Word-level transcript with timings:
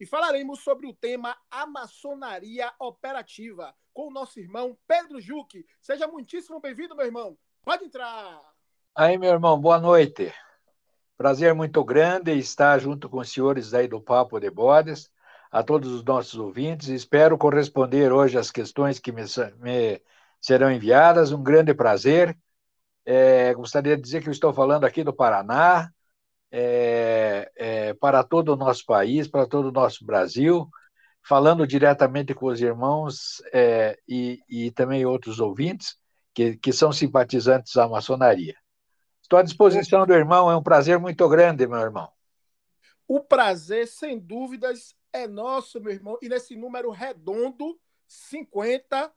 e 0.00 0.06
falaremos 0.06 0.60
sobre 0.60 0.86
o 0.86 0.94
tema 0.94 1.36
A 1.50 1.66
Maçonaria 1.66 2.72
Operativa 2.80 3.74
com 3.92 4.08
o 4.08 4.10
nosso 4.10 4.40
irmão 4.40 4.76
Pedro 4.88 5.20
Juque. 5.20 5.66
Seja 5.82 6.08
muitíssimo 6.08 6.58
bem-vindo, 6.58 6.96
meu 6.96 7.04
irmão. 7.04 7.36
Pode 7.62 7.84
entrar. 7.84 8.40
Aí, 8.94 9.18
meu 9.18 9.30
irmão, 9.30 9.60
boa 9.60 9.78
noite. 9.78 10.32
Prazer 11.18 11.54
muito 11.54 11.84
grande 11.84 12.32
estar 12.32 12.78
junto 12.78 13.10
com 13.10 13.18
os 13.18 13.30
senhores 13.30 13.74
aí 13.74 13.86
do 13.86 14.00
Papo 14.00 14.40
de 14.40 14.50
Bodes, 14.50 15.10
a 15.50 15.62
todos 15.62 15.92
os 15.92 16.02
nossos 16.02 16.36
ouvintes. 16.36 16.88
Espero 16.88 17.36
corresponder 17.36 18.10
hoje 18.10 18.38
às 18.38 18.50
questões 18.50 18.98
que 18.98 19.12
me, 19.12 19.22
me 19.58 20.02
serão 20.40 20.72
enviadas. 20.72 21.30
Um 21.30 21.42
grande 21.42 21.74
prazer. 21.74 22.38
É, 23.04 23.52
gostaria 23.52 23.96
de 23.96 24.02
dizer 24.02 24.22
que 24.22 24.28
eu 24.28 24.32
estou 24.32 24.54
falando 24.54 24.84
aqui 24.84 25.04
do 25.04 25.12
Paraná, 25.12 25.92
é, 26.50 27.50
é, 27.56 27.94
para 27.94 28.24
todo 28.24 28.52
o 28.52 28.56
nosso 28.56 28.84
país, 28.84 29.28
para 29.28 29.46
todo 29.46 29.68
o 29.68 29.72
nosso 29.72 30.04
Brasil, 30.04 30.68
falando 31.22 31.66
diretamente 31.66 32.34
com 32.34 32.46
os 32.46 32.60
irmãos 32.60 33.42
é, 33.52 33.98
e, 34.08 34.40
e, 34.48 34.70
também 34.70 35.04
outros 35.04 35.38
ouvintes 35.38 35.96
que, 36.34 36.56
que 36.56 36.72
são 36.72 36.92
simpatizantes 36.92 37.74
da 37.74 37.88
maçonaria. 37.88 38.56
Estou 39.22 39.38
à 39.38 39.42
disposição 39.42 40.06
do 40.06 40.12
irmão, 40.12 40.50
é 40.50 40.56
um 40.56 40.62
prazer 40.62 40.98
muito 40.98 41.28
grande, 41.28 41.66
meu 41.66 41.78
irmão. 41.78 42.10
O 43.06 43.20
prazer, 43.20 43.86
sem 43.86 44.18
dúvidas, 44.18 44.94
é 45.12 45.26
nosso, 45.26 45.80
meu 45.80 45.92
irmão, 45.92 46.18
e 46.22 46.28
nesse 46.28 46.56
número 46.56 46.90
redondo, 46.90 47.78
50, 48.06 49.12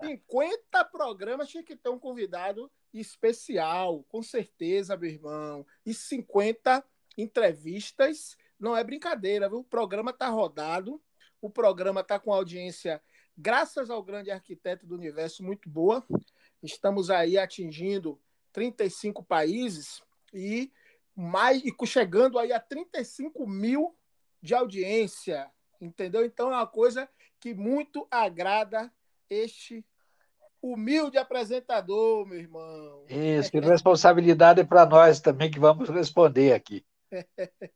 50 0.00 0.84
programas, 0.92 1.48
tinha 1.48 1.62
que 1.62 1.76
ter 1.76 1.88
um 1.88 1.98
convidado 1.98 2.70
especial, 3.00 4.04
com 4.04 4.22
certeza, 4.22 4.96
meu 4.96 5.10
irmão. 5.10 5.66
E 5.84 5.92
50 5.92 6.84
entrevistas, 7.16 8.36
não 8.58 8.76
é 8.76 8.82
brincadeira, 8.82 9.48
viu? 9.48 9.58
O 9.58 9.64
programa 9.64 10.10
está 10.10 10.28
rodado, 10.28 11.02
o 11.40 11.50
programa 11.50 12.00
está 12.00 12.18
com 12.18 12.32
audiência, 12.32 13.02
graças 13.36 13.90
ao 13.90 14.02
grande 14.02 14.30
arquiteto 14.30 14.86
do 14.86 14.94
universo, 14.94 15.42
muito 15.42 15.68
boa. 15.68 16.04
Estamos 16.62 17.10
aí 17.10 17.36
atingindo 17.36 18.20
35 18.52 19.22
países 19.22 20.02
e 20.32 20.72
mais 21.14 21.62
e 21.64 21.86
chegando 21.86 22.38
aí 22.38 22.52
a 22.52 22.58
35 22.58 23.46
mil 23.46 23.96
de 24.40 24.54
audiência, 24.54 25.50
entendeu? 25.80 26.24
Então 26.24 26.52
é 26.52 26.56
uma 26.56 26.66
coisa 26.66 27.08
que 27.38 27.54
muito 27.54 28.06
agrada 28.10 28.92
este 29.28 29.84
humilde 30.72 31.18
apresentador, 31.18 32.24
meu 32.26 32.38
irmão. 32.38 33.04
Isso, 33.08 33.50
responsabilidade 33.60 34.62
é 34.62 34.64
para 34.64 34.86
nós 34.86 35.20
também 35.20 35.50
que 35.50 35.58
vamos 35.60 35.90
responder 35.90 36.54
aqui. 36.54 36.84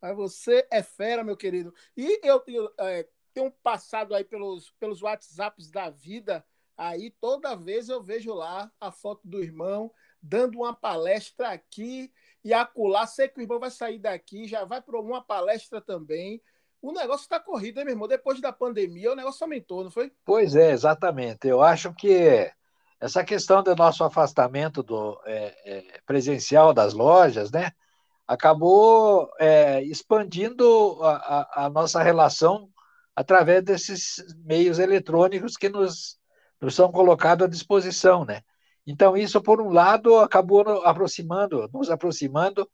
Mas 0.00 0.14
você 0.14 0.66
é 0.70 0.82
fera, 0.82 1.24
meu 1.24 1.36
querido. 1.36 1.72
E 1.96 2.20
eu 2.22 2.38
tenho, 2.40 2.70
é, 2.78 3.08
tenho 3.32 3.50
passado 3.62 4.14
aí 4.14 4.22
pelos, 4.22 4.70
pelos 4.78 5.00
WhatsApps 5.00 5.70
da 5.70 5.88
vida, 5.88 6.44
aí 6.76 7.10
toda 7.10 7.56
vez 7.56 7.88
eu 7.88 8.02
vejo 8.02 8.34
lá 8.34 8.70
a 8.78 8.92
foto 8.92 9.26
do 9.26 9.42
irmão 9.42 9.90
dando 10.20 10.58
uma 10.58 10.74
palestra 10.74 11.48
aqui 11.48 12.12
e 12.44 12.52
acolá. 12.52 13.06
Sei 13.06 13.28
que 13.28 13.38
o 13.38 13.42
irmão 13.42 13.58
vai 13.58 13.70
sair 13.70 13.98
daqui, 13.98 14.46
já 14.46 14.64
vai 14.64 14.82
para 14.82 15.00
uma 15.00 15.22
palestra 15.22 15.80
também 15.80 16.42
o 16.88 16.92
negócio 16.92 17.24
está 17.24 17.40
corrido, 17.40 17.78
hein, 17.78 17.84
meu 17.84 17.94
irmão? 17.94 18.06
Depois 18.06 18.40
da 18.40 18.52
pandemia, 18.52 19.12
o 19.12 19.16
negócio 19.16 19.42
aumentou, 19.42 19.82
não 19.82 19.90
foi? 19.90 20.12
Pois 20.24 20.54
é, 20.54 20.70
exatamente. 20.70 21.48
Eu 21.48 21.62
acho 21.62 21.92
que 21.94 22.50
essa 23.00 23.24
questão 23.24 23.62
do 23.62 23.74
nosso 23.74 24.04
afastamento 24.04 24.82
do 24.82 25.20
é, 25.24 25.54
é, 25.64 26.00
presencial 26.06 26.72
das 26.72 26.94
lojas, 26.94 27.50
né, 27.50 27.72
acabou 28.26 29.28
é, 29.38 29.82
expandindo 29.82 30.98
a, 31.02 31.10
a, 31.10 31.66
a, 31.66 31.70
nossa 31.70 32.02
relação 32.02 32.68
através 33.14 33.62
desses 33.64 34.16
meios 34.44 34.78
eletrônicos 34.78 35.56
que 35.56 35.68
nos, 35.68 36.18
nos 36.60 36.74
são 36.74 36.90
colocados 36.90 37.46
à 37.46 37.48
disposição, 37.48 38.24
né? 38.24 38.42
Então, 38.86 39.16
isso, 39.16 39.40
por 39.42 39.60
um 39.60 39.70
lado, 39.70 40.18
acabou 40.18 40.60
aproximando, 40.84 41.68
nos 41.72 41.90
aproximando 41.90 42.68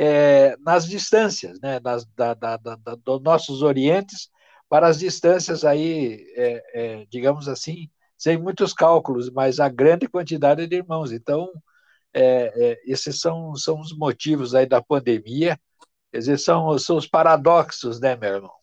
é, 0.00 0.56
nas 0.58 0.86
distâncias, 0.86 1.58
né, 1.60 1.80
nas, 1.80 2.04
da, 2.14 2.32
da, 2.32 2.56
da, 2.56 2.76
dos 2.76 3.20
nossos 3.20 3.62
orientes 3.62 4.30
para 4.68 4.86
as 4.86 5.00
distâncias 5.00 5.64
aí, 5.64 6.24
é, 6.36 6.62
é, 6.72 7.06
digamos 7.10 7.48
assim, 7.48 7.90
sem 8.16 8.38
muitos 8.38 8.72
cálculos, 8.72 9.28
mas 9.28 9.58
a 9.58 9.68
grande 9.68 10.06
quantidade 10.06 10.68
de 10.68 10.76
irmãos. 10.76 11.10
Então, 11.10 11.50
é, 12.14 12.52
é, 12.54 12.80
esses 12.86 13.20
são, 13.20 13.56
são 13.56 13.80
os 13.80 13.92
motivos 13.96 14.54
aí 14.54 14.66
da 14.66 14.80
pandemia, 14.80 15.58
quer 16.12 16.18
dizer, 16.18 16.38
são, 16.38 16.78
são 16.78 16.96
os 16.96 17.08
paradoxos, 17.08 17.98
né, 17.98 18.14
meu 18.14 18.34
irmão? 18.36 18.54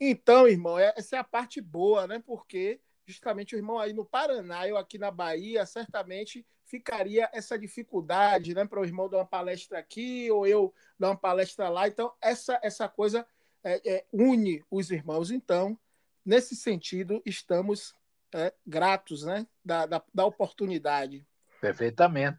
Então, 0.00 0.48
irmão, 0.48 0.76
é, 0.76 0.92
essa 0.96 1.14
é 1.14 1.18
a 1.20 1.24
parte 1.24 1.60
boa, 1.60 2.08
né? 2.08 2.20
Porque 2.26 2.80
justamente 3.06 3.54
o 3.54 3.58
irmão 3.58 3.78
aí 3.78 3.92
no 3.92 4.04
Paraná, 4.04 4.66
eu 4.68 4.76
aqui 4.76 4.98
na 4.98 5.10
Bahia, 5.10 5.66
certamente 5.66 6.46
ficaria 6.64 7.28
essa 7.32 7.58
dificuldade, 7.58 8.54
né, 8.54 8.64
para 8.64 8.80
o 8.80 8.84
irmão 8.84 9.08
dar 9.08 9.18
uma 9.18 9.26
palestra 9.26 9.78
aqui 9.78 10.30
ou 10.30 10.46
eu 10.46 10.72
dar 10.98 11.08
uma 11.08 11.16
palestra 11.16 11.68
lá. 11.68 11.88
Então, 11.88 12.12
essa, 12.20 12.60
essa 12.62 12.88
coisa 12.88 13.26
é, 13.64 13.80
é, 13.84 14.06
une 14.12 14.64
os 14.70 14.90
irmãos. 14.90 15.30
Então, 15.30 15.78
nesse 16.24 16.54
sentido, 16.54 17.20
estamos 17.26 17.94
é, 18.32 18.54
gratos 18.64 19.24
né, 19.24 19.46
da, 19.64 19.86
da, 19.86 20.02
da 20.14 20.24
oportunidade. 20.24 21.26
Perfeitamente. 21.60 22.38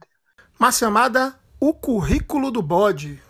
Uma 0.58 0.72
chamada 0.72 1.40
O 1.60 1.74
Currículo 1.74 2.52
do 2.52 2.62
Bode. 2.62 3.22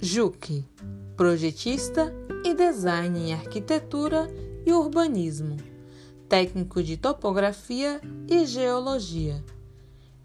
Juque, 0.00 0.64
projetista 1.16 2.14
e 2.44 2.54
design 2.54 3.18
em 3.18 3.34
arquitetura 3.34 4.28
e 4.64 4.72
urbanismo, 4.72 5.56
técnico 6.28 6.80
de 6.80 6.96
topografia 6.96 8.00
e 8.28 8.46
geologia. 8.46 9.42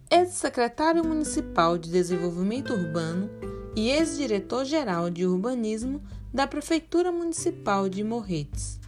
Ex-secretário 0.09 1.03
municipal 1.03 1.79
de 1.79 1.89
Desenvolvimento 1.89 2.73
Urbano 2.73 3.27
e 3.75 3.89
ex-diretor-geral 3.89 5.09
de 5.09 5.25
urbanismo 5.25 5.99
da 6.31 6.45
Prefeitura 6.45 7.11
Municipal 7.11 7.89
de 7.89 8.03
Morretes. 8.03 8.79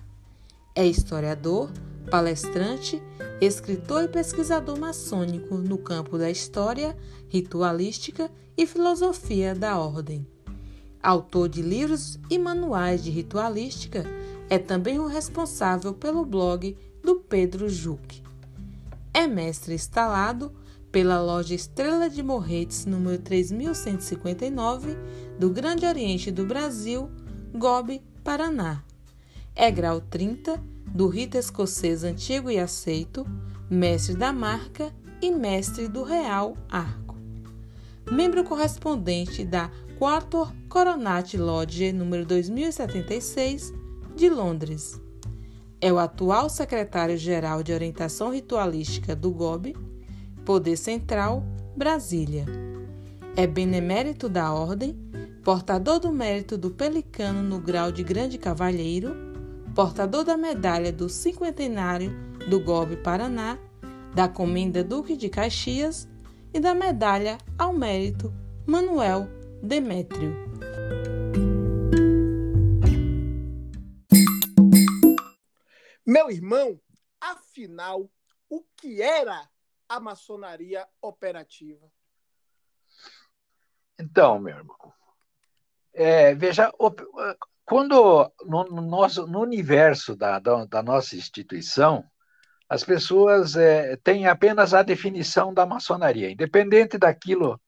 É 0.75 0.85
historiador, 0.85 1.71
palestrante, 2.09 3.01
escritor 3.41 4.03
e 4.03 4.07
pesquisador 4.07 4.79
maçônico 4.79 5.55
no 5.57 5.77
campo 5.77 6.17
da 6.17 6.29
história, 6.29 6.95
ritualística 7.27 8.29
e 8.57 8.65
filosofia 8.65 9.55
da 9.55 9.77
ordem. 9.77 10.27
Autor 11.01 11.49
de 11.49 11.61
livros 11.61 12.19
e 12.29 12.37
manuais 12.37 13.03
de 13.03 13.09
ritualística, 13.09 14.05
é 14.49 14.57
também 14.57 14.99
o 14.99 15.07
responsável 15.07 15.93
pelo 15.93 16.25
blog 16.25 16.77
do 17.03 17.15
Pedro 17.15 17.67
Juque. 17.67 18.23
É 19.13 19.27
mestre 19.27 19.73
instalado 19.73 20.51
pela 20.91 21.21
loja 21.21 21.55
Estrela 21.55 22.09
de 22.09 22.21
Morretes, 22.21 22.85
número 22.85 23.21
3159, 23.21 24.95
do 25.39 25.49
Grande 25.49 25.85
Oriente 25.85 26.29
do 26.29 26.45
Brasil, 26.45 27.09
Gobe, 27.53 28.01
Paraná. 28.23 28.83
É 29.55 29.69
grau 29.71 29.99
30 29.99 30.72
do 30.93 31.07
rito 31.07 31.37
escocês 31.37 32.03
antigo 32.03 32.51
e 32.51 32.59
aceito, 32.59 33.25
mestre 33.67 34.15
da 34.15 34.31
marca 34.31 34.93
e 35.19 35.31
mestre 35.31 35.87
do 35.87 36.03
Real 36.03 36.55
Arco. 36.69 37.17
Membro 38.11 38.43
correspondente 38.43 39.43
da 39.43 39.71
Quarto 39.97 40.47
Coronat 40.69 41.35
Lodge 41.35 41.91
número 41.91 42.25
2076 42.25 43.73
de 44.15 44.29
Londres. 44.29 45.01
É 45.81 45.91
o 45.91 45.97
atual 45.97 46.47
secretário-geral 46.47 47.63
de 47.63 47.73
Orientação 47.73 48.31
Ritualística 48.31 49.15
do 49.15 49.31
GOB, 49.31 49.75
Poder 50.45 50.77
Central, 50.77 51.43
Brasília. 51.75 52.45
É 53.35 53.47
benemérito 53.47 54.29
da 54.29 54.53
Ordem, 54.53 54.95
portador 55.43 55.99
do 55.99 56.11
mérito 56.11 56.55
do 56.57 56.69
Pelicano 56.69 57.41
no 57.41 57.59
grau 57.59 57.91
de 57.91 58.03
Grande 58.03 58.37
Cavalheiro, 58.37 59.32
portador 59.73 60.23
da 60.23 60.37
medalha 60.37 60.91
do 60.91 61.09
cinquentenário 61.09 62.11
do 62.47 62.59
GOB 62.59 62.97
Paraná, 62.97 63.57
da 64.13 64.29
Comenda 64.29 64.83
Duque 64.83 65.17
de 65.17 65.29
Caxias 65.29 66.07
e 66.53 66.59
da 66.59 66.75
Medalha 66.75 67.39
ao 67.57 67.73
Mérito 67.73 68.31
Manuel 68.67 69.27
Demétrio. 69.63 70.31
Meu 76.05 76.29
irmão, 76.29 76.79
afinal, 77.19 78.07
o 78.47 78.63
que 78.77 79.01
era 79.01 79.49
a 79.89 79.99
maçonaria 79.99 80.87
operativa? 81.01 81.91
Então, 83.97 84.37
meu 84.39 84.55
irmão, 84.55 84.93
é, 85.93 86.35
veja, 86.35 86.71
quando 87.73 88.31
no, 88.45 88.65
no, 88.65 88.81
nosso, 88.83 89.25
no 89.25 89.41
universo 89.41 90.15
da, 90.15 90.37
da, 90.37 90.63
da 90.65 90.83
nossa 90.83 91.15
instituição, 91.15 92.03
as 92.69 92.83
pessoas 92.83 93.55
é, 93.55 93.95
têm 93.95 94.27
apenas 94.27 94.75
a 94.75 94.83
definição 94.83 95.51
da 95.51 95.65
maçonaria, 95.65 96.29
independente 96.29 96.99
daquilo 96.99 97.59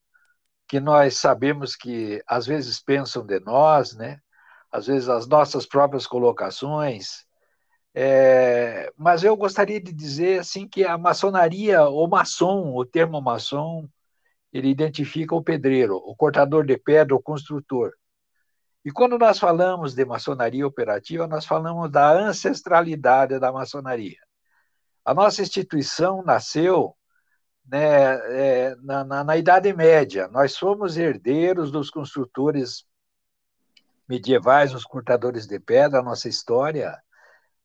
que 0.67 0.79
nós 0.79 1.17
sabemos 1.17 1.75
que 1.75 2.21
às 2.27 2.45
vezes 2.45 2.79
pensam 2.79 3.25
de 3.25 3.39
nós, 3.39 3.95
né? 3.95 4.19
às 4.71 4.85
vezes 4.85 5.09
as 5.09 5.25
nossas 5.25 5.65
próprias 5.65 6.05
colocações. 6.05 7.25
É, 7.91 8.93
mas 8.95 9.23
eu 9.23 9.35
gostaria 9.35 9.81
de 9.81 9.91
dizer 9.91 10.41
assim 10.41 10.67
que 10.67 10.83
a 10.83 10.99
maçonaria, 10.99 11.81
o 11.89 12.05
maçom, 12.05 12.75
o 12.75 12.85
termo 12.85 13.19
maçom, 13.19 13.89
ele 14.53 14.69
identifica 14.69 15.33
o 15.33 15.41
pedreiro, 15.41 15.95
o 15.95 16.15
cortador 16.15 16.63
de 16.63 16.77
pedra, 16.77 17.15
o 17.15 17.21
construtor. 17.23 17.91
E 18.85 18.91
quando 18.91 19.17
nós 19.17 19.39
falamos 19.39 19.95
de 19.95 20.05
maçonaria 20.05 20.65
operativa, 20.65 21.27
nós 21.27 21.43
falamos 21.43 21.89
da 21.89 22.11
ancestralidade 22.11 23.39
da 23.39 23.51
maçonaria. 23.51 24.19
A 25.03 25.11
nossa 25.11 25.41
instituição 25.41 26.21
nasceu 26.23 26.95
né, 27.65 28.13
é, 28.69 28.75
na, 28.83 29.03
na, 29.03 29.23
na, 29.23 29.37
Idade 29.37 29.73
Média. 29.73 30.27
Nós 30.27 30.53
somos 30.53 30.97
herdeiros 30.97 31.71
dos 31.71 31.89
construtores 31.89 32.85
medievais, 34.07 34.71
os 34.71 34.83
cortadores 34.83 35.47
de 35.47 35.59
pedra. 35.59 35.99
A 35.99 36.03
nossa 36.03 36.29
história 36.29 36.95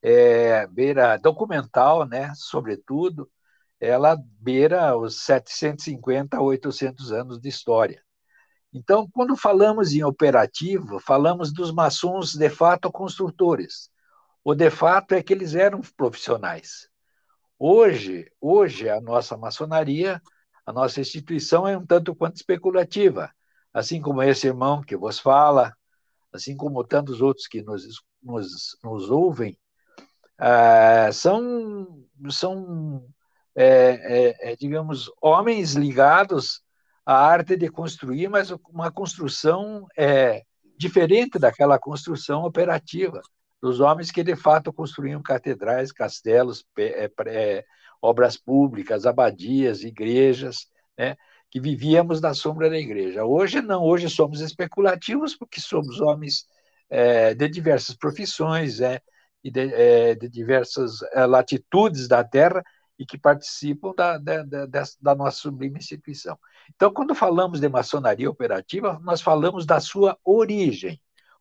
é, 0.00 0.66
beira 0.68 1.18
documental, 1.18 2.06
né, 2.06 2.32
sobretudo, 2.34 3.30
ela 3.78 4.16
beira 4.40 4.96
os 4.96 5.22
750 5.22 6.38
a 6.38 6.40
800 6.40 7.12
anos 7.12 7.38
de 7.38 7.50
história. 7.50 8.02
Então, 8.72 9.08
quando 9.10 9.36
falamos 9.36 9.92
em 9.92 10.04
operativo, 10.04 11.00
falamos 11.00 11.52
dos 11.52 11.72
maçons 11.72 12.34
de 12.34 12.48
fato 12.48 12.90
construtores. 12.90 13.90
O 14.44 14.54
de 14.54 14.70
fato 14.70 15.12
é 15.12 15.22
que 15.22 15.32
eles 15.32 15.54
eram 15.54 15.80
profissionais. 15.96 16.88
Hoje, 17.58 18.30
hoje 18.40 18.88
a 18.88 19.00
nossa 19.00 19.36
maçonaria, 19.36 20.22
a 20.64 20.72
nossa 20.72 21.00
instituição 21.00 21.66
é 21.66 21.76
um 21.76 21.84
tanto 21.84 22.14
quanto 22.14 22.36
especulativa, 22.36 23.30
assim 23.74 24.00
como 24.00 24.22
esse 24.22 24.46
irmão 24.46 24.82
que 24.82 24.96
vos 24.96 25.18
fala, 25.18 25.74
assim 26.32 26.56
como 26.56 26.84
tantos 26.84 27.20
outros 27.20 27.46
que 27.46 27.62
nos, 27.62 27.84
nos, 28.22 28.78
nos 28.82 29.10
ouvem, 29.10 29.58
ah, 30.38 31.10
são, 31.12 32.06
são 32.30 33.04
é, 33.54 33.66
é, 33.66 34.52
é, 34.52 34.56
digamos, 34.56 35.10
homens 35.20 35.74
ligados 35.74 36.62
à 37.10 37.16
arte 37.16 37.56
de 37.56 37.68
construir, 37.68 38.28
mas 38.28 38.52
uma 38.72 38.88
construção 38.92 39.88
é, 39.98 40.44
diferente 40.78 41.40
daquela 41.40 41.76
construção 41.76 42.44
operativa 42.44 43.20
dos 43.60 43.80
homens 43.80 44.12
que 44.12 44.22
de 44.22 44.36
fato 44.36 44.72
construíam 44.72 45.20
catedrais, 45.20 45.90
castelos, 45.90 46.64
é, 46.78 47.10
é, 47.26 47.64
obras 48.00 48.36
públicas, 48.36 49.06
abadias, 49.06 49.82
igrejas, 49.82 50.68
né, 50.96 51.16
que 51.50 51.58
vivíamos 51.58 52.20
na 52.20 52.32
sombra 52.32 52.70
da 52.70 52.78
igreja. 52.78 53.24
Hoje 53.24 53.60
não, 53.60 53.82
hoje 53.82 54.08
somos 54.08 54.40
especulativos 54.40 55.34
porque 55.34 55.60
somos 55.60 56.00
homens 56.00 56.46
é, 56.88 57.34
de 57.34 57.48
diversas 57.48 57.96
profissões 57.96 58.80
é, 58.80 59.02
e 59.42 59.50
de, 59.50 59.74
é, 59.74 60.14
de 60.14 60.28
diversas 60.28 61.02
é, 61.12 61.26
latitudes 61.26 62.06
da 62.06 62.22
terra 62.22 62.62
e 63.00 63.04
que 63.04 63.18
participam 63.18 63.92
da, 63.96 64.16
da, 64.18 64.44
da, 64.44 64.82
da 65.00 65.14
nossa 65.16 65.38
sublime 65.38 65.78
instituição. 65.78 66.38
Então, 66.76 66.92
quando 66.92 67.16
falamos 67.16 67.58
de 67.58 67.68
maçonaria 67.68 68.30
operativa, 68.30 69.00
nós 69.02 69.20
falamos 69.20 69.66
da 69.66 69.80
sua 69.80 70.16
origem 70.24 71.00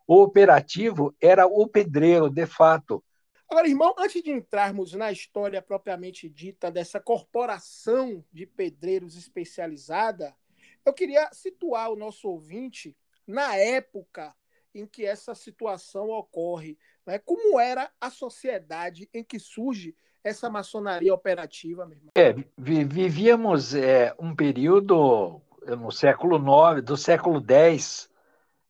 o 0.10 0.24
operativo 0.24 1.16
era 1.22 1.46
o 1.46 1.68
pedreiro, 1.68 2.32
de 2.32 2.48
fato. 2.48 3.04
Agora, 3.48 3.68
irmão, 3.68 3.94
antes 3.96 4.24
de 4.24 4.32
entrarmos 4.32 4.94
na 4.94 5.12
história 5.12 5.62
propriamente 5.62 6.28
dita 6.28 6.72
dessa 6.72 7.00
corporação 7.00 8.26
de 8.34 8.48
pedreiros 8.48 9.16
especializada, 9.16 10.36
eu 10.84 10.94
queria 10.94 11.30
situar 11.32 11.92
o 11.92 11.96
nosso 11.96 12.28
ouvinte 12.28 12.98
na 13.28 13.56
época 13.56 14.36
em 14.74 14.88
que 14.88 15.06
essa 15.06 15.36
situação 15.36 16.10
ocorre. 16.10 16.76
Né? 17.06 17.20
Como 17.20 17.60
era 17.60 17.92
a 18.02 18.10
sociedade 18.10 19.08
em 19.14 19.24
que 19.24 19.38
surge 19.38 19.96
essa 20.24 20.50
maçonaria 20.50 21.14
operativa, 21.14 21.86
meu 21.86 21.98
irmão? 21.98 22.12
É, 22.16 22.36
vivíamos 22.58 23.74
é, 23.74 24.14
um 24.20 24.36
período 24.36 25.42
no 25.78 25.92
século 25.92 26.38
IX, 26.38 26.84
do 26.84 26.98
século 26.98 27.44
X, 27.48 28.10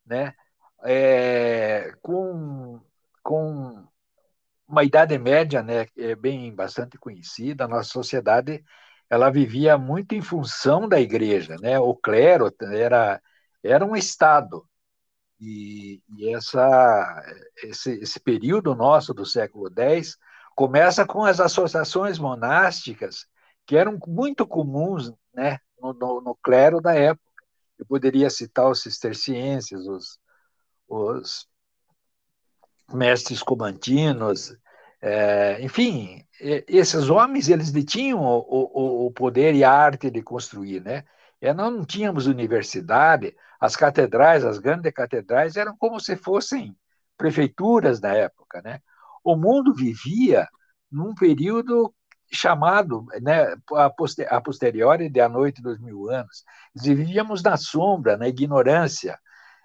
né? 0.05 0.33
é, 0.83 1.93
com, 2.01 2.79
com 3.23 3.87
uma 4.67 4.83
idade 4.83 5.17
média, 5.17 5.61
né, 5.63 5.87
é 5.97 6.15
bem 6.15 6.53
bastante 6.53 6.97
conhecida, 6.97 7.65
a 7.65 7.67
nossa 7.67 7.89
sociedade 7.89 8.63
ela 9.09 9.31
vivia 9.31 9.77
muito 9.77 10.13
em 10.13 10.21
função 10.21 10.87
da 10.87 10.99
igreja, 11.01 11.55
né? 11.59 11.79
O 11.79 11.95
clero 11.95 12.53
era 12.61 13.19
era 13.63 13.83
um 13.83 13.95
estado 13.95 14.63
e, 15.39 16.01
e 16.15 16.33
essa 16.33 17.23
esse, 17.63 17.93
esse 17.99 18.19
período 18.19 18.75
nosso 18.75 19.11
do 19.11 19.25
século 19.25 19.67
X 19.75 20.15
começa 20.59 21.05
com 21.05 21.23
as 21.23 21.39
associações 21.39 22.19
monásticas 22.19 23.25
que 23.65 23.77
eram 23.77 23.97
muito 24.05 24.45
comuns, 24.45 25.09
né, 25.33 25.57
no, 25.81 25.93
no, 25.93 26.19
no 26.19 26.35
clero 26.35 26.81
da 26.81 26.93
época. 26.93 27.23
Eu 27.77 27.85
poderia 27.85 28.29
citar 28.29 28.69
os 28.69 28.81
cistercienses, 28.81 29.87
os 29.87 30.19
os 30.91 31.47
mestres 32.91 33.41
comantinos, 33.41 34.53
é, 35.01 35.61
enfim, 35.61 36.25
esses 36.67 37.07
homens 37.09 37.47
eles 37.47 37.71
detinham 37.71 38.19
o, 38.21 38.39
o, 38.39 39.05
o, 39.05 39.11
poder 39.11 39.53
e 39.53 39.63
a 39.63 39.71
arte 39.71 40.09
de 40.09 40.23
construir, 40.23 40.81
né? 40.81 41.05
E 41.39 41.53
nós 41.53 41.71
não 41.71 41.85
tínhamos 41.85 42.25
universidade, 42.25 43.35
as 43.61 43.75
catedrais, 43.75 44.43
as 44.43 44.57
grandes 44.57 44.91
catedrais 44.91 45.55
eram 45.55 45.77
como 45.77 45.99
se 45.99 46.15
fossem 46.15 46.75
prefeituras 47.15 47.99
da 47.99 48.13
época, 48.13 48.63
né? 48.63 48.81
O 49.23 49.35
mundo 49.35 49.73
vivia 49.73 50.47
num 50.91 51.13
período 51.13 51.93
chamado, 52.31 53.05
né, 53.21 53.55
a 54.29 54.41
posteriori 54.41 55.09
de 55.09 55.19
a 55.19 55.27
noite 55.27 55.61
dos 55.61 55.79
mil 55.79 56.09
anos. 56.09 56.43
Vivíamos 56.75 57.41
na 57.41 57.57
sombra, 57.57 58.17
na 58.17 58.27
ignorância, 58.27 59.17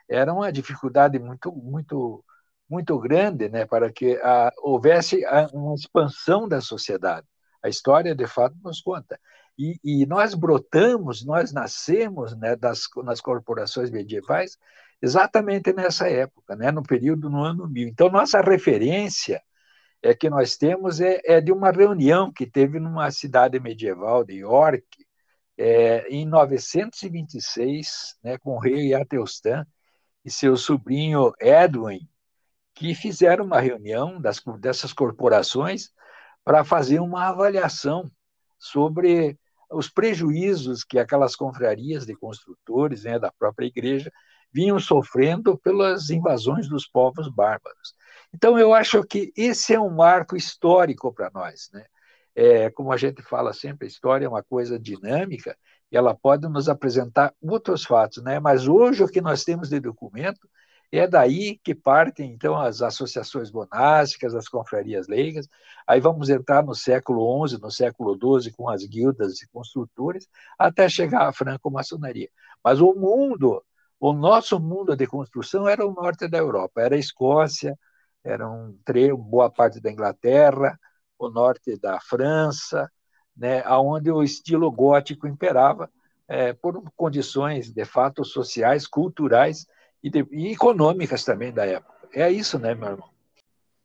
era 0.08 0.32
uma 0.32 0.52
dificuldade 0.52 1.18
muito, 1.18 1.52
muito, 1.52 2.24
muito 2.68 2.98
grande 2.98 3.48
né, 3.48 3.66
para 3.66 3.92
que 3.92 4.16
a, 4.22 4.52
houvesse 4.62 5.24
a, 5.26 5.48
uma 5.52 5.74
expansão 5.74 6.48
da 6.48 6.60
sociedade. 6.60 7.26
A 7.62 7.68
história, 7.68 8.14
de 8.14 8.26
fato, 8.26 8.56
nos 8.62 8.80
conta. 8.80 9.18
E, 9.58 9.78
e 9.84 10.06
nós 10.06 10.34
brotamos, 10.34 11.24
nós 11.24 11.52
nascemos 11.52 12.36
né, 12.36 12.56
das, 12.56 12.82
nas 13.04 13.20
corporações 13.20 13.90
medievais 13.90 14.58
exatamente 15.00 15.72
nessa 15.72 16.08
época, 16.08 16.56
né, 16.56 16.70
no 16.70 16.82
período 16.82 17.30
no 17.30 17.42
ano 17.42 17.68
1000. 17.68 17.88
Então, 17.88 18.08
nossa 18.08 18.40
referência 18.40 19.42
é 20.04 20.14
que 20.14 20.28
nós 20.28 20.56
temos 20.56 21.00
é, 21.00 21.18
é 21.24 21.40
de 21.40 21.50
uma 21.50 21.70
reunião 21.70 22.30
que 22.30 22.46
teve 22.46 22.78
numa 22.78 23.10
cidade 23.10 23.58
medieval 23.58 24.22
de 24.22 24.34
York, 24.34 24.84
é, 25.56 26.06
em 26.08 26.26
926, 26.26 28.18
né, 28.22 28.36
com 28.36 28.50
o 28.56 28.58
rei 28.58 28.92
Atelstan, 28.92 29.66
e 30.22 30.30
seu 30.30 30.58
sobrinho 30.58 31.32
Edwin, 31.40 32.06
que 32.74 32.94
fizeram 32.94 33.46
uma 33.46 33.60
reunião 33.60 34.20
das, 34.20 34.42
dessas 34.58 34.92
corporações 34.92 35.90
para 36.44 36.64
fazer 36.64 37.00
uma 37.00 37.28
avaliação 37.28 38.10
sobre 38.58 39.38
os 39.70 39.88
prejuízos 39.88 40.84
que 40.84 40.98
aquelas 40.98 41.34
confrarias 41.34 42.04
de 42.04 42.14
construtores 42.14 43.04
né, 43.04 43.18
da 43.18 43.32
própria 43.32 43.66
igreja 43.66 44.12
vinham 44.52 44.78
sofrendo 44.78 45.56
pelas 45.56 46.10
invasões 46.10 46.68
dos 46.68 46.86
povos 46.86 47.28
bárbaros. 47.28 47.94
Então, 48.34 48.58
eu 48.58 48.74
acho 48.74 49.02
que 49.04 49.32
esse 49.36 49.74
é 49.74 49.80
um 49.80 49.90
marco 49.94 50.36
histórico 50.36 51.12
para 51.14 51.30
nós. 51.32 51.70
Né? 51.72 51.84
É, 52.34 52.70
como 52.70 52.92
a 52.92 52.96
gente 52.96 53.22
fala 53.22 53.52
sempre, 53.52 53.86
a 53.86 53.88
história 53.88 54.26
é 54.26 54.28
uma 54.28 54.42
coisa 54.42 54.78
dinâmica 54.78 55.56
e 55.90 55.96
ela 55.96 56.14
pode 56.16 56.48
nos 56.48 56.68
apresentar 56.68 57.32
outros 57.40 57.84
fatos, 57.84 58.22
né? 58.24 58.40
Mas 58.40 58.66
hoje 58.66 59.04
o 59.04 59.08
que 59.08 59.20
nós 59.20 59.44
temos 59.44 59.68
de 59.68 59.78
documento 59.80 60.48
É 60.92 61.06
daí 61.08 61.58
que 61.64 61.74
partem, 61.74 62.32
então, 62.32 62.56
as 62.56 62.82
associações 62.82 63.50
monásticas, 63.52 64.34
as 64.34 64.48
confrarias 64.48 65.08
leigas. 65.08 65.48
Aí 65.86 66.00
vamos 66.00 66.28
entrar 66.30 66.64
no 66.64 66.74
século 66.74 67.46
XI, 67.48 67.58
no 67.60 67.70
século 67.70 68.14
XII, 68.40 68.52
com 68.52 68.68
as 68.68 68.84
guildas 68.84 69.40
e 69.42 69.48
construtores, 69.48 70.28
até 70.58 70.88
chegar 70.88 71.28
à 71.28 71.32
franco-maçonaria. 71.32 72.28
Mas 72.62 72.80
o 72.80 72.94
mundo, 72.94 73.62
o 74.00 74.12
nosso 74.12 74.60
mundo 74.60 74.96
de 74.96 75.06
construção 75.06 75.68
era 75.68 75.86
o 75.86 75.92
norte 75.92 76.28
da 76.28 76.38
Europa, 76.38 76.80
era 76.82 76.94
a 76.96 76.98
Escócia, 76.98 77.76
era 78.24 78.46
trevo, 78.84 79.18
boa 79.18 79.50
parte 79.50 79.80
da 79.80 79.90
Inglaterra, 79.90 80.78
o 81.18 81.28
norte 81.28 81.78
da 81.78 82.00
França, 82.00 82.90
né, 83.36 83.62
onde 83.68 84.10
o 84.10 84.22
estilo 84.22 84.70
gótico 84.70 85.28
imperava, 85.28 85.90
é, 86.26 86.52
por 86.52 86.82
condições, 86.96 87.70
de 87.70 87.84
fato, 87.84 88.24
sociais, 88.24 88.86
culturais 88.86 89.66
e, 90.02 90.08
de, 90.08 90.26
e 90.30 90.52
econômicas 90.52 91.24
também 91.24 91.52
da 91.52 91.66
época. 91.66 92.08
É 92.12 92.30
isso, 92.30 92.58
né, 92.58 92.74
meu 92.74 92.90
irmão? 92.90 93.10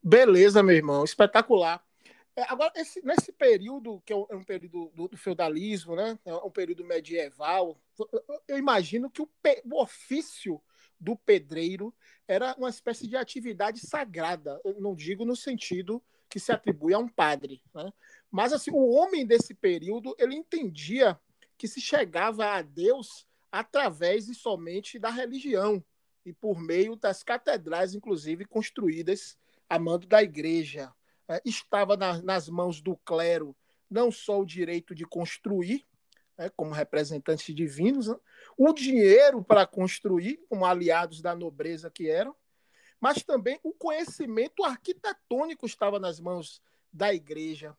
Beleza, 0.01 0.63
meu 0.63 0.75
irmão, 0.75 1.03
espetacular. 1.03 1.83
É, 2.35 2.43
agora, 2.43 2.71
esse, 2.77 3.05
nesse 3.05 3.33
período, 3.33 4.01
que 4.05 4.13
é 4.13 4.15
é 4.15 4.35
um 4.35 4.43
período 4.43 4.91
do, 4.95 5.07
do, 5.09 5.17
feudalismo, 5.17 5.95
né? 5.95 6.17
é 6.25 6.33
um 6.33 6.49
período 6.49 6.85
medieval, 6.85 7.77
eu 8.47 8.57
imagino 8.57 9.09
que 9.09 9.21
o, 9.21 9.29
o, 9.65 9.81
ofício 9.81 10.61
do 10.99 11.15
pedreiro 11.15 11.93
era 12.27 12.55
uma 12.57 12.69
espécie 12.69 13.07
de 13.07 13.15
atividade 13.15 13.79
sagrada. 13.79 14.59
Eu 14.63 14.79
não 14.79 14.95
digo 14.95 15.25
no 15.25 15.35
sentido 15.35 16.03
que 16.29 16.39
se 16.39 16.51
atribui 16.51 16.93
a 16.93 16.99
um 16.99 17.07
padre, 17.07 17.61
né? 17.73 17.91
mas 18.29 18.53
assim, 18.53 18.71
o 18.71 18.89
homem 18.89 19.25
desse 19.25 19.53
período 19.53 20.15
ele 20.19 20.35
entendia 20.35 21.19
que 21.57 21.67
se 21.67 21.81
chegava 21.81 22.45
a 22.45 22.61
Deus 22.61 23.25
através 23.51 24.29
e 24.29 24.35
somente 24.35 24.99
da 24.99 25.09
religião 25.09 25.83
e 26.25 26.33
por 26.33 26.59
meio 26.59 26.95
das 26.95 27.23
catedrais, 27.23 27.95
inclusive 27.95 28.45
construídas 28.45 29.37
a 29.67 29.79
mando 29.79 30.07
da 30.07 30.21
igreja. 30.21 30.93
É, 31.27 31.41
estava 31.45 31.97
na, 31.97 32.21
nas 32.21 32.47
mãos 32.49 32.81
do 32.81 32.95
clero 32.97 33.55
não 33.89 34.11
só 34.11 34.39
o 34.39 34.45
direito 34.45 34.93
de 34.93 35.05
construir, 35.05 35.85
né, 36.39 36.49
como 36.55 36.71
representantes 36.71 37.53
divinos, 37.53 38.07
né, 38.07 38.15
o 38.57 38.71
dinheiro 38.71 39.43
para 39.43 39.67
construir, 39.67 40.39
como 40.47 40.65
aliados 40.65 41.21
da 41.21 41.35
nobreza 41.35 41.91
que 41.91 42.09
eram, 42.09 42.33
mas 42.99 43.21
também 43.21 43.59
o 43.61 43.73
conhecimento 43.73 44.63
arquitetônico 44.63 45.65
estava 45.65 45.99
nas 45.99 46.19
mãos 46.19 46.61
da 46.91 47.13
igreja. 47.13 47.75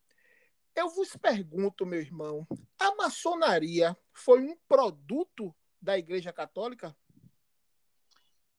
Eu 0.76 0.90
vos 0.90 1.17
pergunto, 1.17 1.87
meu 1.87 2.00
irmão, 2.00 2.47
a 2.79 2.95
maçonaria 2.97 3.97
foi 4.12 4.45
um 4.45 4.57
produto 4.69 5.55
da 5.81 5.99
Igreja 5.99 6.33
Católica? 6.33 6.95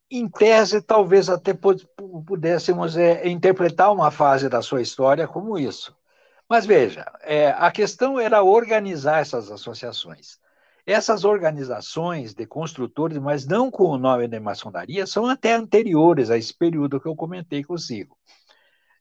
Em 0.09 0.27
tese, 0.27 0.81
talvez 0.81 1.29
até 1.29 1.53
pudéssemos 1.53 2.97
é, 2.97 3.27
interpretar 3.29 3.93
uma 3.93 4.11
fase 4.11 4.49
da 4.49 4.61
sua 4.61 4.81
história 4.81 5.27
como 5.27 5.57
isso. 5.57 5.95
Mas 6.51 6.65
veja, 6.65 7.09
é, 7.21 7.47
a 7.51 7.71
questão 7.71 8.19
era 8.19 8.43
organizar 8.43 9.21
essas 9.21 9.49
associações. 9.49 10.37
Essas 10.85 11.23
organizações 11.23 12.33
de 12.33 12.45
construtores, 12.45 13.17
mas 13.19 13.47
não 13.47 13.71
com 13.71 13.85
o 13.85 13.97
nome 13.97 14.27
de 14.27 14.37
maçonaria, 14.37 15.07
são 15.07 15.27
até 15.27 15.53
anteriores 15.53 16.29
a 16.29 16.37
esse 16.37 16.53
período 16.53 16.99
que 16.99 17.07
eu 17.07 17.15
comentei 17.15 17.63
consigo. 17.63 18.17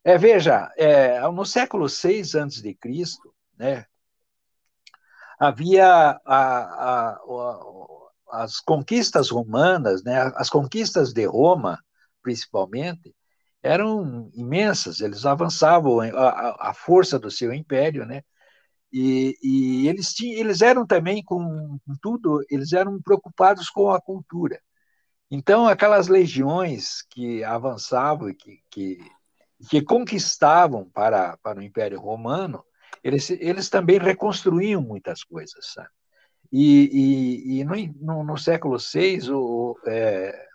É, 0.04 0.16
veja, 0.16 0.72
é, 0.76 1.20
no 1.22 1.44
século 1.44 1.88
VI 1.88 2.20
a.C., 2.20 2.78
né, 3.58 3.84
havia 5.36 6.20
a, 6.24 6.36
a, 6.36 7.14
a, 7.14 7.20
as 8.30 8.60
conquistas 8.60 9.28
romanas, 9.28 10.04
né, 10.04 10.20
as 10.36 10.48
conquistas 10.48 11.12
de 11.12 11.26
Roma, 11.26 11.82
principalmente, 12.22 13.12
eram 13.62 14.30
imensas, 14.34 15.00
eles 15.00 15.26
avançavam 15.26 16.00
a, 16.00 16.70
a 16.70 16.74
força 16.74 17.18
do 17.18 17.30
seu 17.30 17.52
império, 17.52 18.06
né? 18.06 18.22
E, 18.92 19.36
e 19.42 19.88
eles, 19.88 20.12
tinham, 20.12 20.40
eles 20.40 20.62
eram 20.62 20.86
também, 20.86 21.22
com, 21.22 21.78
com, 21.86 21.94
tudo, 22.02 22.44
eles 22.50 22.72
eram 22.72 23.00
preocupados 23.00 23.70
com 23.70 23.90
a 23.90 24.00
cultura. 24.00 24.60
Então, 25.30 25.68
aquelas 25.68 26.08
legiões 26.08 27.02
que 27.08 27.44
avançavam 27.44 28.28
e 28.30 28.34
que, 28.34 28.60
que 28.70 28.98
que 29.68 29.82
conquistavam 29.82 30.88
para, 30.88 31.36
para 31.38 31.58
o 31.58 31.62
Império 31.62 32.00
Romano, 32.00 32.64
eles, 33.02 33.30
eles 33.30 33.68
também 33.68 33.98
reconstruíam 33.98 34.80
muitas 34.80 35.22
coisas. 35.22 35.72
Sabe? 35.74 35.88
E, 36.52 37.58
e, 37.58 37.60
e 37.60 37.64
no, 37.64 38.24
no, 38.24 38.38
século 38.38 38.78
VI, 38.78 39.30
o, 39.30 39.76
é, 39.86 40.48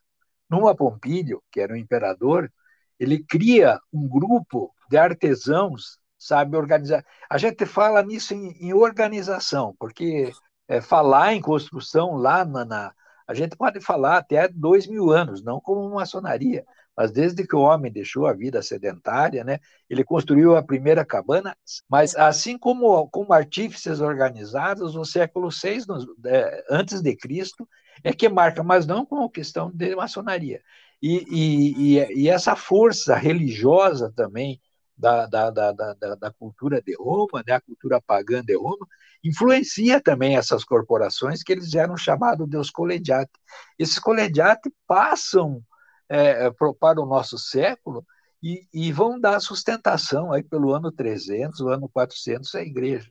Numa 0.49 0.75
Pompílio, 0.75 1.43
que 1.51 1.59
era 1.59 1.73
o 1.73 1.77
imperador, 1.77 2.51
ele 2.99 3.23
cria 3.23 3.79
um 3.91 4.07
grupo 4.07 4.73
de 4.89 4.97
artesãos, 4.97 5.97
sabe, 6.17 6.57
organizar. 6.57 7.05
A 7.29 7.37
gente 7.37 7.65
fala 7.65 8.01
nisso 8.03 8.33
em, 8.33 8.51
em 8.59 8.73
organização, 8.73 9.75
porque 9.79 10.31
é, 10.67 10.81
falar 10.81 11.33
em 11.33 11.41
construção 11.41 12.15
lá 12.15 12.45
na, 12.45 12.65
na, 12.65 12.93
a 13.27 13.33
gente 13.33 13.55
pode 13.55 13.79
falar 13.81 14.17
até 14.17 14.47
dois 14.47 14.87
mil 14.87 15.11
anos, 15.11 15.43
não 15.43 15.59
como 15.59 15.89
maçonaria, 15.93 16.65
mas 16.95 17.11
desde 17.11 17.45
que 17.45 17.55
o 17.55 17.61
homem 17.61 17.91
deixou 17.91 18.25
a 18.25 18.33
vida 18.33 18.61
sedentária, 18.61 19.43
né, 19.43 19.59
ele 19.89 20.03
construiu 20.03 20.55
a 20.55 20.63
primeira 20.63 21.03
cabana, 21.03 21.55
mas 21.89 22.15
assim 22.15 22.57
como, 22.57 23.07
como 23.09 23.33
artífices 23.33 23.99
organizados, 23.99 24.95
no 24.95 25.03
século 25.03 25.49
VI, 25.49 25.83
é, 26.25 26.63
antes 26.69 27.01
de 27.01 27.15
Cristo, 27.15 27.67
é 28.03 28.13
que 28.13 28.29
marca, 28.29 28.63
mas 28.63 28.85
não 28.85 29.05
com 29.05 29.23
a 29.23 29.29
questão 29.29 29.71
de 29.73 29.95
maçonaria. 29.95 30.61
E, 31.01 31.25
e, 31.29 31.97
e, 31.97 32.23
e 32.23 32.29
essa 32.29 32.55
força 32.55 33.15
religiosa 33.15 34.11
também 34.15 34.61
da, 34.97 35.25
da, 35.25 35.49
da, 35.49 35.71
da, 35.71 36.15
da 36.15 36.31
cultura 36.31 36.81
de 36.81 36.95
Roma, 36.95 37.43
né, 37.45 37.53
a 37.53 37.61
cultura 37.61 38.01
pagã 38.01 38.43
de 38.43 38.55
Roma, 38.55 38.87
influencia 39.23 40.01
também 40.01 40.37
essas 40.37 40.63
corporações 40.63 41.43
que 41.43 41.51
eles 41.51 41.73
eram 41.73 41.97
chamados 41.97 42.47
de 42.47 42.57
os 42.57 42.69
collegiati. 42.69 43.31
Esses 43.77 43.99
collegiati 43.99 44.71
passam 44.87 45.61
é, 46.07 46.45
é 46.45 46.51
para 46.51 47.01
o 47.01 47.05
nosso 47.05 47.37
século 47.37 48.05
e, 48.41 48.67
e, 48.73 48.91
vão 48.91 49.19
dar 49.19 49.39
sustentação 49.39 50.31
aí 50.31 50.43
pelo 50.43 50.71
ano 50.71 50.91
300, 50.91 51.59
o 51.61 51.69
ano 51.69 51.89
400 51.89 52.53
à 52.53 52.61
igreja. 52.61 53.09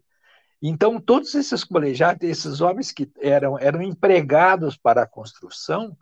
Então, 0.63 1.01
todos 1.01 1.35
esses 1.35 1.65
colegiados, 1.65 2.23
esses 2.23 2.61
homens 2.61 2.93
que 2.93 3.11
eram, 3.21 3.59
eram 3.59 3.83
empregados 3.83 4.77
para 4.77 5.03
a 5.03 5.07
construção, 5.07 5.97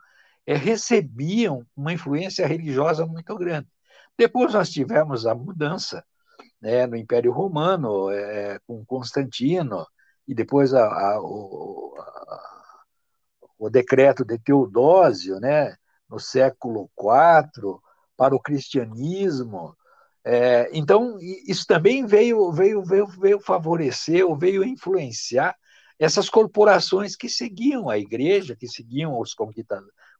é, 0.46 0.54
recebiam 0.54 1.66
uma 1.76 1.92
influência 1.92 2.46
religiosa 2.46 3.06
muito 3.06 3.36
grande. 3.36 3.68
Depois 4.16 4.52
nós 4.52 4.70
tivemos 4.70 5.26
a 5.26 5.34
mudança 5.34 6.04
né, 6.60 6.86
no 6.86 6.96
Império 6.96 7.32
Romano, 7.32 8.10
é, 8.10 8.58
com 8.66 8.84
Constantino, 8.84 9.86
e 10.26 10.34
depois 10.34 10.72
a, 10.72 10.84
a, 10.84 11.20
o, 11.20 11.94
a, 11.98 12.82
o 13.58 13.70
decreto 13.70 14.24
de 14.24 14.38
Teodósio, 14.38 15.40
né, 15.40 15.76
no 16.08 16.18
século 16.18 16.90
IV, 16.98 17.78
para 18.16 18.34
o 18.34 18.40
cristianismo. 18.40 19.76
É, 20.24 20.70
então, 20.72 21.18
isso 21.20 21.66
também 21.66 22.06
veio, 22.06 22.52
veio, 22.52 22.84
veio, 22.84 23.06
veio 23.06 23.40
favorecer, 23.40 24.24
ou 24.24 24.36
veio 24.36 24.62
influenciar 24.62 25.56
essas 25.98 26.28
corporações 26.28 27.16
que 27.16 27.28
seguiam 27.28 27.88
a 27.88 27.98
igreja, 27.98 28.56
que 28.56 28.68
seguiam 28.68 29.18
os 29.18 29.34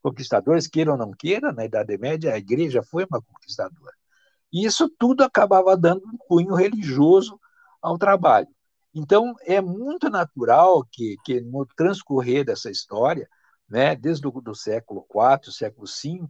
conquistadores, 0.02 0.66
queira 0.66 0.92
ou 0.92 0.98
não 0.98 1.12
queira, 1.12 1.52
na 1.52 1.64
Idade 1.64 1.96
Média 1.96 2.34
a 2.34 2.38
igreja 2.38 2.82
foi 2.82 3.04
uma 3.04 3.22
conquistadora. 3.22 3.94
E 4.52 4.64
isso 4.64 4.88
tudo 4.98 5.22
acabava 5.22 5.76
dando 5.76 6.02
um 6.06 6.16
cunho 6.18 6.54
religioso 6.54 7.38
ao 7.80 7.96
trabalho. 7.96 8.48
Então, 8.94 9.34
é 9.46 9.60
muito 9.60 10.10
natural 10.10 10.84
que, 10.84 11.16
que 11.24 11.40
no 11.40 11.64
transcorrer 11.64 12.44
dessa 12.44 12.70
história, 12.70 13.28
né, 13.68 13.96
desde 13.96 14.26
o 14.26 14.54
século 14.54 15.06
IV, 15.10 15.50
século 15.52 15.86
V, 15.86 16.28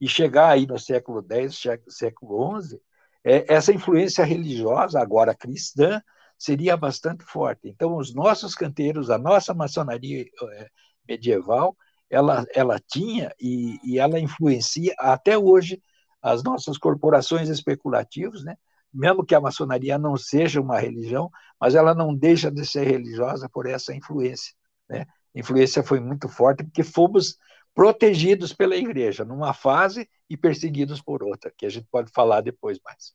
e 0.00 0.08
chegar 0.08 0.50
aí 0.50 0.66
no 0.66 0.78
século 0.78 1.24
X, 1.26 1.82
século 1.88 2.60
XI, 2.60 2.78
é, 3.24 3.54
essa 3.54 3.72
influência 3.72 4.22
religiosa, 4.24 5.00
agora 5.00 5.34
cristã, 5.34 6.02
seria 6.36 6.76
bastante 6.76 7.24
forte. 7.24 7.68
Então, 7.68 7.96
os 7.96 8.14
nossos 8.14 8.54
canteiros, 8.54 9.08
a 9.08 9.16
nossa 9.16 9.54
maçonaria 9.54 10.26
é, 10.52 10.68
medieval, 11.08 11.74
ela, 12.10 12.44
ela 12.54 12.78
tinha 12.78 13.34
e, 13.40 13.78
e 13.84 13.98
ela 13.98 14.20
influencia 14.20 14.94
até 14.98 15.36
hoje 15.36 15.82
as 16.22 16.42
nossas 16.42 16.78
corporações 16.78 17.48
especulativas, 17.48 18.44
né? 18.44 18.56
mesmo 18.92 19.24
que 19.24 19.34
a 19.34 19.40
maçonaria 19.40 19.98
não 19.98 20.16
seja 20.16 20.60
uma 20.60 20.78
religião, 20.78 21.30
mas 21.60 21.74
ela 21.74 21.94
não 21.94 22.14
deixa 22.14 22.50
de 22.50 22.64
ser 22.64 22.86
religiosa 22.86 23.48
por 23.48 23.66
essa 23.66 23.94
influência. 23.94 24.54
Né? 24.88 25.04
A 25.34 25.38
influência 25.38 25.82
foi 25.82 25.98
muito 25.98 26.28
forte, 26.28 26.62
porque 26.62 26.84
fomos 26.84 27.36
protegidos 27.74 28.52
pela 28.52 28.76
igreja 28.76 29.24
numa 29.24 29.52
fase 29.52 30.08
e 30.30 30.36
perseguidos 30.36 31.02
por 31.02 31.24
outra, 31.24 31.52
que 31.56 31.66
a 31.66 31.68
gente 31.68 31.88
pode 31.90 32.10
falar 32.12 32.40
depois 32.40 32.78
mais. 32.84 33.12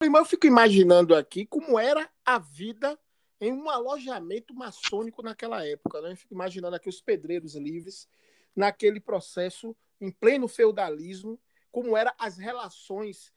Eu 0.00 0.24
fico 0.24 0.46
imaginando 0.46 1.14
aqui 1.14 1.46
como 1.46 1.78
era 1.78 2.08
a 2.24 2.38
vida 2.38 2.98
em 3.40 3.52
um 3.52 3.70
alojamento 3.70 4.54
maçônico 4.54 5.22
naquela 5.22 5.66
época. 5.66 6.00
Né? 6.00 6.12
Eu 6.12 6.16
fico 6.16 6.34
imaginando 6.34 6.76
aqui 6.76 6.88
os 6.88 7.00
pedreiros 7.00 7.56
livres 7.56 8.06
naquele 8.54 9.00
processo 9.00 9.76
em 10.00 10.10
pleno 10.10 10.48
feudalismo, 10.48 11.40
como 11.70 11.96
eram 11.96 12.12
as 12.18 12.36
relações 12.36 13.32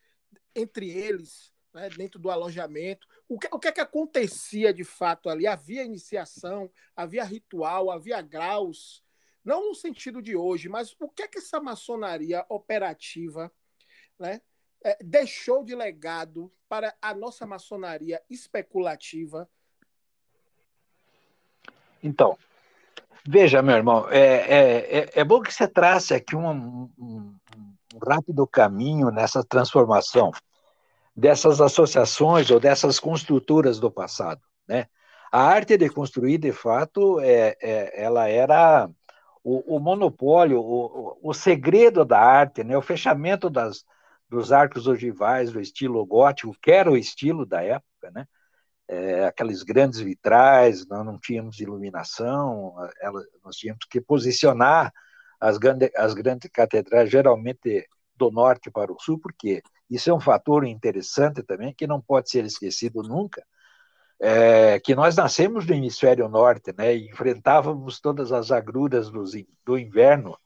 entre 0.53 0.89
eles, 0.89 1.53
né, 1.73 1.89
dentro 1.89 2.19
do 2.19 2.29
alojamento. 2.29 3.07
O 3.27 3.39
que, 3.39 3.47
o 3.51 3.59
que 3.59 3.67
é 3.67 3.71
que 3.71 3.81
acontecia 3.81 4.73
de 4.73 4.83
fato 4.83 5.29
ali? 5.29 5.45
Havia 5.45 5.83
iniciação, 5.83 6.71
havia 6.95 7.23
ritual, 7.23 7.91
havia 7.91 8.21
graus, 8.21 9.03
não 9.43 9.69
no 9.69 9.75
sentido 9.75 10.21
de 10.21 10.35
hoje, 10.35 10.67
mas 10.67 10.95
o 10.99 11.07
que 11.07 11.21
é 11.21 11.27
que 11.27 11.37
essa 11.37 11.59
maçonaria 11.59 12.43
operativa 12.49 13.51
né, 14.17 14.41
é, 14.83 14.97
deixou 15.03 15.63
de 15.63 15.75
legado 15.75 16.51
para 16.67 16.95
a 17.01 17.13
nossa 17.13 17.45
maçonaria 17.45 18.23
especulativa? 18.29 19.49
Então, 22.01 22.37
veja, 23.27 23.61
meu 23.61 23.75
irmão, 23.75 24.07
é, 24.09 24.19
é, 24.19 24.97
é, 24.99 25.09
é 25.15 25.23
bom 25.23 25.41
que 25.41 25.53
você 25.53 25.67
trace 25.67 26.13
aqui 26.13 26.35
um, 26.35 26.89
um, 26.97 27.35
um 27.93 27.99
rápido 28.05 28.45
caminho 28.47 29.11
nessa 29.11 29.43
transformação 29.43 30.31
dessas 31.15 31.61
associações 31.61 32.51
ou 32.51 32.59
dessas 32.59 32.99
construtoras 32.99 33.79
do 33.79 33.89
passado, 33.89 34.41
né? 34.67 34.87
A 35.31 35.41
arte 35.41 35.77
de 35.77 35.89
construir, 35.89 36.37
de 36.37 36.51
fato, 36.51 37.19
é, 37.19 37.57
é 37.61 38.03
ela 38.03 38.27
era 38.27 38.89
o, 39.43 39.77
o 39.77 39.79
monopólio, 39.79 40.59
o, 40.59 41.17
o, 41.21 41.33
segredo 41.33 42.05
da 42.05 42.19
arte, 42.19 42.63
né? 42.63 42.77
O 42.77 42.81
fechamento 42.81 43.49
das, 43.49 43.85
dos 44.29 44.51
arcos 44.51 44.87
ogivais 44.87 45.51
do 45.51 45.59
estilo 45.59 46.05
gótico, 46.05 46.55
que 46.61 46.71
era 46.71 46.91
o 46.91 46.97
estilo 46.97 47.45
da 47.45 47.63
época, 47.63 48.11
né? 48.13 48.27
É, 48.87 49.25
aqueles 49.25 49.63
grandes 49.63 49.99
vitrais, 49.99 50.85
nós 50.87 51.03
não 51.03 51.19
tínhamos 51.19 51.59
iluminação, 51.59 52.75
ela, 53.01 53.23
nós 53.43 53.55
tínhamos 53.55 53.83
que 53.89 53.99
posicionar 53.99 54.93
as, 55.39 55.57
grande, 55.57 55.91
as 55.95 56.13
grandes 56.13 56.49
catedrais, 56.51 57.09
geralmente 57.09 57.87
do 58.15 58.31
norte 58.31 58.69
para 58.69 58.93
o 58.93 58.99
sul, 58.99 59.19
porque 59.19 59.63
isso 59.89 60.09
é 60.09 60.13
um 60.13 60.19
fator 60.19 60.65
interessante 60.65 61.43
também, 61.43 61.73
que 61.73 61.87
não 61.87 61.99
pode 61.99 62.29
ser 62.29 62.45
esquecido 62.45 63.01
nunca, 63.01 63.43
é, 64.19 64.79
que 64.79 64.95
nós 64.95 65.15
nascemos 65.15 65.65
no 65.65 65.73
hemisfério 65.73 66.29
norte, 66.29 66.73
né, 66.77 66.95
e 66.95 67.09
enfrentávamos 67.09 67.99
todas 67.99 68.31
as 68.31 68.51
agruras 68.51 69.09
do, 69.09 69.23
do 69.65 69.77
inverno, 69.77 70.37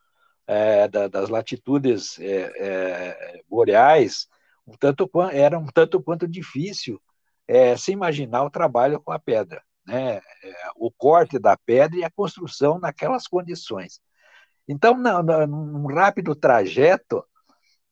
é, 0.47 0.87
da, 0.87 1.07
das 1.07 1.29
latitudes 1.29 2.17
é, 2.19 3.41
boreais, 3.47 4.27
um 4.65 4.75
tanto, 4.77 5.09
era 5.31 5.57
um 5.59 5.67
tanto 5.67 6.01
quanto 6.01 6.27
difícil 6.27 6.99
é, 7.49 7.75
se 7.75 7.91
imaginar 7.91 8.43
o 8.43 8.51
trabalho 8.51 9.01
com 9.01 9.11
a 9.11 9.17
pedra, 9.17 9.63
né, 9.83 10.17
é, 10.17 10.21
o 10.75 10.91
corte 10.91 11.39
da 11.39 11.57
pedra 11.57 11.97
e 11.97 12.03
a 12.03 12.11
construção 12.11 12.77
naquelas 12.77 13.25
condições. 13.25 13.99
Então, 14.67 14.95
num 14.95 15.87
rápido 15.87 16.35
trajeto, 16.35 17.23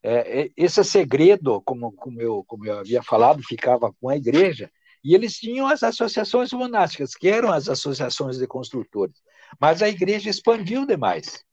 é, 0.04 0.42
é, 0.42 0.52
esse 0.56 0.84
segredo, 0.84 1.60
como, 1.62 1.92
como, 1.92 2.22
eu, 2.22 2.44
como 2.46 2.68
eu 2.68 2.78
havia 2.78 3.02
falado, 3.02 3.42
ficava 3.42 3.92
com 4.00 4.10
a 4.10 4.16
igreja, 4.16 4.70
e 5.04 5.16
eles 5.16 5.34
tinham 5.34 5.66
as 5.66 5.82
associações 5.82 6.54
monásticas, 6.54 7.16
que 7.16 7.28
eram 7.28 7.52
as 7.52 7.68
associações 7.68 8.38
de 8.38 8.46
construtores. 8.46 9.16
Mas 9.60 9.82
a 9.82 9.90
igreja 9.90 10.30
expandiu 10.30 10.86
demais. 10.86 11.44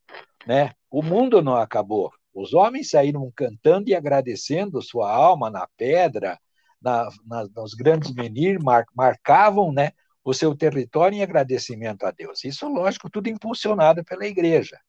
Né? 0.45 0.73
O 0.91 1.01
mundo 1.01 1.41
não 1.41 1.55
acabou. 1.55 2.11
Os 2.31 2.53
homens 2.53 2.91
saíram 2.91 3.31
cantando 3.35 3.89
e 3.89 3.95
agradecendo 3.95 4.79
sua 4.79 5.11
alma 5.11 5.49
na 5.49 5.67
pedra, 5.75 6.37
na, 6.85 7.09
na, 7.25 7.47
nos 7.55 7.73
grandes 7.73 8.13
menir, 8.13 8.61
mar, 8.61 8.85
marcavam 8.95 9.73
né, 9.73 9.91
o 10.23 10.33
seu 10.33 10.55
território 10.55 11.17
em 11.17 11.23
agradecimento 11.23 12.05
a 12.05 12.11
Deus. 12.11 12.43
Isso, 12.45 12.67
lógico, 12.67 13.09
tudo 13.09 13.27
impulsionado 13.27 14.05
pela 14.05 14.25
igreja. 14.25 14.79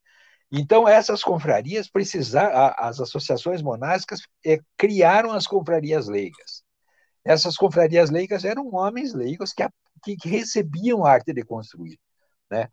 Então, 0.53 0.87
essas 0.87 1.25
confrarias 1.25 1.89
precisaram, 1.89 2.75
as 2.79 3.01
associações 3.01 3.63
monásticas 3.63 4.21
é, 4.45 4.61
criaram 4.77 5.33
as 5.33 5.47
confrarias 5.47 6.07
leigas. 6.07 6.63
Essas 7.25 7.57
confrarias 7.57 8.11
leigas 8.11 8.45
eram 8.45 8.73
homens 8.73 9.13
leigos 9.13 9.53
que, 9.53 9.67
que, 10.17 10.29
recebiam 10.29 11.05
a 11.05 11.11
arte 11.11 11.33
de 11.33 11.43
construir, 11.43 11.99
né? 12.49 12.69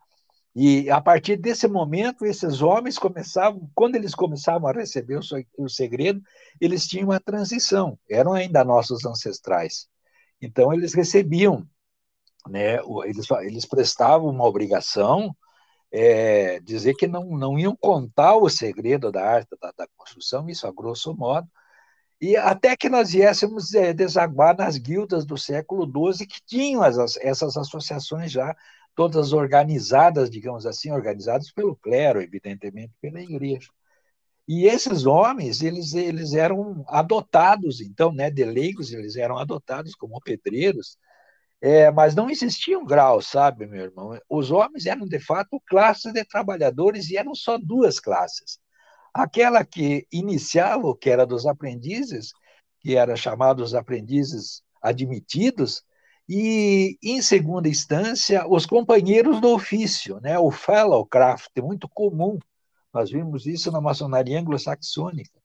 E 0.54 0.88
a 0.88 1.00
partir 1.00 1.36
desse 1.36 1.66
momento, 1.66 2.24
esses 2.24 2.62
homens 2.62 2.96
começavam, 2.96 3.68
quando 3.74 3.96
eles 3.96 4.14
começavam 4.14 4.68
a 4.68 4.72
receber 4.72 5.18
o, 5.58 5.68
segredo, 5.68 6.22
eles 6.60 6.86
tinham 6.86 7.08
uma 7.08 7.18
transição, 7.18 7.98
eram 8.08 8.32
ainda 8.32 8.64
nossos 8.64 9.04
ancestrais. 9.04 9.88
Então, 10.40 10.72
eles 10.72 10.94
recebiam, 10.94 11.66
né, 12.48 12.78
eles, 13.04 13.28
eles 13.42 13.66
prestavam 13.66 14.28
uma 14.28 14.46
obrigação 14.46 15.34
é, 15.90 16.60
dizer 16.60 16.94
que 16.94 17.06
não, 17.06 17.24
não 17.24 17.58
iam 17.58 17.74
contar 17.76 18.36
o 18.36 18.48
segredo 18.48 19.12
da 19.12 19.24
arte 19.24 19.56
da, 19.60 19.72
da, 19.76 19.86
construção, 19.96 20.48
isso 20.48 20.66
a 20.66 20.72
grosso 20.72 21.14
modo, 21.14 21.48
e 22.20 22.36
até 22.36 22.76
que 22.76 22.88
nós 22.88 23.12
viéssemos 23.12 23.74
é, 23.74 23.92
desaguar 23.92 24.56
nas 24.56 24.76
guildas 24.76 25.24
do 25.24 25.36
século 25.38 25.84
XII, 26.14 26.26
que 26.26 26.40
tinham 26.44 26.82
as, 26.82 27.16
essas 27.18 27.56
associações 27.56 28.32
já 28.32 28.56
todas 28.94 29.32
organizadas, 29.32 30.30
digamos 30.30 30.66
assim, 30.66 30.90
organizadas 30.90 31.50
pelo 31.52 31.76
clero, 31.76 32.22
evidentemente 32.22 32.92
pela 33.00 33.20
igreja. 33.20 33.68
E 34.46 34.66
esses 34.66 35.06
homens, 35.06 35.62
eles, 35.62 35.94
eles 35.94 36.34
eram 36.34 36.84
adotados, 36.88 37.80
então, 37.80 38.12
né, 38.12 38.30
de 38.30 38.44
leigos, 38.44 38.92
eles 38.92 39.16
eram 39.16 39.38
adotados 39.38 39.94
como 39.94 40.20
pedreiros, 40.20 40.98
é, 41.62 41.90
mas 41.90 42.14
não 42.14 42.28
existiam 42.28 42.84
graus, 42.84 43.26
sabe, 43.28 43.66
meu 43.66 43.84
irmão? 43.84 44.18
Os 44.28 44.50
homens 44.50 44.84
eram, 44.84 45.06
de 45.06 45.18
fato, 45.18 45.58
classes 45.66 46.12
de 46.12 46.22
trabalhadores 46.24 47.08
e 47.10 47.16
eram 47.16 47.34
só 47.34 47.56
duas 47.56 47.98
classes. 47.98 48.58
Aquela 49.14 49.64
que 49.64 50.06
iniciava, 50.12 50.94
que 50.96 51.08
era 51.08 51.24
dos 51.24 51.46
aprendizes, 51.46 52.32
que 52.80 52.96
era 52.96 53.16
chamados 53.16 53.74
aprendizes 53.74 54.62
admitidos, 54.82 55.82
e, 56.28 56.98
em 57.02 57.20
segunda 57.20 57.68
instância, 57.68 58.46
os 58.48 58.64
companheiros 58.66 59.40
do 59.40 59.48
ofício, 59.54 60.20
né? 60.20 60.38
o 60.38 60.50
fellowcraft, 60.50 61.50
muito 61.60 61.88
comum. 61.88 62.38
Nós 62.92 63.10
vimos 63.10 63.46
isso 63.46 63.70
na 63.70 63.80
maçonaria 63.80 64.40
anglo-saxônica. 64.40 65.38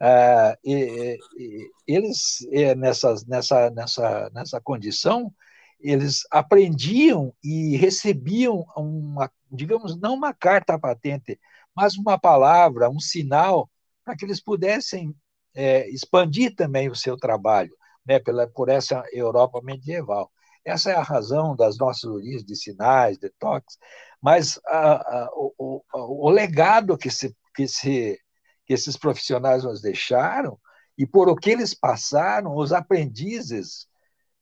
Ah, 0.00 0.56
e, 0.64 1.18
e, 1.38 1.70
eles, 1.86 2.46
é, 2.52 2.74
nessa, 2.74 3.14
nessa, 3.26 3.70
nessa, 3.70 4.30
nessa 4.34 4.60
condição, 4.60 5.32
eles 5.80 6.22
aprendiam 6.30 7.34
e 7.42 7.76
recebiam 7.76 8.64
uma, 8.76 9.30
digamos, 9.50 9.98
não 9.98 10.14
uma 10.14 10.34
carta 10.34 10.78
patente, 10.78 11.38
mas 11.74 11.96
uma 11.96 12.18
palavra, 12.18 12.90
um 12.90 13.00
sinal, 13.00 13.70
para 14.04 14.16
que 14.16 14.24
eles 14.24 14.40
pudessem 14.40 15.14
é, 15.54 15.88
expandir 15.90 16.54
também 16.54 16.90
o 16.90 16.94
seu 16.94 17.16
trabalho, 17.16 17.74
né, 18.06 18.18
pela, 18.18 18.46
por 18.48 18.68
essa 18.68 19.02
Europa 19.12 19.60
medieval. 19.62 20.30
Essa 20.64 20.90
é 20.90 20.94
a 20.94 21.02
razão 21.02 21.56
das 21.56 21.78
nossas 21.78 22.04
origens 22.04 22.44
de 22.44 22.54
sinais, 22.54 23.18
de 23.18 23.30
toques, 23.38 23.78
mas 24.20 24.60
a, 24.66 24.94
a, 24.94 25.30
o, 25.32 25.54
o, 25.58 26.26
o, 26.26 26.30
legado 26.30 26.98
que, 26.98 27.10
se, 27.10 27.34
que, 27.54 27.66
se, 27.66 28.18
que 28.66 28.74
esses 28.74 28.96
profissionais 28.96 29.64
nos 29.64 29.80
deixaram 29.80 30.58
e 30.98 31.06
por 31.06 31.28
o 31.28 31.36
que 31.36 31.50
eles 31.50 31.74
passaram, 31.74 32.54
os 32.54 32.72
aprendizes 32.72 33.88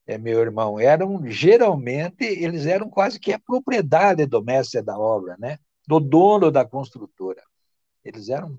é, 0.08 0.16
meu 0.16 0.40
irmão, 0.40 0.80
eram 0.80 1.20
geralmente, 1.26 2.24
eles 2.24 2.64
eram 2.64 2.88
quase 2.88 3.20
que 3.20 3.30
a 3.30 3.38
propriedade 3.38 4.24
do 4.24 4.42
mestre 4.42 4.80
da 4.80 4.98
obra, 4.98 5.36
né? 5.38 5.58
do 5.86 6.00
dono 6.00 6.50
da 6.50 6.64
construtora. 6.64 7.42
Eles 8.02 8.30
eram, 8.30 8.58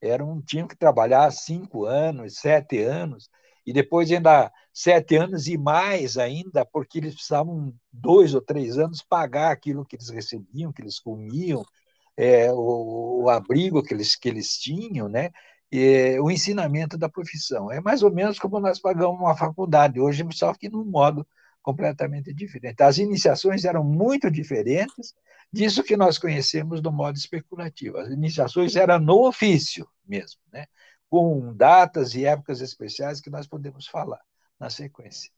eram 0.00 0.40
tinham 0.40 0.68
que 0.68 0.76
trabalhar 0.76 1.30
cinco 1.32 1.84
anos, 1.84 2.36
sete 2.36 2.80
anos, 2.80 3.28
e 3.66 3.72
depois 3.72 4.10
ainda 4.10 4.52
sete 4.72 5.16
anos 5.16 5.46
e 5.46 5.56
mais 5.56 6.16
ainda, 6.18 6.64
porque 6.64 6.98
eles 6.98 7.14
precisavam 7.14 7.74
dois 7.92 8.34
ou 8.34 8.40
três 8.40 8.78
anos 8.78 9.02
pagar 9.02 9.50
aquilo 9.52 9.84
que 9.84 9.96
eles 9.96 10.10
recebiam, 10.10 10.72
que 10.72 10.82
eles 10.82 10.98
comiam, 10.98 11.64
é, 12.16 12.52
o, 12.52 13.22
o, 13.24 13.30
abrigo 13.30 13.82
que 13.82 13.94
eles, 13.94 14.14
que 14.16 14.28
eles 14.28 14.58
tinham, 14.58 15.08
né? 15.08 15.30
é, 15.72 16.20
o 16.20 16.30
ensinamento 16.30 16.96
da 16.96 17.08
profissão. 17.08 17.70
É 17.70 17.80
mais 17.80 18.02
ou 18.02 18.12
menos 18.12 18.38
como 18.38 18.60
nós 18.60 18.78
pagamos 18.78 19.18
uma 19.18 19.36
faculdade 19.36 20.00
hoje, 20.00 20.24
só 20.32 20.54
que 20.54 20.68
num 20.68 20.84
modo 20.84 21.26
completamente 21.62 22.32
diferente. 22.32 22.82
As 22.82 22.98
iniciações 22.98 23.64
eram 23.64 23.82
muito 23.82 24.30
diferentes 24.30 25.14
disso 25.52 25.82
que 25.82 25.96
nós 25.96 26.18
conhecemos 26.18 26.80
do 26.80 26.92
modo 26.92 27.16
especulativo. 27.16 27.96
As 27.98 28.10
iniciações 28.10 28.76
eram 28.76 29.00
no 29.00 29.26
ofício 29.26 29.88
mesmo, 30.06 30.40
né? 30.52 30.66
Com 31.08 31.52
datas 31.54 32.14
e 32.14 32.24
épocas 32.24 32.60
especiais 32.60 33.20
que 33.20 33.30
nós 33.30 33.46
podemos 33.46 33.86
falar 33.86 34.20
na 34.58 34.70
sequência. 34.70 35.32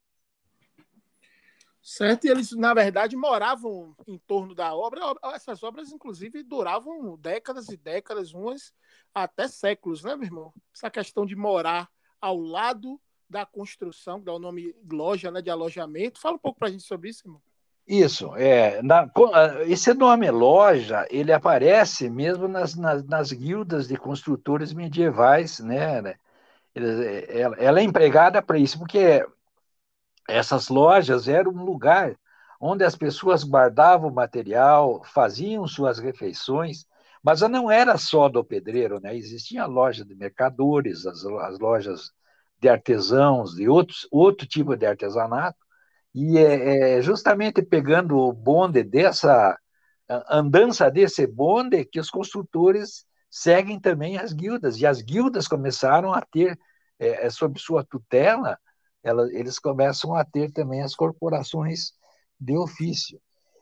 Certo, 1.81 2.25
e 2.25 2.29
eles, 2.29 2.51
na 2.51 2.75
verdade, 2.75 3.17
moravam 3.17 3.95
em 4.09 4.19
torno 4.19 4.57
da 4.57 4.75
obra. 4.75 5.01
Essas 5.35 5.63
obras, 5.63 5.93
inclusive, 5.93 6.43
duravam 6.43 7.17
décadas 7.17 7.69
e 7.69 7.77
décadas, 7.77 8.35
umas 8.35 8.75
até 9.15 9.47
séculos, 9.47 10.03
né, 10.03 10.17
meu 10.17 10.25
irmão? 10.25 10.55
Essa 10.75 10.91
questão 10.91 11.25
de 11.25 11.37
morar 11.37 11.89
ao 12.21 12.41
lado 12.41 13.01
da 13.31 13.47
construção, 13.47 14.19
que 14.19 14.25
dá 14.25 14.33
o 14.33 14.39
nome 14.41 14.75
loja, 14.91 15.31
né, 15.31 15.41
de 15.41 15.49
alojamento. 15.49 16.21
Fala 16.21 16.35
um 16.35 16.41
pouco 16.41 16.59
para 16.59 16.67
a 16.69 16.71
gente 16.73 16.83
sobre 16.83 17.11
isso, 17.11 17.25
irmão. 17.25 17.41
Isso, 17.87 18.35
é, 18.35 18.83
na, 18.83 19.09
esse 19.67 19.95
nome 19.95 20.29
loja, 20.29 21.07
ele 21.09 21.33
aparece 21.33 22.11
mesmo 22.11 22.49
nas, 22.49 22.75
nas, 22.75 23.05
nas 23.07 23.33
guildas 23.33 23.87
de 23.87 23.97
construtores 23.97 24.73
medievais, 24.73 25.61
né? 25.61 26.03
né? 26.03 26.15
Ela, 26.75 27.57
ela 27.57 27.81
é 27.81 27.85
empregada 27.85 28.43
para 28.43 28.59
isso, 28.59 28.77
porque 28.77 29.25
essas 30.29 30.69
lojas 30.69 31.29
eram 31.29 31.53
um 31.53 31.65
lugar 31.65 32.17
onde 32.61 32.83
as 32.85 32.97
pessoas 32.97 33.45
guardavam 33.45 34.11
material, 34.11 35.03
faziam 35.05 35.67
suas 35.69 36.01
refeições, 36.01 36.87
mas 37.23 37.41
não 37.43 37.71
era 37.71 37.97
só 37.99 38.29
do 38.29 38.43
pedreiro, 38.43 39.01
né? 39.01 39.17
Existia 39.17 39.63
a 39.63 39.67
loja 39.67 40.05
de 40.05 40.15
mercadores, 40.15 41.07
as, 41.07 41.25
as 41.25 41.59
lojas 41.61 42.11
de 42.61 42.69
artesãos, 42.69 43.55
de 43.55 43.69
outros, 43.69 44.09
outro 44.11 44.47
tipo 44.47 44.77
de 44.77 44.87
artesanato, 44.87 45.66
e 46.17 46.39
é, 46.39 46.97
é 46.97 47.03
justamente 47.03 47.61
pegando 47.61 48.17
o 48.17 48.33
bonde 48.33 48.83
dessa 48.83 49.57
andança 50.31 50.91
desse 50.91 51.27
bonde 51.27 51.85
que 51.85 52.01
os 52.01 52.09
construtores 52.09 53.05
seguem 53.31 53.79
também 53.79 54.17
as 54.17 54.33
guildas, 54.33 54.81
e 54.81 54.87
as 54.87 55.03
guildas 55.03 55.47
começaram 55.47 56.15
a 56.15 56.23
ter, 56.23 56.59
é, 56.99 57.27
é 57.27 57.31
sob 57.31 57.61
sua 57.61 57.85
tutela, 57.85 58.59
ela, 59.03 59.29
eles 59.31 59.59
começam 59.59 60.15
a 60.15 60.25
ter 60.25 60.51
também 60.53 60.81
as 60.81 60.95
corporações 60.95 61.93
de 62.41 62.57
ofício. 62.57 63.21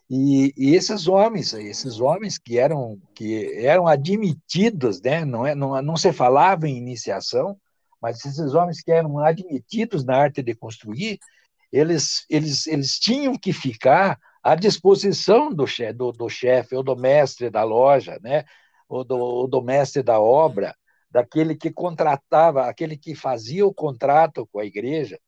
E, 0.09 0.53
e, 0.57 0.77
esses 0.77 1.09
homens, 1.09 1.55
esses 1.55 1.99
homens 1.99 2.39
que 2.39 2.57
eram 2.57 3.01
que 3.17 3.53
eram 3.65 3.89
admitidos, 3.89 5.01
né, 5.01 5.25
não 5.25 5.45
é, 5.45 5.57
não, 5.57 5.83
não 5.83 5.97
se 5.97 6.13
falava 6.13 6.69
em 6.69 6.77
iniciação, 6.77 7.59
mas 8.01 8.25
esses 8.25 8.55
homens 8.55 8.81
que 8.81 8.93
eram 8.93 9.19
admitidos 9.19 10.05
na 10.05 10.17
arte 10.17 10.43
de 10.43 10.55
construir, 10.55 11.19
eles 11.75 12.25
eles 12.31 12.67
eles 12.69 12.99
tinham 13.01 13.37
que 13.37 13.53
ficar 13.53 14.19
à 14.43 14.55
disposição 14.55 15.53
do 15.53 15.67
chefe 15.67 15.93
do, 15.95 16.13
do 16.13 16.29
chefe 16.29 16.77
ou 16.77 16.83
do 16.83 16.97
mestre 16.97 17.51
da 17.51 17.65
loja, 17.65 18.19
né, 18.23 18.45
ou 18.89 19.05
do, 19.05 19.17
ou 19.17 19.49
do 19.49 19.61
mestre 19.63 20.03
da 20.03 20.21
obra, 20.21 20.75
daquele 21.11 21.57
que 21.57 21.73
contratava, 21.73 22.67
aquele 22.69 22.97
que 22.97 23.15
fazia 23.15 23.67
o 23.67 23.75
contrato 23.75 24.47
com 24.53 24.61
a 24.61 24.65
igreja. 24.65 25.19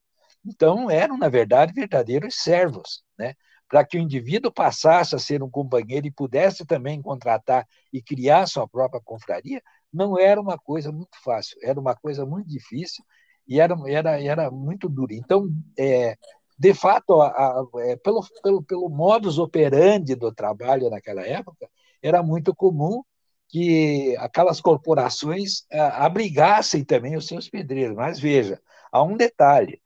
Então 0.45 0.91
eram 0.91 1.19
na 1.19 1.29
verdade 1.29 1.73
verdadeiros 1.73 2.37
servos, 2.37 3.03
né? 3.19 3.35
para 3.69 3.85
que 3.85 3.99
o 3.99 4.01
indivíduo 4.01 4.53
passasse 4.53 5.17
a 5.17 5.19
ser 5.19 5.43
um 5.43 5.51
companheiro 5.51 6.07
e 6.07 6.11
pudesse 6.13 6.65
também 6.65 7.03
contratar 7.03 7.67
e 7.93 8.01
criar 8.01 8.47
sua 8.47 8.69
própria 8.69 9.01
confraria, 9.05 9.61
não 9.93 10.19
era 10.19 10.41
uma 10.41 10.57
coisa 10.57 10.93
muito 10.93 11.17
fácil, 11.25 11.59
era 11.63 11.81
uma 11.81 11.97
coisa 11.97 12.25
muito 12.25 12.49
difícil 12.49 13.05
e 13.49 13.61
era, 13.61 13.77
era, 13.89 14.23
era 14.23 14.51
muito 14.51 14.89
dura. 14.89 15.15
Então, 15.15 15.49
é, 15.79 16.17
de 16.59 16.73
fato, 16.75 17.21
a, 17.21 17.29
a, 17.29 17.67
é, 17.81 17.97
pelo, 17.97 18.25
pelo, 18.43 18.63
pelo 18.63 18.89
modus 18.89 19.39
operandi 19.39 20.15
do 20.15 20.33
trabalho 20.33 20.91
naquela 20.91 21.23
época, 21.23 21.69
era 22.03 22.23
muito 22.23 22.55
comum 22.55 23.03
que 23.49 24.17
aquelas 24.19 24.61
corporações 24.61 25.65
a, 25.71 26.07
abrigassem 26.07 26.85
também 26.85 27.17
os 27.17 27.27
seus 27.27 27.49
pedreiros. 27.49 27.97
Mas 27.97 28.19
veja, 28.19 28.61
há 28.91 29.03
um 29.03 29.17
detalhe: 29.17 29.81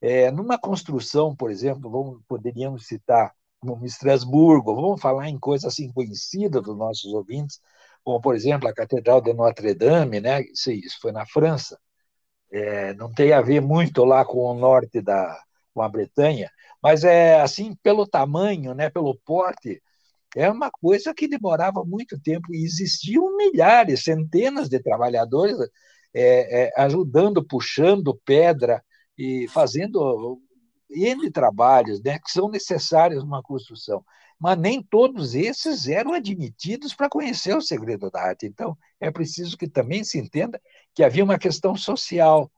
é, 0.00 0.30
numa 0.30 0.58
construção, 0.58 1.34
por 1.34 1.50
exemplo, 1.50 1.90
vamos, 1.90 2.20
poderíamos 2.28 2.86
citar 2.86 3.32
como 3.60 3.86
Estrasburgo, 3.86 4.74
vamos 4.74 5.00
falar 5.00 5.28
em 5.28 5.38
coisas 5.38 5.72
assim 5.72 5.92
conhecidas 5.92 6.62
dos 6.62 6.76
nossos 6.76 7.12
ouvintes, 7.12 7.60
como, 8.04 8.20
por 8.20 8.34
exemplo, 8.34 8.68
a 8.68 8.74
Catedral 8.74 9.20
de 9.20 9.32
Notre-Dame, 9.32 10.20
né? 10.20 10.42
isso, 10.42 10.70
isso 10.70 10.98
foi 11.00 11.10
na 11.12 11.26
França, 11.26 11.78
é, 12.52 12.94
não 12.94 13.12
tem 13.12 13.32
a 13.32 13.40
ver 13.40 13.60
muito 13.60 14.04
lá 14.04 14.24
com 14.24 14.38
o 14.38 14.54
norte 14.54 15.00
da 15.00 15.42
com 15.76 15.82
a 15.82 15.88
Bretanha, 15.90 16.50
mas 16.82 17.04
é 17.04 17.38
assim 17.38 17.76
pelo 17.82 18.06
tamanho, 18.06 18.72
né, 18.72 18.88
pelo 18.88 19.14
porte, 19.14 19.82
é 20.34 20.50
uma 20.50 20.70
coisa 20.70 21.12
que 21.12 21.28
demorava 21.28 21.84
muito 21.84 22.18
tempo 22.18 22.46
e 22.50 22.64
existiam 22.64 23.36
milhares, 23.36 24.02
centenas 24.02 24.70
de 24.70 24.78
trabalhadores 24.80 25.58
é, 26.14 26.64
é, 26.64 26.72
ajudando, 26.78 27.46
puxando 27.46 28.18
pedra, 28.24 28.82
e 29.18 29.46
fazendo 29.48 30.40
N 30.90 31.30
trabalhos 31.30 32.02
né, 32.02 32.18
que 32.18 32.30
são 32.30 32.48
necessários 32.48 33.22
numa 33.22 33.42
construção. 33.42 34.02
Mas 34.38 34.58
nem 34.58 34.82
todos 34.82 35.34
esses 35.34 35.88
eram 35.88 36.12
admitidos 36.14 36.94
para 36.94 37.08
conhecer 37.08 37.54
o 37.56 37.62
segredo 37.62 38.10
da 38.10 38.20
arte. 38.20 38.46
Então, 38.46 38.76
é 39.00 39.10
preciso 39.10 39.56
que 39.56 39.68
também 39.68 40.04
se 40.04 40.18
entenda 40.18 40.60
que 40.94 41.02
havia 41.02 41.24
uma 41.24 41.38
questão 41.38 41.74
social 41.74 42.50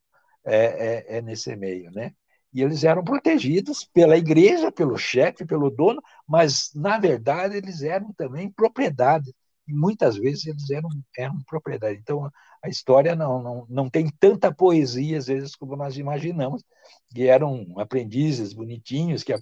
é, 0.44 1.16
é, 1.16 1.18
é 1.18 1.22
nesse 1.22 1.54
meio. 1.54 1.90
Né? 1.92 2.12
E 2.58 2.62
eles 2.62 2.82
eram 2.82 3.04
protegidos 3.04 3.84
pela 3.84 4.16
igreja, 4.16 4.72
pelo 4.72 4.98
chefe, 4.98 5.46
pelo 5.46 5.70
dono, 5.70 6.02
mas, 6.26 6.72
na 6.74 6.98
verdade, 6.98 7.56
eles 7.56 7.82
eram 7.82 8.12
também 8.14 8.50
propriedade. 8.50 9.32
E 9.68 9.72
muitas 9.72 10.16
vezes 10.16 10.44
eles 10.44 10.68
eram, 10.68 10.88
eram 11.16 11.38
propriedade. 11.46 12.00
Então, 12.00 12.28
a 12.60 12.68
história 12.68 13.14
não, 13.14 13.40
não, 13.40 13.66
não 13.68 13.88
tem 13.88 14.10
tanta 14.18 14.52
poesia, 14.52 15.18
às 15.18 15.28
vezes, 15.28 15.54
como 15.54 15.76
nós 15.76 15.96
imaginamos, 15.96 16.64
que 17.14 17.28
eram 17.28 17.64
aprendizes 17.76 18.52
bonitinhos, 18.52 19.22
que 19.22 19.32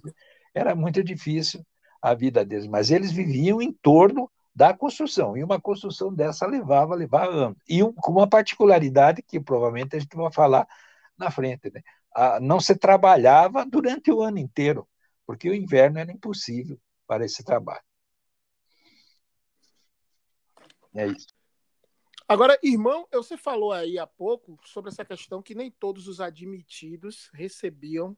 era 0.53 0.75
muito 0.75 1.03
difícil 1.03 1.65
a 1.99 2.13
vida 2.13 2.45
deles, 2.45 2.67
mas 2.67 2.91
eles 2.91 3.11
viviam 3.11 3.59
em 3.59 3.73
torno 3.73 4.29
da 4.53 4.75
construção, 4.75 5.35
e 5.35 5.43
uma 5.43 5.59
construção 5.59 6.13
dessa 6.13 6.45
levava, 6.45 6.93
levava 6.93 7.31
anos. 7.31 7.57
E 7.67 7.81
um, 7.81 7.91
com 7.93 8.11
uma 8.11 8.29
particularidade 8.29 9.23
que 9.23 9.39
provavelmente 9.39 9.95
a 9.95 9.99
gente 9.99 10.15
vai 10.15 10.31
falar 10.31 10.67
na 11.17 11.31
frente, 11.31 11.71
né? 11.73 11.81
Não 12.41 12.59
se 12.59 12.75
trabalhava 12.75 13.65
durante 13.65 14.11
o 14.11 14.21
ano 14.21 14.39
inteiro, 14.39 14.87
porque 15.25 15.49
o 15.49 15.53
inverno 15.53 15.99
era 15.99 16.11
impossível 16.11 16.79
para 17.05 17.25
esse 17.25 17.43
trabalho. 17.43 17.83
É 20.95 21.07
isso. 21.07 21.27
Agora, 22.27 22.59
irmão, 22.61 23.07
você 23.11 23.37
falou 23.37 23.71
aí 23.71 23.97
há 23.97 24.05
pouco 24.05 24.59
sobre 24.65 24.89
essa 24.89 25.05
questão 25.05 25.41
que 25.41 25.55
nem 25.55 25.71
todos 25.71 26.07
os 26.07 26.19
admitidos 26.19 27.29
recebiam, 27.33 28.17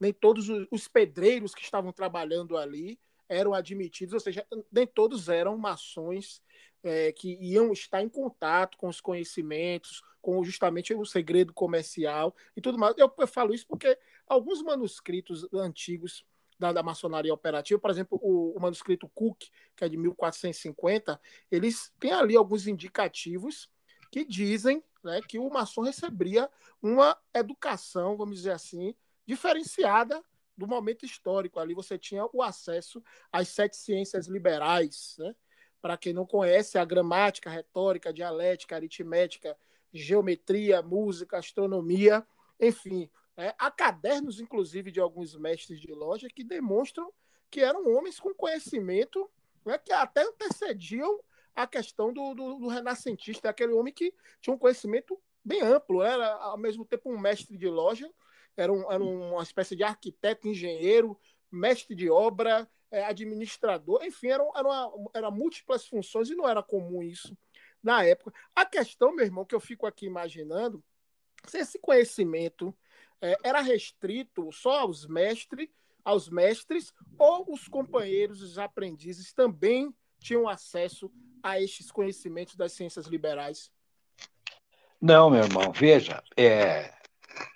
nem 0.00 0.12
todos 0.12 0.48
os 0.70 0.88
pedreiros 0.88 1.54
que 1.54 1.62
estavam 1.62 1.92
trabalhando 1.92 2.56
ali 2.56 2.98
eram 3.28 3.52
admitidos, 3.52 4.14
ou 4.14 4.20
seja, 4.20 4.46
nem 4.70 4.86
todos 4.86 5.28
eram 5.28 5.56
maçons 5.58 6.42
é, 6.82 7.12
que 7.12 7.38
iam 7.40 7.72
estar 7.72 8.02
em 8.02 8.08
contato 8.08 8.76
com 8.76 8.88
os 8.88 9.00
conhecimentos, 9.00 10.02
com 10.20 10.42
justamente 10.44 10.94
o 10.94 11.04
segredo 11.04 11.52
comercial 11.52 12.34
e 12.56 12.60
tudo 12.60 12.78
mais. 12.78 12.94
Eu, 12.96 13.12
eu 13.18 13.26
falo 13.26 13.54
isso 13.54 13.66
porque 13.66 13.98
alguns 14.26 14.62
manuscritos 14.62 15.46
antigos 15.52 16.24
da, 16.58 16.72
da 16.72 16.82
maçonaria 16.82 17.34
operativa, 17.34 17.80
por 17.80 17.90
exemplo, 17.90 18.18
o, 18.22 18.56
o, 18.56 18.60
manuscrito 18.60 19.08
Cook, 19.08 19.44
que 19.76 19.84
é 19.84 19.88
de 19.88 19.96
1450, 19.96 21.20
eles 21.50 21.92
têm 21.98 22.12
ali 22.12 22.36
alguns 22.36 22.68
indicativos 22.68 23.68
que 24.10 24.24
dizem 24.24 24.82
né, 25.02 25.20
que 25.28 25.38
o 25.38 25.50
maçom 25.50 25.82
receberia 25.82 26.48
uma 26.80 27.18
educação, 27.34 28.16
vamos 28.16 28.36
dizer 28.36 28.52
assim, 28.52 28.94
diferenciada 29.26 30.22
do 30.56 30.66
momento 30.66 31.04
histórico. 31.04 31.58
Ali 31.58 31.74
você 31.74 31.98
tinha 31.98 32.24
o 32.32 32.42
acesso 32.42 33.02
às 33.32 33.48
sete 33.48 33.76
ciências 33.76 34.28
liberais, 34.28 35.16
né? 35.18 35.34
Para 35.82 35.98
quem 35.98 36.14
não 36.14 36.24
conhece, 36.24 36.78
a 36.78 36.84
gramática, 36.84 37.50
a 37.50 37.52
retórica, 37.52 38.08
a 38.08 38.12
dialética, 38.12 38.74
a 38.74 38.78
aritmética, 38.78 39.56
geometria, 39.92 40.80
música, 40.80 41.36
astronomia, 41.36 42.26
enfim, 42.58 43.10
é, 43.36 43.54
há 43.58 43.70
cadernos, 43.70 44.40
inclusive, 44.40 44.90
de 44.90 45.00
alguns 45.00 45.36
mestres 45.36 45.80
de 45.80 45.92
loja 45.92 46.28
que 46.28 46.44
demonstram 46.44 47.12
que 47.50 47.60
eram 47.60 47.86
homens 47.94 48.18
com 48.18 48.32
conhecimento 48.32 49.30
né, 49.64 49.76
que 49.78 49.92
até 49.92 50.22
antecediam 50.22 51.20
a 51.54 51.66
questão 51.66 52.12
do, 52.12 52.34
do, 52.34 52.58
do, 52.58 52.68
renascentista, 52.68 53.50
aquele 53.50 53.72
homem 53.72 53.92
que 53.92 54.14
tinha 54.40 54.54
um 54.54 54.58
conhecimento 54.58 55.20
bem 55.44 55.60
amplo, 55.60 56.02
era 56.02 56.32
ao 56.34 56.56
mesmo 56.56 56.84
tempo 56.84 57.10
um 57.10 57.18
mestre 57.18 57.58
de 57.58 57.68
loja, 57.68 58.10
era, 58.56 58.72
um, 58.72 58.90
era 58.90 59.02
uma 59.02 59.42
espécie 59.42 59.76
de 59.76 59.82
arquiteto, 59.82 60.48
engenheiro, 60.48 61.18
mestre 61.52 61.94
de 61.94 62.10
obra, 62.10 62.68
é, 62.90 63.04
administrador, 63.04 64.04
enfim, 64.04 64.28
eram 64.28 64.50
era, 64.54 64.68
uma, 64.68 65.10
era 65.14 65.30
múltiplas 65.30 65.86
funções 65.86 66.28
e 66.30 66.34
não 66.34 66.48
era 66.48 66.62
comum 66.62 67.02
isso 67.02 67.36
na 67.82 68.04
época. 68.04 68.32
A 68.54 68.64
questão, 68.64 69.14
meu 69.14 69.24
irmão, 69.24 69.44
que 69.44 69.54
eu 69.54 69.60
fico 69.60 69.86
aqui 69.86 70.06
imaginando, 70.06 70.82
se 71.46 71.58
esse 71.58 71.78
conhecimento 71.78 72.74
é, 73.20 73.36
era 73.42 73.60
restrito 73.60 74.50
só 74.52 74.80
aos 74.80 75.06
mestres, 75.06 75.68
aos 76.04 76.28
mestres, 76.28 76.92
ou 77.18 77.52
os 77.52 77.68
companheiros, 77.68 78.42
os 78.42 78.58
aprendizes 78.58 79.32
também 79.32 79.94
tinham 80.18 80.48
acesso 80.48 81.10
a 81.42 81.60
estes 81.60 81.90
conhecimentos 81.90 82.54
das 82.54 82.72
ciências 82.72 83.06
liberais? 83.06 83.70
Não, 85.00 85.30
meu 85.30 85.42
irmão, 85.42 85.72
veja, 85.72 86.22
é, 86.36 86.94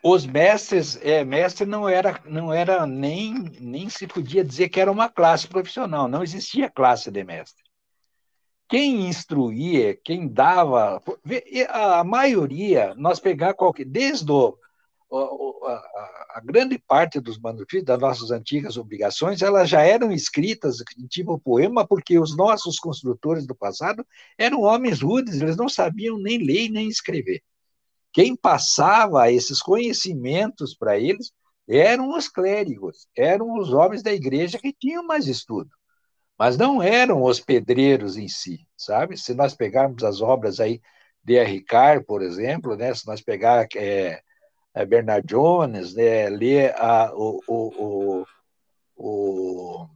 os 0.03 0.27
mestres, 0.27 0.99
é, 1.03 1.25
mestre 1.25 1.67
não 1.67 1.89
era, 1.89 2.21
não 2.25 2.53
era 2.53 2.87
nem, 2.87 3.35
nem 3.61 3.89
se 3.89 4.07
podia 4.07 4.45
dizer 4.45 4.69
que 4.69 4.81
era 4.81 4.91
uma 4.91 5.09
classe 5.09 5.47
profissional, 5.47 6.09
não 6.09 6.23
existia 6.23 6.71
classe 6.71 7.11
de 7.11 7.25
mestre. 7.25 7.65
Quem 8.69 9.07
instruía, 9.09 9.97
quem 9.97 10.27
dava, 10.27 11.01
a 11.69 12.03
maioria, 12.03 12.95
nós 12.97 13.21
pegar 13.21 13.55
qualquer, 13.55 13.85
desde 13.85 14.31
o 14.31 14.59
a, 15.11 16.37
a, 16.37 16.43
grande 16.45 16.79
parte 16.79 17.21
dos 17.21 17.39
manuscritos 17.39 17.87
das 17.87 18.01
nossas 18.01 18.31
antigas 18.31 18.77
obrigações 18.77 19.41
elas 19.43 19.69
já 19.69 19.83
eram 19.83 20.11
escritas 20.13 20.79
em 20.99 21.07
tipo 21.07 21.39
poema 21.39 21.87
porque 21.87 22.19
os 22.19 22.37
nossos 22.37 22.79
construtores 22.79 23.47
do 23.47 23.55
passado 23.55 24.07
eram 24.37 24.63
homens 24.63 25.01
rudes, 25.01 25.41
eles 25.41 25.57
não 25.57 25.69
sabiam 25.69 26.19
nem 26.19 26.39
ler 26.39 26.69
nem 26.69 26.89
escrever. 26.89 27.43
Quem 28.17 28.35
passava 28.35 29.31
esses 29.31 29.61
conhecimentos 29.61 30.75
para 30.75 30.99
eles 30.99 31.33
eram 31.69 32.17
os 32.17 32.31
clérigos, 32.31 33.07
eram 33.15 33.59
os 33.59 33.75
homens 33.75 34.03
da 34.03 34.11
igreja 34.11 34.59
que 34.59 34.73
tinham 34.73 35.07
mais 35.07 35.27
estudo, 35.27 35.69
mas 36.39 36.57
não 36.57 36.83
eram 36.83 37.23
os 37.23 37.41
pedreiros 37.41 38.17
em 38.17 38.27
si, 38.27 38.67
sabe? 38.75 39.19
Se 39.19 39.35
nós 39.35 39.55
pegarmos 39.55 40.03
as 40.03 40.23
obras 40.23 40.61
aí 40.61 40.81
de 41.23 41.37
R. 41.37 41.63
Carr, 41.63 42.07
por 42.07 42.23
exemplo, 42.23 42.75
né? 42.75 42.95
Se 42.95 43.07
nós 43.07 43.21
pegar 43.21 43.69
é, 43.77 44.23
é 44.73 44.87
Bernard 44.87 45.27
Jones, 45.27 45.95
né, 45.95 46.31
ler 46.31 46.75
a, 46.79 47.13
o, 47.15 47.43
o, 47.47 47.85
o, 47.85 48.27
o, 48.97 49.89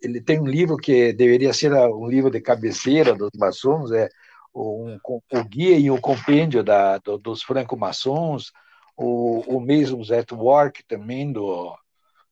ele 0.00 0.20
tem 0.20 0.38
um 0.38 0.46
livro 0.46 0.76
que 0.76 1.12
deveria 1.12 1.52
ser 1.52 1.72
um 1.72 2.06
livro 2.06 2.30
de 2.30 2.40
cabeceira 2.40 3.16
dos 3.16 3.30
maçons, 3.36 3.90
é 3.90 4.08
um, 4.56 4.98
o 5.04 5.44
guia 5.44 5.78
e 5.78 5.90
o 5.90 6.00
compêndio 6.00 6.64
da, 6.64 6.96
do, 6.98 7.18
dos 7.18 7.42
franco-maçons, 7.42 8.52
o, 8.96 9.40
o 9.56 9.60
mesmo 9.60 10.00
at 10.12 10.32
Work 10.32 10.82
também 10.86 11.30
do, 11.30 11.76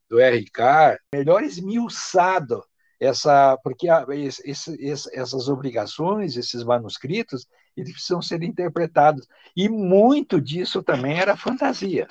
do 0.08 0.18
R. 0.18 0.44
Carr, 0.50 0.98
melhor 1.12 1.42
esmiuçado 1.42 2.64
essa, 2.98 3.58
porque 3.62 3.88
esse, 4.12 4.80
esse, 4.80 5.10
essas 5.12 5.48
obrigações, 5.48 6.36
esses 6.36 6.64
manuscritos, 6.64 7.46
eles 7.76 7.92
precisam 7.92 8.22
ser 8.22 8.42
interpretados. 8.42 9.26
E 9.54 9.68
muito 9.68 10.40
disso 10.40 10.82
também 10.82 11.18
era 11.18 11.36
fantasia, 11.36 12.06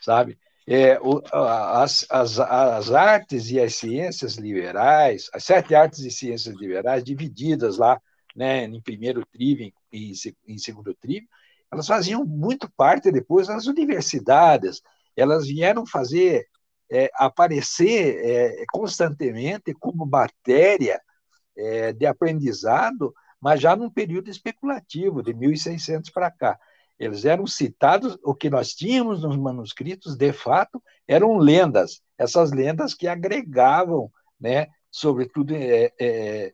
sabe? 0.00 0.36
É, 0.68 0.98
o, 1.00 1.22
as, 1.32 2.04
as, 2.10 2.40
as 2.40 2.90
artes 2.90 3.50
e 3.50 3.60
as 3.60 3.76
ciências 3.76 4.34
liberais, 4.34 5.30
as 5.32 5.44
sete 5.44 5.76
artes 5.76 6.00
e 6.00 6.10
ciências 6.10 6.56
liberais, 6.56 7.04
divididas 7.04 7.76
lá 7.76 8.00
né, 8.36 8.64
em 8.64 8.80
primeiro 8.80 9.24
trive 9.26 9.74
e 9.92 10.12
em 10.46 10.58
segundo 10.58 10.94
trive, 10.94 11.26
elas 11.72 11.86
faziam 11.86 12.24
muito 12.24 12.70
parte 12.76 13.10
depois 13.10 13.48
das 13.48 13.66
universidades, 13.66 14.82
elas 15.16 15.46
vieram 15.46 15.86
fazer 15.86 16.46
é, 16.90 17.10
aparecer 17.14 18.24
é, 18.24 18.64
constantemente 18.70 19.74
como 19.74 20.06
matéria 20.06 21.00
é, 21.56 21.92
de 21.92 22.06
aprendizado 22.06 23.12
mas 23.40 23.60
já 23.60 23.76
num 23.76 23.90
período 23.90 24.30
especulativo, 24.30 25.22
de 25.22 25.34
1600 25.34 26.10
para 26.10 26.30
cá. 26.30 26.58
Eles 26.98 27.24
eram 27.24 27.46
citados, 27.46 28.18
o 28.24 28.34
que 28.34 28.48
nós 28.48 28.74
tínhamos 28.74 29.22
nos 29.22 29.36
manuscritos, 29.36 30.16
de 30.16 30.32
fato, 30.32 30.82
eram 31.06 31.36
lendas, 31.36 32.00
essas 32.16 32.50
lendas 32.50 32.94
que 32.94 33.06
agregavam, 33.06 34.10
né, 34.40 34.68
sobretudo, 34.90 35.54
é, 35.54 35.92
é, 36.00 36.52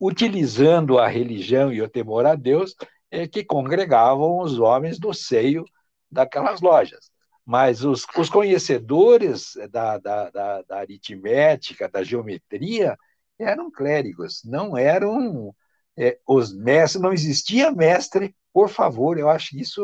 utilizando 0.00 0.98
a 0.98 1.06
religião 1.06 1.72
e 1.72 1.80
o 1.80 1.88
temor 1.88 2.26
a 2.26 2.34
Deus, 2.34 2.74
é, 3.10 3.26
que 3.26 3.44
congregavam 3.44 4.38
os 4.40 4.58
homens 4.58 4.98
do 4.98 5.12
seio 5.14 5.64
daquelas 6.10 6.60
lojas. 6.60 7.10
Mas 7.44 7.84
os, 7.84 8.04
os 8.16 8.28
conhecedores 8.28 9.54
da, 9.70 9.98
da, 9.98 10.30
da, 10.30 10.62
da 10.62 10.78
aritmética, 10.78 11.88
da 11.88 12.02
geometria, 12.02 12.96
eram 13.38 13.70
clérigos, 13.70 14.42
não 14.44 14.76
eram 14.76 15.54
é, 15.96 16.18
os 16.26 16.54
mestres, 16.54 17.00
não 17.00 17.12
existia 17.12 17.72
mestre, 17.72 18.34
por 18.52 18.68
favor, 18.68 19.18
eu 19.18 19.30
acho 19.30 19.50
que 19.50 19.60
isso 19.60 19.82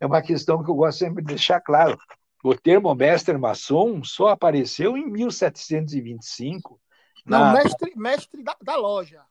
é 0.00 0.06
uma 0.06 0.22
questão 0.22 0.62
que 0.62 0.70
eu 0.70 0.74
gosto 0.74 0.98
sempre 0.98 1.22
de 1.22 1.28
deixar 1.28 1.60
claro. 1.60 1.98
O 2.44 2.54
termo 2.54 2.94
mestre 2.94 3.36
maçom 3.36 4.02
só 4.04 4.28
apareceu 4.28 4.96
em 4.96 5.10
1725. 5.10 6.80
Não, 7.28 7.38
na... 7.38 7.52
mestre, 7.52 7.92
mestre 7.96 8.42
da, 8.42 8.56
da 8.62 8.76
loja. 8.76 9.22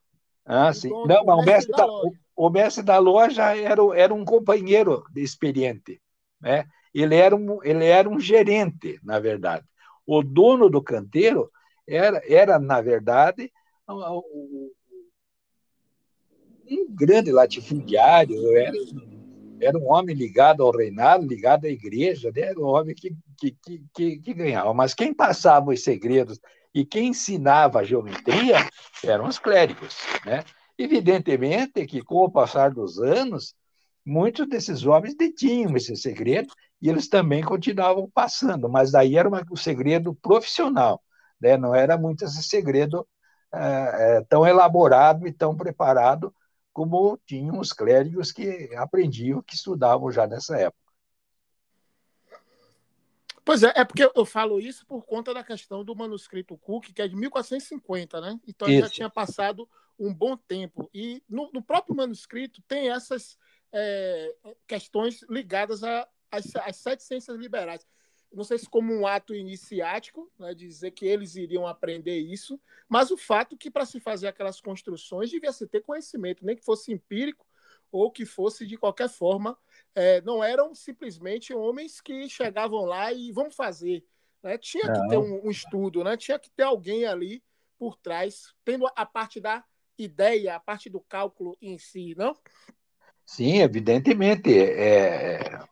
Ah, 0.46 0.74
sim. 0.74 0.90
Dono, 0.90 1.08
não, 1.08 1.26
mas 1.26 1.40
o 1.40 1.46
mestre, 1.46 1.72
da, 1.72 1.86
da 1.86 1.92
o, 1.92 2.14
o, 2.36 2.50
mestre 2.50 2.84
da 2.84 2.98
loja 3.00 3.56
era, 3.56 3.82
era 3.96 4.14
um 4.14 4.24
companheiro 4.24 5.04
experiente. 5.16 6.02
Né? 6.40 6.66
Ele, 6.94 7.16
era 7.16 7.36
um, 7.36 7.62
ele 7.64 7.86
era 7.86 8.08
um 8.08 8.20
gerente, 8.20 9.00
na 9.04 9.20
verdade. 9.20 9.66
O 10.06 10.24
dono 10.24 10.70
do 10.70 10.82
canteiro 10.82 11.52
era, 11.86 12.22
era 12.26 12.60
na 12.60 12.80
verdade, 12.80 13.52
o, 13.88 14.72
um 16.70 16.88
grande 16.90 17.32
latifundiário, 17.32 18.56
era, 18.56 18.78
era 19.60 19.78
um 19.78 19.92
homem 19.92 20.16
ligado 20.16 20.64
ao 20.64 20.72
reinado, 20.72 21.26
ligado 21.26 21.66
à 21.66 21.70
igreja, 21.70 22.32
né? 22.34 22.42
era 22.42 22.60
um 22.60 22.66
homem 22.66 22.96
que, 22.96 23.16
que, 23.38 23.58
que, 23.94 24.20
que, 24.20 24.34
ganhava. 24.34 24.74
Mas 24.74 24.94
quem 24.94 25.14
passava 25.14 25.72
os 25.72 25.84
segredos 25.84 26.40
e 26.78 26.86
quem 26.86 27.08
ensinava 27.08 27.84
geometria 27.84 28.58
eram 29.04 29.28
os 29.28 29.40
clérigos. 29.40 29.98
Né? 30.24 30.44
Evidentemente 30.78 31.88
que, 31.88 32.04
com 32.04 32.18
o 32.18 32.32
passar 32.32 32.70
dos 32.70 33.00
anos, 33.00 33.56
muitos 34.06 34.48
desses 34.48 34.86
homens 34.86 35.16
detinham 35.16 35.76
esse 35.76 35.96
segredo 35.96 36.54
e 36.80 36.88
eles 36.88 37.10
também 37.10 37.42
continuavam 37.44 38.08
passando, 38.14 38.70
mas 38.70 38.92
daí 38.92 39.18
era 39.18 39.28
um 39.28 39.56
segredo 39.56 40.14
profissional, 40.14 41.02
né? 41.42 41.58
não 41.58 41.74
era 41.74 41.98
muito 41.98 42.24
esse 42.24 42.44
segredo 42.44 43.08
é, 43.52 44.18
é, 44.18 44.22
tão 44.30 44.46
elaborado 44.46 45.28
e 45.28 45.32
tão 45.32 45.58
preparado 45.58 46.32
como 46.72 47.18
tinham 47.26 47.58
os 47.58 47.74
clérigos 47.74 48.32
que 48.32 48.70
aprendiam, 48.76 49.42
que 49.42 49.56
estudavam 49.56 50.12
já 50.12 50.28
nessa 50.28 50.56
época. 50.58 50.87
Pois 53.48 53.64
é, 53.64 53.72
é 53.78 53.86
porque 53.86 54.04
eu 54.14 54.26
falo 54.26 54.60
isso 54.60 54.86
por 54.86 55.06
conta 55.06 55.34
da 55.34 55.42
questão 55.42 55.82
do 55.82 55.96
manuscrito 55.96 56.58
Cook, 56.58 56.92
que 56.94 57.02
é 57.02 57.08
de 57.08 57.16
1450, 57.16 58.20
né? 58.20 58.38
Então 58.46 58.70
já 58.70 58.90
tinha 58.90 59.10
passado 59.10 59.70
um 59.98 60.14
bom 60.14 60.36
tempo. 60.36 60.90
E 60.94 61.24
no, 61.30 61.50
no 61.54 61.62
próprio 61.62 61.96
manuscrito 61.96 62.62
tem 62.68 62.90
essas 62.90 63.38
é, 63.72 64.36
questões 64.68 65.22
ligadas 65.30 65.82
às 66.30 66.76
sete 66.76 67.04
ciências 67.04 67.38
liberais 67.38 67.88
não 68.34 68.44
sei 68.44 68.58
se 68.58 68.70
como 68.70 68.94
um 68.94 69.08
ato 69.08 69.34
iniciático, 69.34 70.30
né, 70.38 70.54
dizer 70.54 70.92
que 70.92 71.06
eles 71.06 71.36
iriam 71.36 71.66
aprender 71.66 72.20
isso, 72.20 72.60
mas 72.88 73.10
o 73.10 73.18
fato 73.18 73.58
que 73.58 73.72
para 73.72 73.86
se 73.86 74.00
fazer 74.00 74.28
aquelas 74.28 74.60
construções 74.60 75.30
devia 75.30 75.52
se 75.54 75.66
ter 75.66 75.82
conhecimento, 75.82 76.46
nem 76.46 76.56
que 76.56 76.66
fosse 76.66 76.92
empírico 76.92 77.46
ou 77.92 78.12
que 78.12 78.26
fosse 78.26 78.66
de 78.66 78.78
qualquer 78.78 79.10
forma, 79.10 79.58
é, 79.96 80.22
não 80.22 80.44
eram 80.44 80.76
simplesmente 80.76 81.54
homens 81.54 82.02
que 82.02 82.30
chegavam 82.30 82.86
lá 82.86 83.12
e 83.12 83.32
vamos 83.32 83.56
fazer. 83.56 84.06
Né? 84.44 84.58
Tinha 84.58 84.92
que 84.92 85.10
ter 85.10 85.18
um, 85.18 85.46
um, 85.46 85.50
estudo, 85.50 86.04
né? 86.04 86.16
tinha 86.16 86.38
que 86.38 86.50
ter 86.50 86.64
alguém 86.64 87.06
ali 87.06 87.44
por 87.78 87.96
trás, 87.96 88.54
tendo 88.66 88.88
a 88.96 89.06
parte 89.06 89.40
da 89.40 89.64
ideia, 89.98 90.56
a 90.56 90.60
parte 90.60 90.90
do 90.90 91.00
cálculo 91.00 91.58
em 91.62 91.78
si, 91.78 92.14
não? 92.16 92.36
Sim, 93.26 93.60
evidentemente. 93.60 94.58
É, 94.58 95.38
é, 95.40 95.68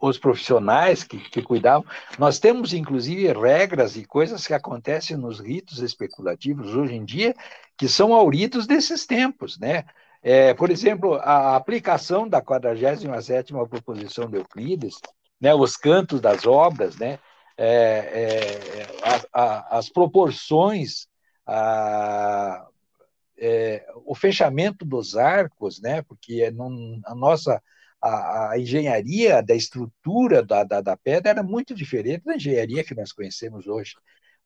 os 0.00 0.18
profissionais 0.18 1.02
que, 1.02 1.18
que 1.18 1.42
cuidavam. 1.42 1.84
Nós 2.18 2.38
temos, 2.38 2.72
inclusive, 2.72 3.32
regras 3.32 3.96
e 3.96 4.04
coisas 4.04 4.46
que 4.46 4.54
acontecem 4.54 5.16
nos 5.16 5.40
ritos 5.40 5.78
especulativos 5.78 6.74
hoje 6.74 6.94
em 6.94 7.04
dia 7.04 7.34
que 7.76 7.88
são 7.88 8.14
auritos 8.14 8.66
desses 8.66 9.06
tempos, 9.06 9.58
né? 9.58 9.84
É, 10.22 10.54
por 10.54 10.70
exemplo, 10.70 11.14
a 11.14 11.56
aplicação 11.56 12.28
da 12.28 12.40
47ª 12.40 13.68
proposição 13.68 14.30
de 14.30 14.36
Euclides, 14.36 14.94
né, 15.40 15.52
os 15.54 15.76
cantos 15.76 16.20
das 16.20 16.46
obras, 16.46 16.96
né, 16.96 17.18
é, 17.56 17.66
é, 17.66 18.86
a, 19.02 19.42
a, 19.42 19.78
as 19.78 19.88
proporções, 19.88 21.06
a, 21.46 22.66
é, 23.38 23.84
o 24.04 24.14
fechamento 24.14 24.84
dos 24.84 25.16
arcos, 25.16 25.80
né? 25.80 26.02
Porque 26.02 26.50
não, 26.52 27.00
a 27.04 27.14
nossa 27.14 27.60
a, 28.00 28.52
engenharia 28.58 29.42
da 29.42 29.54
estrutura 29.54 30.42
da, 30.42 30.64
da, 30.64 30.80
da, 30.80 30.96
pedra 30.96 31.30
era 31.30 31.42
muito 31.42 31.74
diferente 31.74 32.24
da 32.24 32.36
engenharia 32.36 32.84
que 32.84 32.94
nós 32.94 33.12
conhecemos 33.12 33.66
hoje. 33.66 33.94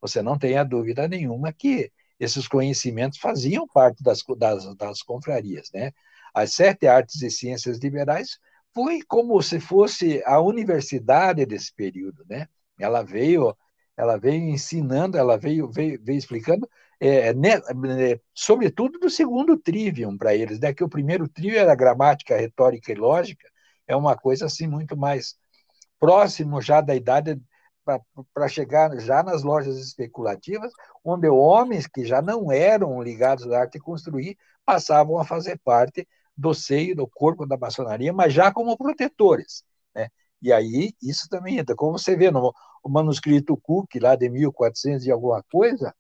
Você 0.01 0.23
não 0.23 0.39
tem 0.39 0.57
a 0.57 0.65
dúvida 0.65 1.09
nenhuma 1.09 1.53
que 1.53 1.91
esses 2.19 2.49
conhecimentos 2.49 3.19
faziam 3.19 3.67
parte 3.67 4.03
das, 4.03 4.23
das, 4.39 4.75
das 4.77 5.03
confrarias, 5.03 5.71
né? 5.73 5.93
As 6.35 6.53
sete 6.53 6.87
artes 6.87 7.23
e 7.23 7.31
ciências 7.31 7.79
liberais 7.79 8.39
foi 8.75 9.01
como 9.03 9.41
se 9.43 9.59
fosse 9.59 10.23
a 10.27 10.41
universidade 10.41 11.47
desse 11.47 11.73
período, 11.75 12.25
né? 12.29 12.49
Ela 12.79 13.03
veio, 13.03 13.57
ela 13.97 14.19
veio 14.19 14.43
ensinando, 14.43 15.17
ela 15.17 15.39
veio, 15.39 15.71
veio, 15.71 15.99
veio 16.03 16.19
explicando 16.19 16.69
é, 16.99 17.35
né, 17.35 17.55
é, 17.55 18.21
sobretudo 18.35 18.99
do 18.99 19.11
segundo 19.11 19.57
trivium 19.57 20.17
para 20.17 20.35
eles, 20.35 20.59
né, 20.59 20.73
que 20.73 20.85
o 20.85 20.89
primeiro 20.89 21.29
trivium 21.29 21.61
era 21.61 21.75
gramática, 21.75 22.37
retórica 22.37 22.91
e 22.93 22.95
lógica, 22.95 23.47
é 23.87 23.95
uma 23.95 24.17
coisa 24.17 24.47
assim 24.47 24.67
muito 24.67 24.97
mais 24.97 25.37
próximo 26.01 26.61
já 26.61 26.81
da 26.81 26.95
idade 26.95 27.39
para 28.35 28.49
chegar 28.49 28.99
já 28.99 29.23
nas 29.23 29.43
lojas 29.43 29.79
especulativas, 29.79 30.73
onde 31.05 31.29
homens 31.29 31.87
que 31.87 32.05
já 32.05 32.21
não 32.21 32.51
eram 32.51 33.01
ligados 33.01 33.51
à 33.51 33.61
arte 33.61 33.79
construir 33.79 34.37
passavam 34.65 35.19
a 35.19 35.25
fazer 35.25 35.59
parte 35.65 36.07
do 36.37 36.53
seio, 36.53 36.97
do 36.97 37.07
corpo 37.07 37.47
da 37.47 37.57
maçonaria, 37.57 38.13
mas 38.13 38.35
já 38.35 38.53
como 38.53 38.77
protetores. 38.77 39.65
Né? 39.95 40.09
E 40.43 40.53
aí, 40.53 40.93
isso 41.01 41.29
também 41.29 41.59
entra. 41.59 41.77
Como 41.77 41.99
você 41.99 42.17
vê 42.17 42.31
no 42.31 42.53
manuscrito 42.85 43.57
Cook, 43.57 43.95
lá 44.01 44.17
de 44.17 44.29
1400 44.29 45.07
e 45.07 45.11
alguma 45.11 45.43
coisa, 45.45 45.95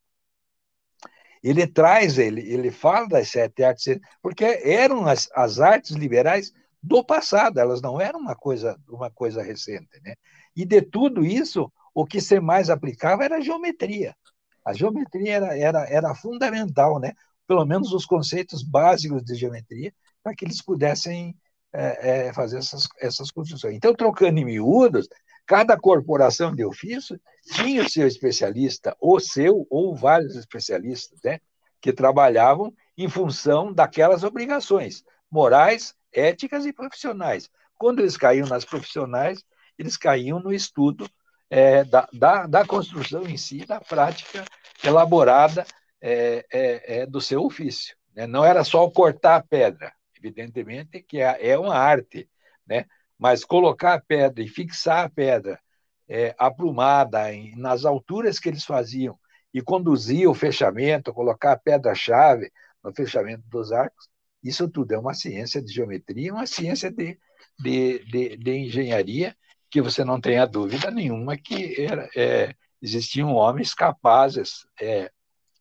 ele 1.43 1.67
traz, 1.67 2.19
ele, 2.19 2.41
ele 2.41 2.71
fala 2.71 3.09
das 3.09 3.29
sete 3.29 3.63
artes, 3.63 3.99
porque 4.21 4.45
eram 4.45 5.07
as, 5.07 5.29
as 5.33 5.61
artes 5.61 5.93
liberais 5.93 6.53
do 6.83 7.05
passado, 7.05 7.59
elas 7.59 7.81
não 7.81 8.01
eram 8.01 8.21
uma 8.21 8.35
coisa, 8.35 8.79
uma 8.89 9.11
coisa 9.11 9.43
recente. 9.43 9.89
Né? 10.03 10.15
E 10.57 10.65
de 10.65 10.81
tudo 10.81 11.25
isso, 11.25 11.71
o 11.95 12.07
que 12.07 12.21
se 12.21 12.41
mais 12.41 12.71
aplicava 12.71 13.25
era 13.25 13.37
a 13.37 13.41
geometria. 13.41 14.17
A 14.65 14.73
geometria 14.73 15.35
era, 15.35 15.59
era, 15.59 15.89
era 15.89 16.15
fundamental, 16.15 16.99
né? 16.99 17.13
pelo 17.47 17.65
menos 17.65 17.93
os 17.93 18.05
conceitos 18.05 18.63
básicos 18.63 19.23
de 19.23 19.35
geometria, 19.35 19.93
para 20.23 20.35
que 20.35 20.45
eles 20.45 20.61
pudessem 20.61 21.37
é, 21.73 22.27
é, 22.27 22.33
fazer 22.33 22.59
essas, 22.59 22.89
essas 22.99 23.31
construções. 23.31 23.77
Então, 23.77 23.95
trocando 23.95 24.41
em 24.41 24.45
miúdos, 24.45 25.09
cada 25.47 25.79
corporação 25.79 26.55
de 26.55 26.65
ofício 26.65 27.21
tinha 27.55 27.83
o 27.83 27.89
seu 27.89 28.07
especialista, 28.07 28.97
ou 28.99 29.21
seu, 29.21 29.67
ou 29.71 29.95
vários 29.95 30.35
especialistas, 30.35 31.21
né, 31.23 31.39
que 31.81 31.93
trabalhavam 31.93 32.75
em 32.99 33.09
função 33.09 33.73
daquelas 33.73 34.25
obrigações 34.25 35.05
morais, 35.31 35.95
éticas 36.13 36.67
e 36.67 36.73
profissionais. 36.73 37.49
Quando 37.79 38.01
eles 38.01 38.17
caíam 38.17 38.49
nas 38.49 38.65
profissionais, 38.65 39.45
eles 39.79 39.97
caíam 39.97 40.41
no 40.41 40.53
estudo 40.53 41.09
é, 41.49 41.85
da, 41.85 42.09
da, 42.13 42.47
da, 42.47 42.67
construção 42.67 43.23
em 43.27 43.37
si, 43.37 43.65
da 43.65 43.81
prática 43.81 44.45
elaborada 44.83 45.65
é, 46.01 46.45
é, 46.53 47.01
é 47.01 47.07
do 47.07 47.21
seu 47.21 47.43
ofício. 47.43 47.97
Né? 48.15 48.27
Não 48.27 48.45
era 48.45 48.65
só 48.65 48.89
cortar 48.91 49.37
a 49.37 49.43
pedra, 49.43 49.93
evidentemente 50.17 51.03
que 51.03 51.21
é, 51.21 51.51
é 51.51 51.59
uma 51.59 51.77
arte, 51.77 52.29
né? 52.67 52.87
mas 53.19 53.45
colocar 53.45 53.95
a 53.95 54.01
pedra 54.01 54.43
e 54.43 54.49
fixar 54.49 55.05
a 55.05 55.09
pedra 55.09 55.61
é, 56.09 56.35
aprumada 56.39 57.33
em, 57.33 57.55
nas 57.57 57.85
alturas 57.85 58.39
que 58.39 58.49
eles 58.49 58.65
faziam 58.65 59.19
e 59.53 59.63
conduzir 59.63 60.29
o 60.29 60.35
fechamento, 60.35 61.15
colocar 61.15 61.53
a 61.53 61.59
pedra-chave 61.59 62.51
no 62.83 62.93
fechamento 62.95 63.43
dos 63.49 63.73
arcos, 63.73 64.09
isso 64.43 64.69
tudo 64.69 64.93
é 64.93 64.99
uma 64.99 65.15
ciência 65.15 65.63
de 65.63 65.73
geometria, 65.73 66.33
uma 66.33 66.47
ciência 66.47 66.91
de, 66.91 67.19
de, 67.59 68.05
de, 68.05 68.37
de 68.37 68.51
engenharia, 68.53 69.37
que 69.77 69.83
você 69.83 70.07
não 70.07 70.19
tenha 70.19 70.47
dúvida 70.47 70.91
nenhuma 70.91 71.37
que 71.37 71.79
era, 71.79 72.09
é, 72.17 72.55
existiam 72.81 73.35
homens 73.35 73.75
capazes 73.75 74.67
é, 74.81 75.11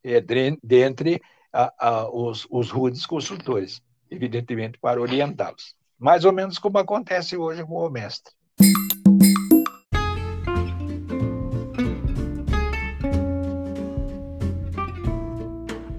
é, 0.02 0.24
dentre 0.64 1.22
a, 1.52 1.74
a, 1.78 2.10
os, 2.10 2.48
os 2.50 2.72
rudes 2.72 3.06
construtores 3.06 3.84
evidentemente, 4.10 4.80
para 4.80 5.02
orientá-los. 5.02 5.76
Mais 6.00 6.24
ou 6.24 6.32
menos 6.32 6.58
como 6.58 6.78
acontece 6.78 7.36
hoje 7.36 7.62
com 7.66 7.74
o 7.74 7.90
mestre. 7.90 8.32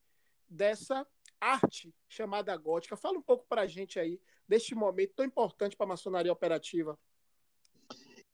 dessa 0.47 1.07
arte 1.41 1.95
chamada 2.11 2.55
gótica. 2.59 2.95
Fala 2.95 3.17
um 3.17 3.23
pouco 3.23 3.47
para 3.49 3.63
a 3.63 3.67
gente 3.67 3.99
aí 3.99 4.21
deste 4.49 4.75
momento 4.75 5.15
tão 5.17 5.25
importante 5.25 5.77
para 5.77 5.87
a 5.87 5.89
maçonaria 5.89 6.33
operativa. 6.33 6.99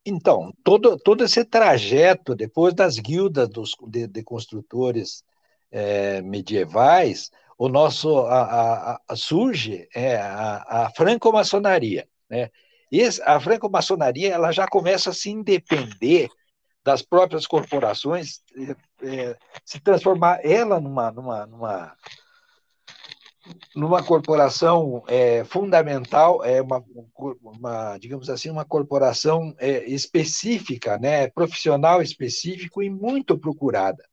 Então, 0.05 0.51
todo, 0.63 0.97
todo 0.97 1.23
esse 1.23 1.45
trajeto, 1.45 2.35
depois 2.35 2.73
das 2.73 2.99
guildas 2.99 3.47
dos, 3.47 3.71
de, 3.87 4.05
de 4.05 4.23
construtores 4.23 5.23
é, 5.71 6.21
medievais, 6.21 7.31
o 7.57 7.69
nosso 7.69 8.19
a, 8.19 8.43
a, 8.93 9.01
a 9.07 9.15
surge 9.15 9.87
é, 9.95 10.17
a, 10.17 10.85
a 10.85 10.91
franco-maçonaria. 10.91 12.07
Né? 12.29 12.49
a 13.25 13.39
franco-maçonaria 13.39 14.33
ela 14.33 14.51
já 14.51 14.67
começa 14.67 15.09
a 15.09 15.13
se 15.13 15.29
independer 15.29 16.29
das 16.83 17.01
próprias 17.01 17.47
corporações, 17.47 18.41
é, 19.01 19.07
é 19.07 19.37
se 19.63 19.79
transformar 19.79 20.41
ela 20.43 20.79
numa, 20.81 21.11
numa, 21.11 21.45
numa 21.45 21.95
numa 23.75 24.03
corporação 24.03 25.03
é, 25.07 25.43
fundamental, 25.43 26.43
é 26.43 26.61
uma, 26.61 26.83
uma, 27.41 27.97
digamos 27.97 28.29
assim, 28.29 28.49
uma 28.49 28.65
corporação 28.65 29.53
é, 29.57 29.83
específica, 29.89 30.97
né, 30.97 31.29
profissional 31.29 32.01
específico 32.01 32.81
e 32.81 32.89
muito 32.89 33.37
procurada. 33.37 34.03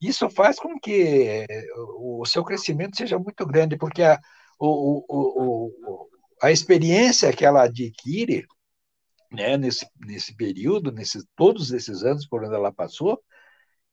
Isso 0.00 0.30
faz 0.30 0.58
com 0.58 0.78
que 0.78 1.26
é, 1.28 1.46
o 1.98 2.24
seu 2.24 2.44
crescimento 2.44 2.96
seja 2.96 3.18
muito 3.18 3.44
grande, 3.44 3.76
porque 3.76 4.02
a, 4.02 4.18
o, 4.58 5.04
o, 5.08 5.72
o, 5.76 6.08
a 6.42 6.50
experiência 6.50 7.32
que 7.32 7.44
ela 7.44 7.64
adquire 7.64 8.46
né, 9.30 9.56
nesse, 9.56 9.86
nesse 9.98 10.34
período, 10.34 10.92
nesses, 10.92 11.24
todos 11.36 11.70
esses 11.72 12.02
anos 12.02 12.26
por 12.26 12.44
onde 12.44 12.54
ela 12.54 12.72
passou, 12.72 13.20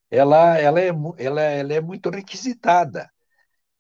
ela, 0.10 0.58
ela, 0.58 0.80
é, 0.80 0.90
ela, 1.18 1.42
ela 1.42 1.74
é 1.74 1.82
muito 1.82 2.10
requisitada. 2.10 3.10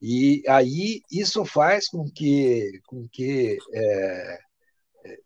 E 0.08 0.44
aí 0.48 1.02
isso 1.12 1.44
faz 1.44 1.88
com 1.90 2.06
que, 2.08 2.80
com 2.86 3.08
que 3.12 3.58
é, 3.74 4.40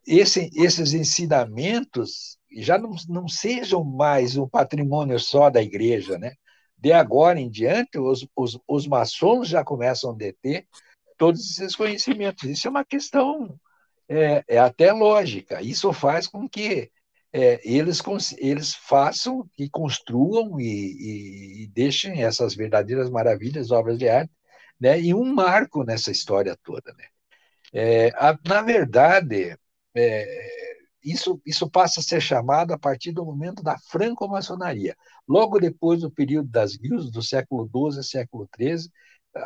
esse, 0.08 0.50
esses 0.56 0.94
ensinamentos 0.94 2.38
já 2.50 2.78
não, 2.78 2.92
não 3.10 3.28
sejam 3.28 3.84
mais 3.84 4.38
um 4.38 4.48
patrimônio 4.48 5.20
só 5.20 5.50
da 5.50 5.62
igreja, 5.62 6.18
né? 6.18 6.32
De 6.78 6.94
agora 6.94 7.42
em 7.42 7.50
diante, 7.50 8.00
os, 8.00 8.26
os, 8.34 8.58
os 8.66 8.88
maçons 8.88 9.50
já 9.50 9.66
começam 9.66 10.12
a 10.12 10.16
deter 10.16 10.66
todos 11.18 11.42
esses 11.42 11.76
conhecimentos. 11.76 12.46
Isso 12.46 12.66
é 12.66 12.72
uma 12.72 12.86
questão 12.86 13.60
é, 14.08 14.46
é 14.48 14.60
até 14.60 14.94
lógica. 14.94 15.62
Isso 15.62 15.92
faz 15.92 16.26
com 16.26 16.48
que 16.48 16.90
é, 17.34 17.60
eles, 17.70 18.02
eles 18.38 18.76
façam 18.76 19.46
e 19.58 19.70
construam 19.70 20.58
e, 20.58 20.64
e, 20.64 21.64
e, 21.64 21.68
deixem 21.68 22.24
essas 22.24 22.56
verdadeiras 22.56 23.10
maravilhas, 23.10 23.72
obras 23.72 24.00
de 24.00 24.08
arte, 24.08 24.32
né? 24.80 25.00
e 25.00 25.14
um 25.14 25.26
marco 25.26 25.84
nessa 25.84 26.12
história 26.12 26.58
toda. 26.64 26.94
Né? 26.94 27.06
É, 27.74 28.10
a, 28.16 28.38
na 28.48 28.62
verdade, 28.62 29.58
é, 29.96 30.50
isso, 31.04 31.42
isso 31.46 31.70
passa 31.70 32.00
a 32.00 32.04
ser 32.04 32.22
chamado 32.22 32.74
a 32.74 32.78
partir 32.78 33.12
do 33.12 33.26
momento 33.26 33.64
da 33.64 33.78
franco-maçonaria. 33.90 34.96
Logo 35.28 35.60
depois 35.60 36.02
do 36.02 36.12
período 36.12 36.50
das 36.50 36.76
guildas, 36.76 37.12
do 37.12 37.22
século 37.22 37.70
XII 37.70 38.00
e 38.00 38.04
século 38.04 38.50
XIII, 38.58 38.92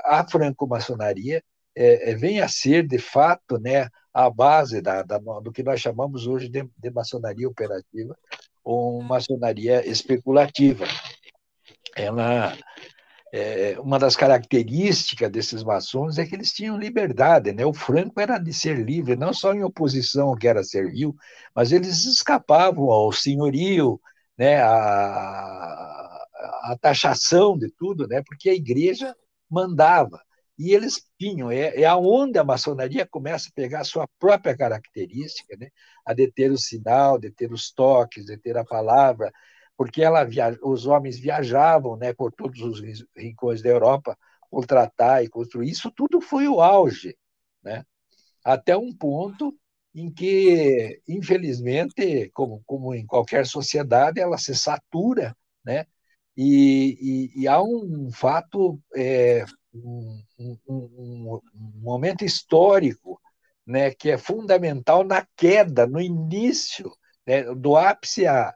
a 0.05 0.25
franco-maçonaria 0.27 1.43
é, 1.75 2.11
é, 2.11 2.15
vem 2.15 2.39
a 2.39 2.47
ser, 2.47 2.87
de 2.87 2.99
fato, 2.99 3.57
né, 3.59 3.89
a 4.13 4.29
base 4.29 4.81
da, 4.81 5.01
da, 5.01 5.17
do 5.17 5.51
que 5.51 5.63
nós 5.63 5.81
chamamos 5.81 6.27
hoje 6.27 6.47
de, 6.47 6.67
de 6.77 6.91
maçonaria 6.91 7.47
operativa 7.47 8.15
ou 8.63 9.01
maçonaria 9.01 9.85
especulativa. 9.87 10.85
Ela 11.95 12.55
é, 13.35 13.79
uma 13.79 13.97
das 13.97 14.15
características 14.15 15.31
desses 15.31 15.63
maçons 15.63 16.19
é 16.19 16.25
que 16.25 16.35
eles 16.35 16.53
tinham 16.53 16.77
liberdade, 16.77 17.51
né? 17.51 17.65
O 17.65 17.73
Franco 17.73 18.19
era 18.21 18.37
de 18.37 18.53
ser 18.53 18.77
livre, 18.77 19.15
não 19.15 19.33
só 19.33 19.53
em 19.55 19.63
oposição 19.63 20.29
ao 20.29 20.37
que 20.37 20.47
era 20.47 20.63
servil, 20.63 21.15
mas 21.55 21.71
eles 21.71 22.05
escapavam 22.05 22.91
ao 22.91 23.11
senhorio, 23.11 23.99
né? 24.37 24.61
A, 24.61 24.69
a 26.63 26.77
taxação 26.79 27.57
de 27.57 27.71
tudo, 27.71 28.07
né? 28.07 28.21
Porque 28.23 28.49
a 28.51 28.53
igreja 28.53 29.15
mandava. 29.49 30.21
E 30.57 30.71
eles 30.71 31.01
tinham, 31.19 31.49
é, 31.49 31.81
é 31.81 31.85
aonde 31.85 32.37
a 32.37 32.43
maçonaria 32.43 33.07
começa 33.07 33.49
a 33.49 33.53
pegar 33.55 33.81
a 33.81 33.83
sua 33.83 34.07
própria 34.19 34.55
característica, 34.55 35.57
né? 35.57 35.69
a 36.05 36.13
deter 36.13 36.51
o 36.51 36.57
sinal, 36.57 37.17
deter 37.17 37.51
os 37.51 37.71
toques, 37.71 38.27
deter 38.27 38.57
a 38.57 38.63
palavra, 38.63 39.31
porque 39.77 40.03
ela 40.03 40.27
os 40.63 40.85
homens 40.85 41.19
viajavam 41.19 41.95
né, 41.97 42.13
por 42.13 42.31
todos 42.31 42.61
os 42.61 43.05
rincões 43.15 43.61
da 43.61 43.69
Europa 43.69 44.17
contratar 44.49 45.23
e 45.23 45.29
construir. 45.29 45.69
Isso 45.69 45.91
tudo 45.91 46.21
foi 46.21 46.47
o 46.47 46.61
auge, 46.61 47.17
né? 47.63 47.83
até 48.43 48.77
um 48.77 48.93
ponto 48.93 49.57
em 49.95 50.11
que, 50.11 51.01
infelizmente, 51.07 52.29
como, 52.33 52.61
como 52.65 52.93
em 52.93 53.05
qualquer 53.05 53.45
sociedade, 53.45 54.19
ela 54.19 54.37
se 54.37 54.55
satura, 54.55 55.35
né? 55.63 55.85
E, 56.35 57.31
e, 57.35 57.41
e 57.43 57.47
há 57.47 57.61
um 57.61 58.11
fato, 58.11 58.79
é, 58.95 59.45
um, 59.73 60.19
um, 60.39 60.57
um, 60.67 61.41
momento 61.75 62.25
histórico, 62.25 63.21
né, 63.65 63.91
que 63.91 64.09
é 64.09 64.17
fundamental 64.17 65.03
na 65.03 65.27
queda, 65.37 65.85
no 65.85 66.01
início, 66.01 66.91
né, 67.25 67.43
do 67.53 67.77
ápice 67.77 68.25
à, 68.25 68.51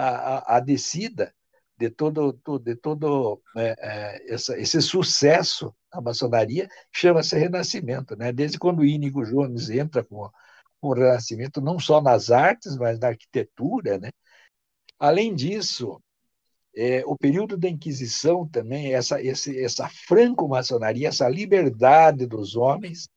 à, 0.00 0.56
à 0.56 0.60
descida 0.60 1.34
de 1.80 1.90
todo, 1.90 2.38
de 2.58 2.76
todo 2.76 3.42
é, 3.56 3.74
é, 3.78 4.34
essa, 4.34 4.58
esse 4.58 4.82
sucesso 4.82 5.74
da 5.92 6.00
maçonaria, 6.00 6.68
chama-se 6.92 7.38
Renascimento. 7.38 8.14
Né? 8.16 8.32
Desde 8.32 8.58
quando 8.58 8.80
o 8.80 8.84
Ínigo 8.84 9.24
Jones 9.24 9.70
entra 9.70 10.04
com, 10.04 10.28
com 10.80 10.88
o 10.88 10.92
Renascimento, 10.92 11.60
não 11.60 11.78
só 11.78 12.00
nas 12.02 12.30
artes, 12.30 12.76
mas 12.76 12.98
na 12.98 13.08
arquitetura. 13.08 13.98
Né? 13.98 14.10
Além 14.98 15.34
disso, 15.34 16.02
é, 16.76 17.02
o 17.06 17.16
período 17.16 17.56
da 17.56 17.68
Inquisição 17.68 18.46
também, 18.46 18.92
essa, 18.94 19.18
essa 19.22 19.88
franco-maçonaria, 20.06 21.08
essa 21.08 21.28
liberdade 21.28 22.26
dos 22.26 22.56
homens, 22.56 23.08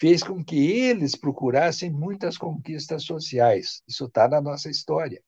fez 0.00 0.22
com 0.22 0.42
que 0.44 0.56
eles 0.58 1.14
procurassem 1.14 1.90
muitas 1.90 2.36
conquistas 2.36 3.04
sociais. 3.04 3.82
Isso 3.86 4.06
está 4.06 4.28
na 4.28 4.40
nossa 4.40 4.68
história. 4.68 5.22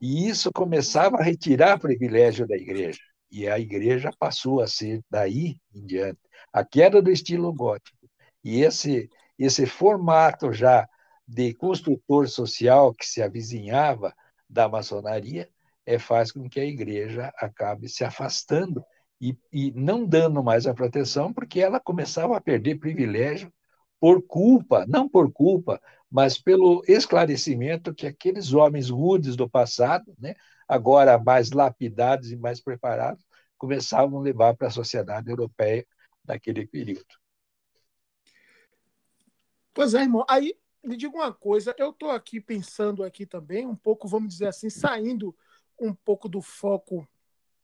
E 0.00 0.28
isso 0.28 0.50
começava 0.52 1.16
a 1.16 1.22
retirar 1.22 1.78
privilégio 1.78 2.46
da 2.46 2.56
igreja. 2.56 3.00
E 3.30 3.48
a 3.48 3.58
igreja 3.58 4.10
passou 4.18 4.60
a 4.60 4.66
ser, 4.66 5.02
daí 5.10 5.56
em 5.74 5.84
diante, 5.84 6.20
a 6.52 6.64
queda 6.64 7.02
do 7.02 7.10
estilo 7.10 7.52
gótico. 7.52 7.96
E 8.42 8.62
esse, 8.62 9.08
esse 9.38 9.66
formato 9.66 10.52
já 10.52 10.88
de 11.26 11.52
construtor 11.54 12.28
social 12.28 12.94
que 12.94 13.04
se 13.04 13.20
avizinhava 13.20 14.14
da 14.48 14.68
maçonaria 14.68 15.48
é, 15.84 15.98
faz 15.98 16.32
com 16.32 16.48
que 16.48 16.60
a 16.60 16.64
igreja 16.64 17.32
acabe 17.36 17.88
se 17.88 18.04
afastando 18.04 18.82
e, 19.20 19.36
e 19.52 19.72
não 19.72 20.06
dando 20.06 20.42
mais 20.42 20.66
a 20.66 20.72
proteção, 20.72 21.32
porque 21.32 21.60
ela 21.60 21.80
começava 21.80 22.36
a 22.36 22.40
perder 22.40 22.78
privilégio 22.78 23.52
por 24.00 24.22
culpa, 24.22 24.86
não 24.86 25.08
por 25.08 25.32
culpa, 25.32 25.80
mas 26.10 26.38
pelo 26.38 26.82
esclarecimento 26.86 27.94
que 27.94 28.06
aqueles 28.06 28.52
homens 28.52 28.90
rudes 28.90 29.36
do 29.36 29.48
passado, 29.48 30.14
né, 30.18 30.34
agora 30.66 31.18
mais 31.18 31.50
lapidados 31.50 32.32
e 32.32 32.36
mais 32.36 32.60
preparados, 32.60 33.24
começavam 33.56 34.18
a 34.18 34.22
levar 34.22 34.56
para 34.56 34.68
a 34.68 34.72
sociedade 34.72 35.28
europeia 35.28 35.86
naquele 36.24 36.66
período. 36.66 37.06
Pois 39.74 39.94
é, 39.94 40.02
irmão. 40.02 40.24
Aí 40.28 40.54
me 40.82 40.96
diga 40.96 41.14
uma 41.14 41.32
coisa, 41.32 41.74
eu 41.78 41.90
estou 41.90 42.10
aqui 42.10 42.40
pensando 42.40 43.02
aqui 43.02 43.26
também, 43.26 43.66
um 43.66 43.76
pouco, 43.76 44.08
vamos 44.08 44.30
dizer 44.30 44.46
assim, 44.46 44.70
saindo 44.70 45.36
um 45.78 45.94
pouco 45.94 46.28
do 46.28 46.40
foco 46.40 47.06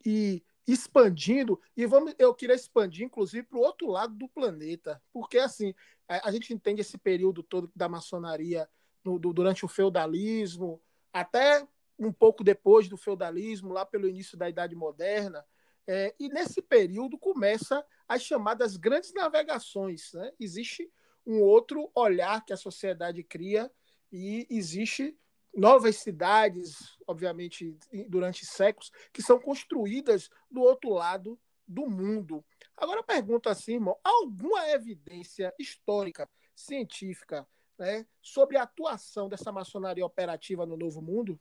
e 0.05 0.42
expandindo, 0.66 1.61
e 1.76 1.86
vamos, 1.86 2.14
eu 2.18 2.34
queria 2.34 2.55
expandir, 2.55 3.05
inclusive, 3.05 3.47
para 3.47 3.59
o 3.59 3.62
outro 3.62 3.86
lado 3.86 4.14
do 4.14 4.28
planeta, 4.28 5.01
porque 5.12 5.38
assim, 5.38 5.74
a, 6.09 6.29
a, 6.29 6.33
gente 6.33 6.53
entende 6.53 6.81
esse 6.81 6.99
período 6.99 7.43
todo 7.43 7.71
da 7.75 7.89
maçonaria 7.89 8.69
no, 9.05 9.19
do, 9.19 9.33
durante 9.33 9.65
o 9.65 9.69
feudalismo, 9.69 10.81
até 11.13 11.67
um 11.99 12.13
pouco 12.13 12.43
depois 12.43 12.89
do 12.89 12.97
feudalismo, 12.97 13.73
lá 13.73 13.87
pelo 13.87 14.09
início 14.09 14.37
da 14.37 14.49
Idade 14.49 14.75
Moderna, 14.75 15.45
é, 15.87 16.15
e 16.19 16.29
nesse 16.29 16.63
período 16.63 17.19
começa 17.19 17.85
as 18.09 18.23
chamadas 18.23 18.77
grandes 18.77 19.13
navegações. 19.13 20.13
Né? 20.13 20.33
Existe 20.41 20.91
um 21.27 21.41
outro 21.41 21.91
olhar 21.95 22.45
que 22.45 22.53
a 22.53 22.57
sociedade 22.57 23.23
cria 23.23 23.71
e 24.11 24.47
existe 24.51 25.17
novas 25.55 25.97
cidades, 25.97 26.97
obviamente, 27.07 27.77
durante 28.09 28.45
séculos, 28.45 28.91
que 29.13 29.23
são 29.23 29.39
construídas 29.39 30.29
do 30.51 30.61
outro 30.61 30.91
lado 30.91 31.39
do 31.67 31.87
mundo. 31.89 32.45
Agora 32.77 33.01
eu 33.01 33.05
pergunto 33.05 33.49
assim, 33.49 33.75
irmão, 33.75 33.97
alguma 34.03 34.69
evidência 34.71 35.53
histórica, 35.59 36.29
científica, 36.55 37.47
né, 37.79 38.07
sobre 38.23 38.57
a 38.57 38.62
atuação 38.62 39.29
dessa 39.29 39.51
maçonaria 39.51 40.07
operativa 40.07 40.65
no 40.65 40.77
Novo 40.77 41.03
Mundo? 41.03 41.39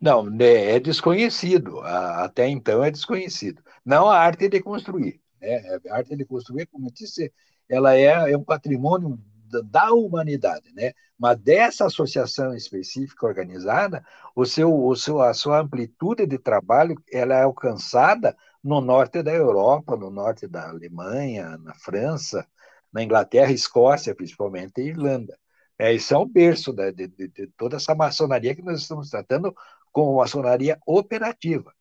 Não, 0.00 0.24
né, 0.24 0.72
é 0.72 0.80
desconhecido. 0.80 1.80
Até 1.80 2.48
então 2.48 2.82
é 2.82 2.90
desconhecido. 2.90 3.62
Não 3.84 4.10
a 4.10 4.18
arte 4.18 4.48
de 4.48 4.60
construir. 4.60 5.20
Né? 5.40 5.80
A 5.88 5.96
arte 5.96 6.16
de 6.16 6.24
construir, 6.24 6.66
como 6.66 6.88
eu 6.88 6.92
disse, 6.92 7.32
ela 7.68 7.94
é, 7.94 8.32
é 8.32 8.36
um 8.36 8.44
patrimônio 8.44 9.18
da 9.60 9.92
humanidade, 9.92 10.72
né? 10.74 10.92
Mas 11.18 11.38
dessa 11.38 11.84
associação 11.84 12.54
específica 12.54 13.26
organizada, 13.26 14.04
o 14.34 14.46
seu, 14.46 14.74
o 14.74 14.96
seu, 14.96 15.20
a 15.20 15.34
sua 15.34 15.60
amplitude 15.60 16.26
de 16.26 16.38
trabalho 16.38 16.96
ela 17.12 17.34
é 17.34 17.42
alcançada 17.42 18.36
no 18.62 18.80
norte 18.80 19.22
da 19.22 19.32
Europa, 19.32 19.96
no 19.96 20.10
norte 20.10 20.46
da 20.46 20.68
Alemanha, 20.68 21.58
na 21.58 21.74
França, 21.74 22.46
na 22.92 23.02
Inglaterra, 23.02 23.50
Escócia, 23.52 24.14
principalmente, 24.14 24.80
e 24.80 24.88
Irlanda. 24.88 25.38
É, 25.78 25.92
isso 25.92 26.14
é 26.14 26.18
o 26.18 26.26
berço 26.26 26.72
de, 26.72 26.92
de, 26.92 27.08
de, 27.08 27.46
toda 27.56 27.76
essa 27.76 27.94
maçonaria 27.94 28.54
que 28.54 28.62
nós 28.62 28.80
estamos 28.80 29.10
tratando 29.10 29.54
como 29.90 30.18
maçonaria 30.18 30.78
operativa. 30.86 31.72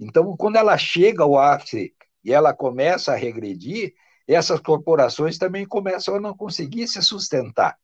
Então, 0.00 0.36
quando 0.36 0.56
ela 0.56 0.76
chega 0.76 1.22
ao 1.22 1.38
ápice 1.38 1.94
e 2.24 2.32
ela 2.32 2.52
começa 2.52 3.12
a 3.12 3.16
regredir, 3.16 3.94
essas 4.26 4.58
corporações 4.60 5.38
também 5.38 5.66
começam 5.66 6.16
a 6.16 6.20
não 6.20 6.36
conseguir 6.36 6.88
se 6.88 7.00
sustentar. 7.02 7.78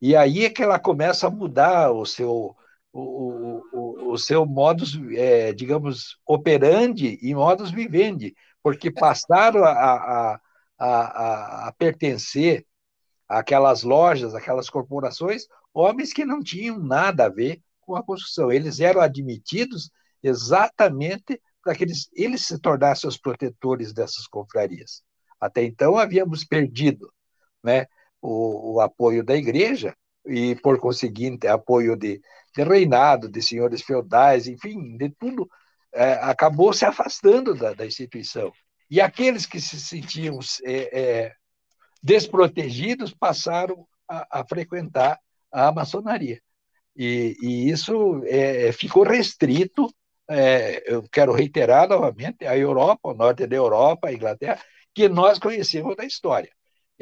E 0.00 0.16
aí 0.16 0.44
é 0.44 0.50
que 0.50 0.62
ela 0.62 0.78
começa 0.78 1.28
a 1.28 1.30
mudar 1.30 1.92
o 1.92 2.04
seu, 2.04 2.56
o, 2.92 3.62
o, 3.72 4.12
o 4.12 4.18
seu 4.18 4.44
modus, 4.44 4.98
é, 5.16 5.52
digamos, 5.52 6.18
operandi 6.26 7.18
e 7.22 7.34
modus 7.34 7.70
vivendi, 7.70 8.34
porque 8.62 8.90
passaram 8.90 9.64
a, 9.64 9.70
a, 9.70 10.40
a, 10.78 11.68
a 11.68 11.72
pertencer 11.72 12.66
àquelas 13.28 13.82
lojas, 13.82 14.34
aquelas 14.34 14.68
corporações, 14.68 15.46
homens 15.72 16.12
que 16.12 16.24
não 16.24 16.42
tinham 16.42 16.78
nada 16.78 17.26
a 17.26 17.30
ver 17.30 17.62
com 17.80 17.96
a 17.96 18.02
construção. 18.02 18.52
Eles 18.52 18.78
eram 18.78 19.00
admitidos 19.00 19.90
exatamente 20.22 21.40
para 21.62 21.74
que 21.74 21.84
eles, 21.84 22.08
eles 22.12 22.46
se 22.46 22.58
tornassem 22.58 23.08
os 23.08 23.16
protetores 23.16 23.92
dessas 23.92 24.26
confrarias. 24.26 25.02
Até 25.40 25.64
então 25.64 25.96
havíamos 25.96 26.44
perdido 26.44 27.12
né, 27.62 27.86
o, 28.20 28.74
o 28.74 28.80
apoio 28.80 29.24
da 29.24 29.34
igreja 29.34 29.96
e, 30.26 30.54
por 30.56 30.78
conseguinte, 30.78 31.46
apoio 31.46 31.96
de, 31.96 32.20
de 32.54 32.62
reinado, 32.62 33.28
de 33.28 33.42
senhores 33.42 33.82
feudais, 33.82 34.46
enfim, 34.46 34.96
de 34.96 35.10
tudo, 35.10 35.48
é, 35.92 36.14
acabou 36.14 36.72
se 36.72 36.84
afastando 36.84 37.54
da, 37.54 37.74
da, 37.74 37.86
instituição. 37.86 38.52
E 38.90 39.00
aqueles 39.00 39.46
que 39.46 39.60
se 39.60 39.80
sentiam 39.80 40.38
é, 40.64 41.00
é, 41.00 41.34
desprotegidos 42.02 43.12
passaram 43.12 43.86
a, 44.08 44.40
a, 44.40 44.46
frequentar 44.46 45.18
a 45.50 45.70
maçonaria. 45.72 46.40
E, 46.96 47.36
e 47.40 47.70
isso 47.70 48.22
é, 48.26 48.72
ficou 48.72 49.02
restrito, 49.02 49.92
é, 50.28 50.82
eu 50.86 51.02
quero 51.10 51.32
reiterar 51.32 51.88
novamente, 51.88 52.46
a 52.46 52.56
Europa, 52.56 53.10
o 53.10 53.14
norte 53.14 53.46
da 53.46 53.56
Europa, 53.56 54.08
a 54.08 54.12
Inglaterra, 54.12 54.62
que 54.94 55.08
nós 55.08 55.38
conhecemos 55.38 55.96
da 55.96 56.04
história. 56.04 56.50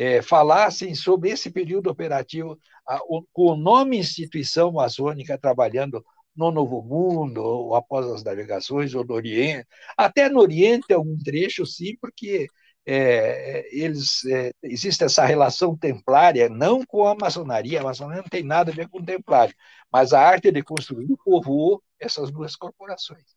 É, 0.03 0.23
falassem 0.23 0.95
sobre 0.95 1.29
esse 1.29 1.51
período 1.51 1.91
operativo 1.91 2.59
a, 2.89 2.99
o, 3.05 3.23
com 3.35 3.53
o 3.53 3.57
nome 3.57 3.99
instituição 3.99 4.73
maçônica 4.73 5.37
trabalhando 5.37 6.03
no 6.35 6.51
Novo 6.51 6.83
Mundo, 6.83 7.43
ou 7.43 7.75
após 7.75 8.07
as 8.07 8.25
navegações, 8.25 8.95
ou 8.95 9.05
no 9.05 9.13
Oriente. 9.13 9.69
Até 9.99 10.31
no 10.31 10.41
Oriente, 10.41 10.91
algum 10.93 11.19
trecho, 11.19 11.67
sim, 11.67 11.97
porque 12.01 12.47
é, 12.87 13.69
eles 13.77 14.25
é, 14.25 14.53
existe 14.63 15.05
essa 15.05 15.27
relação 15.27 15.77
templária, 15.77 16.49
não 16.49 16.83
com 16.85 17.07
a 17.07 17.15
maçonaria, 17.15 17.81
a 17.81 17.85
maçonaria 17.85 18.23
não 18.23 18.29
tem 18.31 18.43
nada 18.43 18.73
a 18.73 18.75
ver 18.75 18.89
com 18.89 19.01
o 19.01 19.05
templário, 19.05 19.55
mas 19.93 20.15
a 20.15 20.21
arte 20.21 20.51
de 20.51 20.63
construir 20.63 21.15
povoou 21.23 21.83
essas 21.99 22.31
duas 22.31 22.57
corporações. 22.57 23.37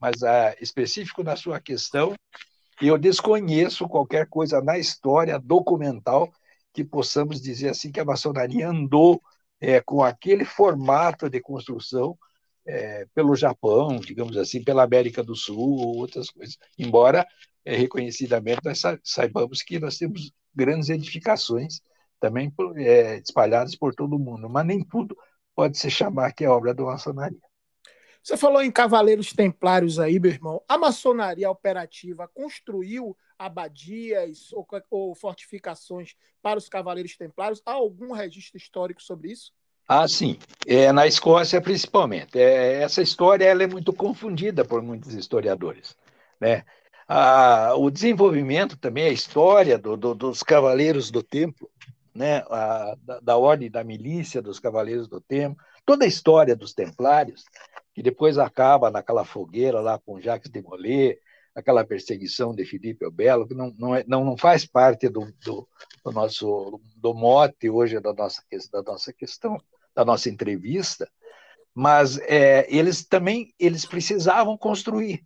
Mas 0.00 0.22
a, 0.22 0.54
específico 0.60 1.24
na 1.24 1.34
sua 1.34 1.60
questão, 1.60 2.14
eu 2.80 2.98
desconheço 2.98 3.88
qualquer 3.88 4.28
coisa 4.28 4.60
na 4.60 4.78
história 4.78 5.38
documental 5.38 6.32
que 6.72 6.84
possamos 6.84 7.40
dizer 7.40 7.70
assim 7.70 7.92
que 7.92 8.00
a 8.00 8.04
maçonaria 8.04 8.68
andou 8.68 9.22
é, 9.60 9.80
com 9.80 10.02
aquele 10.02 10.44
formato 10.44 11.30
de 11.30 11.40
construção 11.40 12.18
é, 12.66 13.06
pelo 13.14 13.36
Japão, 13.36 13.96
digamos 13.98 14.36
assim, 14.36 14.62
pela 14.62 14.82
América 14.82 15.22
do 15.22 15.36
Sul 15.36 15.78
ou 15.78 15.96
outras 15.98 16.30
coisas. 16.30 16.56
Embora 16.78 17.26
é, 17.64 17.76
reconhecidamente 17.76 18.60
nós 18.64 18.82
saibamos 19.02 19.62
que 19.62 19.78
nós 19.78 19.96
temos 19.96 20.32
grandes 20.54 20.88
edificações 20.88 21.80
também 22.20 22.52
é, 22.76 23.18
espalhadas 23.18 23.76
por 23.76 23.94
todo 23.94 24.16
o 24.16 24.18
mundo, 24.18 24.48
mas 24.48 24.66
nem 24.66 24.82
tudo 24.82 25.16
pode 25.54 25.78
se 25.78 25.90
chamar 25.90 26.32
que 26.32 26.44
é 26.44 26.48
obra 26.48 26.74
da 26.74 26.84
maçonaria. 26.84 27.38
Você 28.24 28.38
falou 28.38 28.62
em 28.62 28.70
cavaleiros 28.70 29.34
templários 29.34 29.98
aí, 29.98 30.18
meu 30.18 30.30
irmão. 30.30 30.62
A 30.66 30.78
maçonaria 30.78 31.50
operativa 31.50 32.26
construiu 32.26 33.14
abadias 33.38 34.50
ou, 34.52 34.66
ou 34.90 35.14
fortificações 35.14 36.16
para 36.40 36.58
os 36.58 36.68
cavaleiros 36.68 37.16
templários? 37.16 37.60
Há 37.66 37.72
algum 37.72 38.12
registro 38.12 38.56
histórico 38.56 39.02
sobre 39.02 39.30
isso? 39.30 39.52
Ah, 39.86 40.08
sim. 40.08 40.38
É, 40.66 40.90
na 40.90 41.06
Escócia, 41.06 41.60
principalmente. 41.60 42.38
É, 42.38 42.80
essa 42.82 43.02
história 43.02 43.44
ela 43.44 43.62
é 43.62 43.66
muito 43.66 43.92
confundida 43.92 44.64
por 44.64 44.82
muitos 44.82 45.12
historiadores. 45.12 45.94
Né? 46.40 46.64
a, 47.06 47.74
o 47.76 47.90
desenvolvimento 47.90 48.76
também, 48.76 49.04
a 49.04 49.12
história 49.12 49.78
do, 49.78 49.96
do, 49.96 50.14
dos 50.14 50.42
Cavaleiros 50.42 51.10
do 51.10 51.22
Templo, 51.22 51.70
né, 52.14 52.42
da, 53.02 53.20
da, 53.20 53.36
ordem 53.36 53.70
da 53.70 53.84
milícia 53.84 54.40
dos 54.40 54.58
Cavaleiros 54.58 55.08
do 55.08 55.20
Templo, 55.20 55.62
toda 55.84 56.04
a 56.04 56.08
história 56.08 56.56
dos 56.56 56.72
Templários, 56.72 57.44
que 57.94 58.02
depois 58.02 58.36
acaba 58.38 58.90
naquela 58.90 59.24
fogueira 59.24 59.80
lá 59.80 59.98
com 59.98 60.20
Jacques 60.20 60.50
de 60.50 60.60
Molay, 60.60 61.16
aquela 61.54 61.84
perseguição 61.84 62.52
de 62.52 62.64
Filipe 62.64 63.06
o 63.06 63.10
Belo, 63.10 63.46
que 63.46 63.54
não, 63.54 63.72
não, 63.78 63.94
é, 63.94 64.04
não, 64.06 64.24
não 64.24 64.36
faz 64.36 64.66
parte 64.66 65.08
do, 65.08 65.32
do, 65.44 65.68
do, 66.04 66.12
nosso 66.12 66.80
do 66.96 67.14
mote 67.14 67.70
hoje 67.70 68.00
da 68.00 68.12
nossa, 68.12 68.42
da 68.72 68.82
nossa 68.82 69.12
questão, 69.12 69.56
da 69.94 70.04
nossa 70.04 70.28
entrevista, 70.28 71.08
mas 71.72 72.18
é, 72.18 72.66
eles 72.68 73.06
também 73.06 73.54
eles 73.58 73.86
precisavam 73.86 74.58
construir 74.58 75.24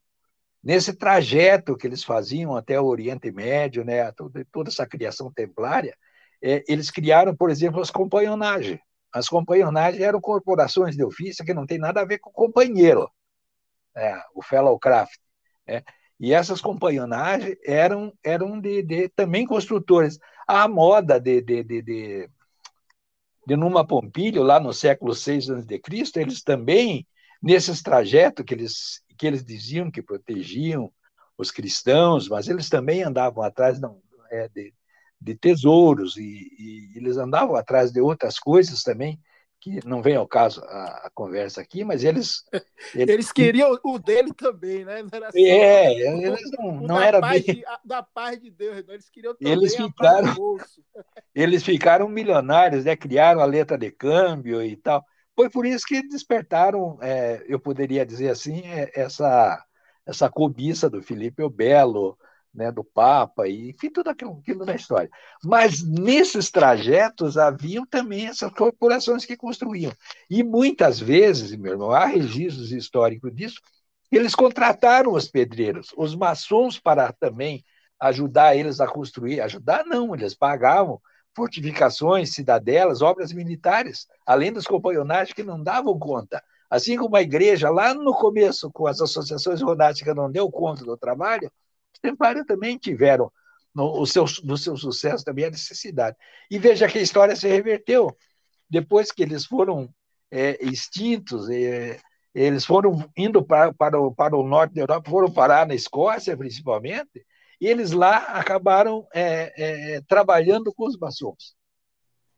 nesse 0.62 0.92
trajeto 0.92 1.76
que 1.76 1.86
eles 1.86 2.04
faziam 2.04 2.54
até 2.54 2.78
o 2.78 2.84
Oriente 2.86 3.30
Médio, 3.30 3.84
né, 3.84 4.12
toda, 4.12 4.46
toda 4.52 4.68
essa 4.68 4.86
criação 4.86 5.32
templária, 5.32 5.96
é, 6.42 6.62
eles 6.68 6.90
criaram, 6.90 7.34
por 7.34 7.48
exemplo, 7.48 7.80
as 7.80 7.90
companhonagens. 7.90 8.78
As 9.12 9.28
companhonagens 9.28 10.02
eram 10.02 10.20
corporações 10.20 10.96
de 10.96 11.04
ofício 11.04 11.44
que 11.44 11.54
não 11.54 11.66
tem 11.66 11.78
nada 11.78 12.00
a 12.00 12.04
ver 12.04 12.18
com 12.18 12.30
companheiro, 12.30 13.10
é, 13.96 14.20
o 14.34 14.42
fellowcraft. 14.42 15.18
Né? 15.66 15.82
E 16.20 16.32
essas 16.32 16.60
companhonagens 16.60 17.56
eram, 17.64 18.12
eram 18.22 18.60
de, 18.60 18.82
de, 18.82 19.08
também 19.10 19.46
construtores. 19.46 20.18
A 20.46 20.66
moda 20.66 21.20
de, 21.20 21.40
de, 21.40 21.62
de, 21.62 21.82
de, 21.82 22.30
de 23.46 23.56
Numa 23.56 23.86
Pompílio, 23.86 24.42
lá 24.42 24.58
no 24.58 24.72
século 24.72 25.14
VI 25.14 25.38
a.C., 25.38 26.20
eles 26.20 26.42
também, 26.42 27.06
nesses 27.42 27.82
trajetos 27.82 28.44
que 28.44 28.54
eles, 28.54 29.02
que 29.16 29.26
eles 29.26 29.44
diziam 29.44 29.90
que 29.90 30.02
protegiam 30.02 30.92
os 31.36 31.50
cristãos, 31.52 32.28
mas 32.28 32.48
eles 32.48 32.68
também 32.68 33.02
andavam 33.02 33.44
atrás 33.44 33.80
não, 33.80 34.02
é, 34.30 34.48
de, 34.48 34.74
de 35.20 35.34
tesouros 35.34 36.16
e, 36.16 36.48
e, 36.58 36.92
eles 36.96 37.16
andavam 37.16 37.56
atrás 37.56 37.90
de 37.90 38.00
outras 38.00 38.38
coisas 38.38 38.82
também 38.82 39.20
que 39.60 39.84
não 39.84 40.00
vem 40.00 40.14
ao 40.14 40.26
caso 40.26 40.62
a, 40.64 41.06
a 41.06 41.10
conversa 41.12 41.60
aqui, 41.60 41.82
mas 41.82 42.04
eles, 42.04 42.44
eles, 42.94 43.08
eles 43.08 43.32
queriam 43.32 43.76
o 43.84 43.98
dele 43.98 44.32
também, 44.32 44.84
né? 44.84 45.02
Não 45.02 45.10
era 45.12 45.30
é, 45.34 45.92
eles 46.22 46.50
não, 46.52 46.72
não 46.80 47.00
era 47.00 47.20
bem 47.20 47.42
de, 47.42 47.64
da 47.84 48.02
paz 48.02 48.40
de 48.40 48.50
Deus, 48.50 48.84
eles 48.88 49.08
queriam 49.08 49.34
também 49.34 49.52
eles 49.52 49.74
ficaram 49.74 50.34
eles 51.34 51.64
ficaram 51.64 52.08
milionários, 52.08 52.84
né? 52.84 52.94
Criaram 52.94 53.40
a 53.40 53.44
letra 53.44 53.76
de 53.76 53.90
câmbio 53.90 54.62
e 54.62 54.76
tal. 54.76 55.04
Foi 55.34 55.50
por 55.50 55.66
isso 55.66 55.86
que 55.86 56.06
despertaram, 56.06 56.98
é, 57.00 57.44
eu 57.46 57.58
poderia 57.58 58.06
dizer 58.06 58.30
assim, 58.30 58.62
é, 58.64 58.90
essa 58.94 59.64
essa 60.06 60.30
cobiça 60.30 60.88
do 60.88 61.02
Felipe 61.02 61.42
o 61.42 61.50
Belo, 61.50 62.16
né, 62.58 62.72
do 62.72 62.82
Papa, 62.82 63.46
e 63.46 63.70
enfim, 63.70 63.88
tudo 63.88 64.10
aquilo, 64.10 64.38
aquilo 64.40 64.66
da 64.66 64.74
história. 64.74 65.08
Mas 65.44 65.82
nesses 65.82 66.50
trajetos 66.50 67.38
haviam 67.38 67.86
também 67.86 68.26
essas 68.26 68.52
corporações 68.52 69.24
que 69.24 69.36
construíam. 69.36 69.92
E 70.28 70.42
muitas 70.42 70.98
vezes, 70.98 71.56
meu 71.56 71.72
irmão, 71.72 71.92
há 71.92 72.04
registros 72.04 72.72
históricos 72.72 73.32
disso, 73.32 73.60
eles 74.10 74.34
contrataram 74.34 75.12
os 75.12 75.28
pedreiros, 75.28 75.92
os 75.96 76.16
maçons 76.16 76.80
para 76.80 77.12
também 77.12 77.64
ajudar 78.00 78.56
eles 78.56 78.80
a 78.80 78.88
construir. 78.88 79.40
Ajudar 79.40 79.84
não, 79.86 80.14
eles 80.14 80.34
pagavam 80.34 81.00
fortificações, 81.36 82.34
cidadelas, 82.34 83.02
obras 83.02 83.32
militares, 83.32 84.08
além 84.26 84.52
das 84.52 84.64
companhonagens 84.64 85.32
que 85.32 85.44
não 85.44 85.62
davam 85.62 85.96
conta. 85.96 86.42
Assim 86.68 86.96
como 86.96 87.14
a 87.16 87.22
igreja, 87.22 87.70
lá 87.70 87.94
no 87.94 88.12
começo, 88.12 88.70
com 88.72 88.86
as 88.88 89.00
associações 89.00 89.62
ronáticas, 89.62 90.16
não 90.16 90.30
deu 90.30 90.50
conta 90.50 90.84
do 90.84 90.96
trabalho, 90.96 91.50
os 91.98 92.00
templários 92.00 92.46
também 92.46 92.78
tiveram 92.78 93.30
no, 93.74 94.00
o 94.00 94.06
seu, 94.06 94.24
no 94.44 94.56
seu 94.56 94.76
sucesso 94.76 95.24
também 95.24 95.44
a 95.44 95.50
necessidade. 95.50 96.16
E 96.50 96.58
veja 96.58 96.88
que 96.88 96.98
a 96.98 97.02
história 97.02 97.34
se 97.34 97.48
reverteu. 97.48 98.16
Depois 98.70 99.10
que 99.10 99.22
eles 99.22 99.44
foram 99.44 99.92
é, 100.30 100.64
extintos, 100.64 101.50
é, 101.50 101.98
eles 102.34 102.64
foram 102.64 103.08
indo 103.16 103.44
para, 103.44 103.72
para, 103.72 104.00
o, 104.00 104.14
para 104.14 104.36
o 104.36 104.46
norte 104.46 104.74
da 104.74 104.82
Europa, 104.82 105.10
foram 105.10 105.30
parar 105.30 105.66
na 105.66 105.74
Escócia, 105.74 106.36
principalmente, 106.36 107.26
e 107.60 107.66
eles 107.66 107.90
lá 107.90 108.18
acabaram 108.18 109.06
é, 109.12 109.96
é 109.96 110.00
trabalhando 110.02 110.72
com 110.72 110.86
os 110.86 110.96
maçons. 110.96 111.56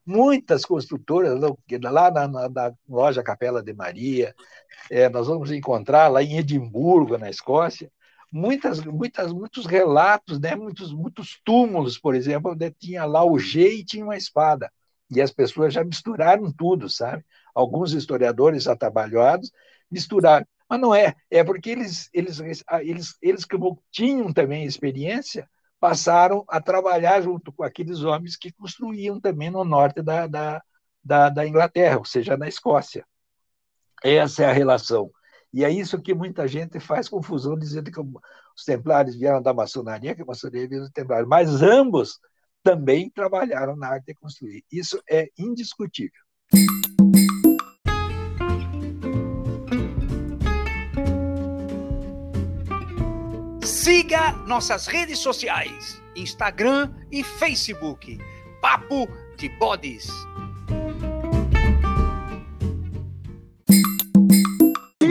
Muitas 0.06 0.64
construtoras, 0.64 1.38
lá 1.82 2.10
na, 2.10 2.26
na, 2.26 2.48
na 2.48 2.72
loja 2.88 3.22
Capela 3.22 3.62
de 3.62 3.74
Maria, 3.74 4.34
é, 4.90 5.08
nós 5.08 5.26
vamos 5.26 5.50
encontrar 5.52 6.08
lá 6.08 6.22
em 6.22 6.38
Edimburgo, 6.38 7.18
na 7.18 7.28
Escócia, 7.28 7.90
muitas, 8.30 8.80
muitas, 8.84 9.32
muitos 9.32 9.66
relatos, 9.66 10.38
né? 10.38 10.54
muitos, 10.54 10.92
muitos 10.92 11.40
túmulos, 11.44 11.98
por 11.98 12.14
exemplo, 12.14 12.52
onde 12.52 12.70
tinha 12.70 13.04
lá 13.04 13.24
o 13.24 13.38
G 13.38 13.74
e 13.74 13.84
tinha 13.84 14.04
uma 14.04 14.16
espada. 14.16 14.70
E 15.10 15.20
as 15.20 15.30
pessoas 15.30 15.74
já 15.74 15.82
misturaram 15.82 16.52
tudo, 16.52 16.88
sabe? 16.88 17.24
Alguns 17.54 17.92
historiadores 17.92 18.68
atabalhados 18.68 19.50
misturaram. 19.90 20.46
Mas 20.68 20.80
não 20.80 20.94
é, 20.94 21.16
é 21.28 21.42
porque 21.42 21.70
eles, 21.70 22.08
eles, 22.12 22.40
eles, 22.80 23.16
eles 23.20 23.44
que 23.44 23.56
tinham 23.90 24.32
também 24.32 24.64
experiência, 24.64 25.48
passaram 25.80 26.44
a 26.46 26.60
trabalhar 26.60 27.20
junto 27.22 27.50
com 27.50 27.64
aqueles 27.64 28.02
homens 28.02 28.36
que 28.36 28.52
construíam 28.52 29.20
também 29.20 29.50
no 29.50 29.64
norte 29.64 30.00
da, 30.00 30.28
da, 30.28 30.62
da, 31.02 31.28
da 31.28 31.46
Inglaterra, 31.46 31.98
ou 31.98 32.04
seja, 32.04 32.36
na 32.36 32.46
Escócia. 32.46 33.04
Essa 34.04 34.44
é 34.44 34.46
a 34.46 34.52
relação. 34.52 35.10
E 35.52 35.64
é 35.64 35.70
isso 35.70 36.00
que 36.00 36.14
muita 36.14 36.46
gente 36.46 36.78
faz 36.78 37.08
confusão, 37.08 37.58
dizendo 37.58 37.90
que 37.90 38.00
os 38.00 38.64
templários 38.64 39.16
vieram 39.16 39.42
da 39.42 39.52
maçonaria, 39.52 40.14
que 40.14 40.22
a 40.22 40.26
maçonaria 40.26 40.68
veio 40.68 40.82
dos 40.82 40.90
templários. 40.90 41.28
Mas 41.28 41.62
ambos 41.62 42.18
também 42.62 43.10
trabalharam 43.10 43.76
na 43.76 43.88
arte 43.88 44.06
de 44.06 44.14
construir. 44.14 44.64
Isso 44.70 45.02
é 45.10 45.28
indiscutível. 45.36 46.20
Siga 53.62 54.32
nossas 54.46 54.86
redes 54.86 55.18
sociais: 55.18 56.00
Instagram 56.14 56.92
e 57.10 57.24
Facebook. 57.24 58.18
Papo 58.60 59.08
de 59.36 59.48
Bodes. 59.58 60.06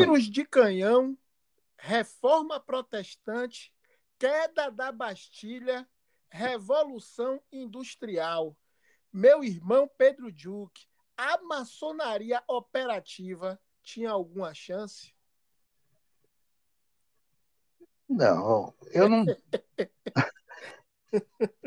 Tiros 0.09 0.23
de 0.29 0.43
canhão, 0.43 1.15
reforma 1.77 2.59
protestante, 2.59 3.71
queda 4.17 4.71
da 4.71 4.91
Bastilha, 4.91 5.87
revolução 6.31 7.39
industrial. 7.51 8.57
Meu 9.13 9.43
irmão 9.43 9.87
Pedro 9.97 10.31
Duque, 10.31 10.87
a 11.15 11.39
maçonaria 11.43 12.41
operativa 12.47 13.59
tinha 13.83 14.09
alguma 14.09 14.51
chance? 14.53 15.13
Não, 18.07 18.73
eu 18.91 19.07
não. 19.07 19.25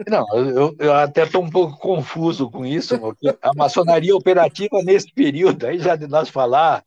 Não, 0.07 0.24
eu, 0.36 0.76
eu 0.78 0.93
até 0.95 1.24
estou 1.24 1.43
um 1.43 1.51
pouco 1.51 1.76
confuso 1.76 2.49
com 2.49 2.64
isso, 2.64 2.97
porque 3.01 3.36
a 3.43 3.53
maçonaria 3.53 4.14
operativa 4.14 4.80
nesse 4.84 5.12
período, 5.12 5.66
aí 5.66 5.80
já 5.80 5.97
de 5.97 6.07
nós 6.07 6.28
falar 6.28 6.84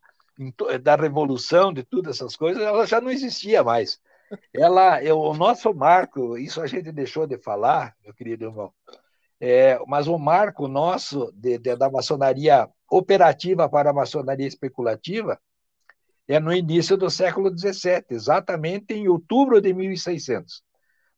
da 0.82 0.96
revolução, 0.96 1.74
de 1.74 1.84
todas 1.84 2.18
essas 2.18 2.36
coisas, 2.36 2.62
ela 2.62 2.86
já 2.86 3.00
não 3.00 3.10
existia 3.10 3.64
mais. 3.64 4.00
Ela, 4.54 5.04
eu, 5.04 5.20
o 5.20 5.34
nosso 5.34 5.74
marco, 5.74 6.38
isso 6.38 6.62
a 6.62 6.68
gente 6.68 6.92
deixou 6.92 7.28
de 7.28 7.38
falar, 7.38 7.96
meu 8.04 8.14
querido 8.14 8.46
irmão, 8.46 8.74
é, 9.40 9.80
mas 9.88 10.08
o 10.08 10.18
marco 10.18 10.68
nosso 10.68 11.32
de, 11.34 11.58
de, 11.58 11.76
da 11.76 11.90
maçonaria 11.90 12.70
operativa 12.90 13.70
para 13.70 13.90
a 13.90 13.94
maçonaria 13.94 14.48
especulativa 14.48 15.40
é 16.28 16.40
no 16.40 16.54
início 16.54 16.98
do 16.98 17.10
século 17.10 17.56
XVII, 17.56 18.06
exatamente 18.10 18.94
em 18.94 19.08
outubro 19.08 19.62
de 19.62 19.74
1600, 19.74 20.64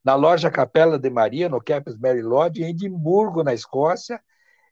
na 0.03 0.15
loja 0.15 0.51
Capela 0.51 0.99
de 0.99 1.09
Maria, 1.09 1.47
no 1.47 1.63
Campus 1.63 1.97
Mary 1.97 2.21
Lodge, 2.21 2.63
em 2.63 2.69
Edimburgo, 2.69 3.43
na 3.43 3.53
Escócia, 3.53 4.21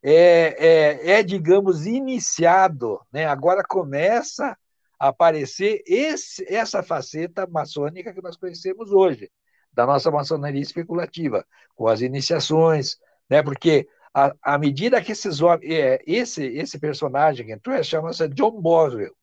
é, 0.07 0.55
é, 0.59 1.11
é, 1.13 1.23
digamos, 1.23 1.87
iniciado, 1.87 3.01
né? 3.11 3.25
agora 3.25 3.63
começa 3.67 4.55
a 4.99 5.07
aparecer 5.07 5.81
esse, 5.87 6.45
essa 6.47 6.83
faceta 6.83 7.47
maçônica 7.47 8.13
que 8.13 8.21
nós 8.21 8.37
conhecemos 8.37 8.91
hoje, 8.91 9.31
da 9.73 9.83
nossa 9.83 10.11
maçonaria 10.11 10.61
especulativa, 10.61 11.43
com 11.75 11.87
as 11.87 12.01
iniciações, 12.01 12.97
né? 13.27 13.41
porque 13.41 13.87
à 14.13 14.59
medida 14.59 15.01
que 15.01 15.11
esses 15.11 15.39
é, 15.63 15.99
esse, 16.05 16.45
esse 16.45 16.77
personagem 16.77 17.47
que 17.47 17.51
entrou, 17.53 17.83
chama-se 17.83 18.27
John 18.27 18.61
Boswell, 18.61 19.13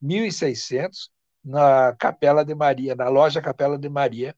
1600, 0.00 1.08
na 1.44 1.94
Capela 1.96 2.44
de 2.44 2.54
Maria, 2.54 2.96
na 2.96 3.08
loja 3.08 3.40
Capela 3.40 3.78
de 3.78 3.88
Maria, 3.88 4.34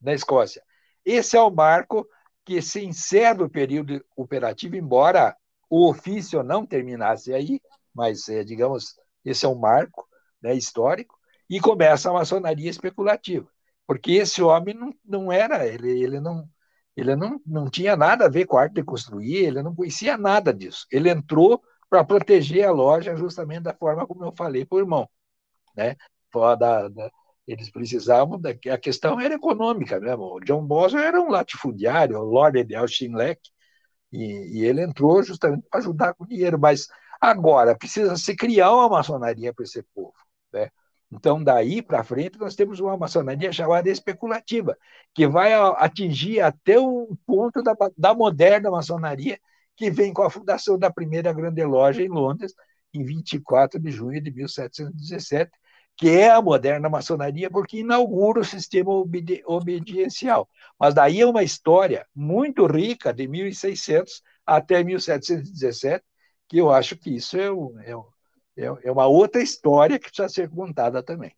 na 0.00 0.14
Escócia. 0.14 0.62
Esse 1.04 1.36
é 1.36 1.40
o 1.42 1.50
marco 1.50 2.08
que 2.42 2.62
se 2.62 2.82
encerra 2.82 3.44
o 3.44 3.50
período 3.50 4.02
operativo, 4.16 4.76
embora 4.76 5.36
o 5.72 5.88
ofício 5.88 6.42
não 6.42 6.66
terminasse 6.66 7.32
aí, 7.32 7.58
mas, 7.94 8.28
é, 8.28 8.44
digamos, 8.44 8.94
esse 9.24 9.46
é 9.46 9.48
um 9.48 9.54
marco 9.54 10.06
né, 10.42 10.54
histórico, 10.54 11.18
e 11.48 11.58
começa 11.60 12.10
a 12.10 12.12
maçonaria 12.12 12.68
especulativa. 12.68 13.48
porque 13.86 14.12
esse 14.12 14.42
homem 14.42 14.74
não, 14.74 14.94
não 15.02 15.32
era, 15.32 15.66
ele, 15.66 15.88
ele, 16.02 16.20
não, 16.20 16.46
ele 16.94 17.16
não, 17.16 17.40
não 17.46 17.70
tinha 17.70 17.96
nada 17.96 18.26
a 18.26 18.28
ver 18.28 18.44
com 18.44 18.58
a 18.58 18.62
arte 18.62 18.74
de 18.74 18.84
construir, 18.84 19.36
ele 19.36 19.62
não 19.62 19.74
conhecia 19.74 20.18
nada 20.18 20.52
disso. 20.52 20.86
Ele 20.90 21.08
entrou 21.08 21.62
para 21.88 22.04
proteger 22.04 22.66
a 22.66 22.70
loja 22.70 23.16
justamente 23.16 23.62
da 23.62 23.74
forma 23.74 24.06
como 24.06 24.24
eu 24.26 24.32
falei 24.32 24.66
para 24.66 24.76
o 24.76 24.80
irmão. 24.80 25.08
Né? 25.74 25.96
Da, 26.34 26.88
da, 26.88 27.10
eles 27.46 27.70
precisavam, 27.70 28.38
da, 28.38 28.50
a 28.50 28.78
questão 28.78 29.18
era 29.18 29.34
econômica 29.34 29.98
mesmo. 29.98 30.36
O 30.36 30.40
John 30.40 30.66
Boswell 30.66 31.04
era 31.04 31.20
um 31.20 31.30
latifundiário, 31.30 32.18
o 32.18 32.24
Lord 32.24 32.62
de 32.64 32.74
Auchinleck, 32.74 33.40
e, 34.12 34.58
e 34.60 34.64
ele 34.64 34.82
entrou 34.82 35.22
justamente 35.22 35.64
para 35.70 35.80
ajudar 35.80 36.14
com 36.14 36.26
dinheiro. 36.26 36.58
Mas 36.58 36.88
agora 37.20 37.76
precisa 37.76 38.16
se 38.16 38.36
criar 38.36 38.72
uma 38.72 38.88
maçonaria 38.88 39.52
para 39.54 39.64
esse 39.64 39.82
povo. 39.94 40.14
Né? 40.52 40.70
Então, 41.10 41.42
daí 41.42 41.82
para 41.82 42.04
frente, 42.04 42.38
nós 42.38 42.54
temos 42.54 42.80
uma 42.80 42.96
maçonaria 42.96 43.52
chamada 43.52 43.88
especulativa, 43.88 44.76
que 45.14 45.26
vai 45.26 45.52
atingir 45.52 46.40
até 46.40 46.78
o 46.78 47.16
ponto 47.26 47.62
da, 47.62 47.74
da 47.96 48.14
moderna 48.14 48.70
maçonaria, 48.70 49.38
que 49.76 49.90
vem 49.90 50.12
com 50.12 50.22
a 50.22 50.30
fundação 50.30 50.78
da 50.78 50.90
primeira 50.90 51.32
grande 51.32 51.64
loja 51.64 52.02
em 52.02 52.08
Londres, 52.08 52.54
em 52.94 53.04
24 53.04 53.80
de 53.80 53.90
junho 53.90 54.20
de 54.22 54.30
1717, 54.30 55.50
que 55.96 56.08
é 56.08 56.30
a 56.30 56.42
moderna 56.42 56.88
maçonaria, 56.88 57.50
porque 57.50 57.78
inaugura 57.78 58.40
o 58.40 58.44
sistema 58.44 58.90
obedi 58.92 59.42
obediencial. 59.46 60.48
Mas 60.78 60.94
daí 60.94 61.20
é 61.20 61.26
uma 61.26 61.42
história 61.42 62.06
muito 62.14 62.66
rica, 62.66 63.12
de 63.12 63.28
1600 63.28 64.22
até 64.44 64.82
1717, 64.82 66.04
que 66.48 66.58
eu 66.58 66.70
acho 66.70 66.96
que 66.96 67.10
isso 67.10 67.38
é, 67.38 67.52
um, 67.52 67.78
é, 67.80 67.92
é, 68.56 68.66
é 68.84 68.92
uma 68.92 69.06
outra 69.06 69.42
história 69.42 69.98
que 69.98 70.08
precisa 70.08 70.28
ser 70.28 70.48
contada 70.50 71.02
também. 71.02 71.34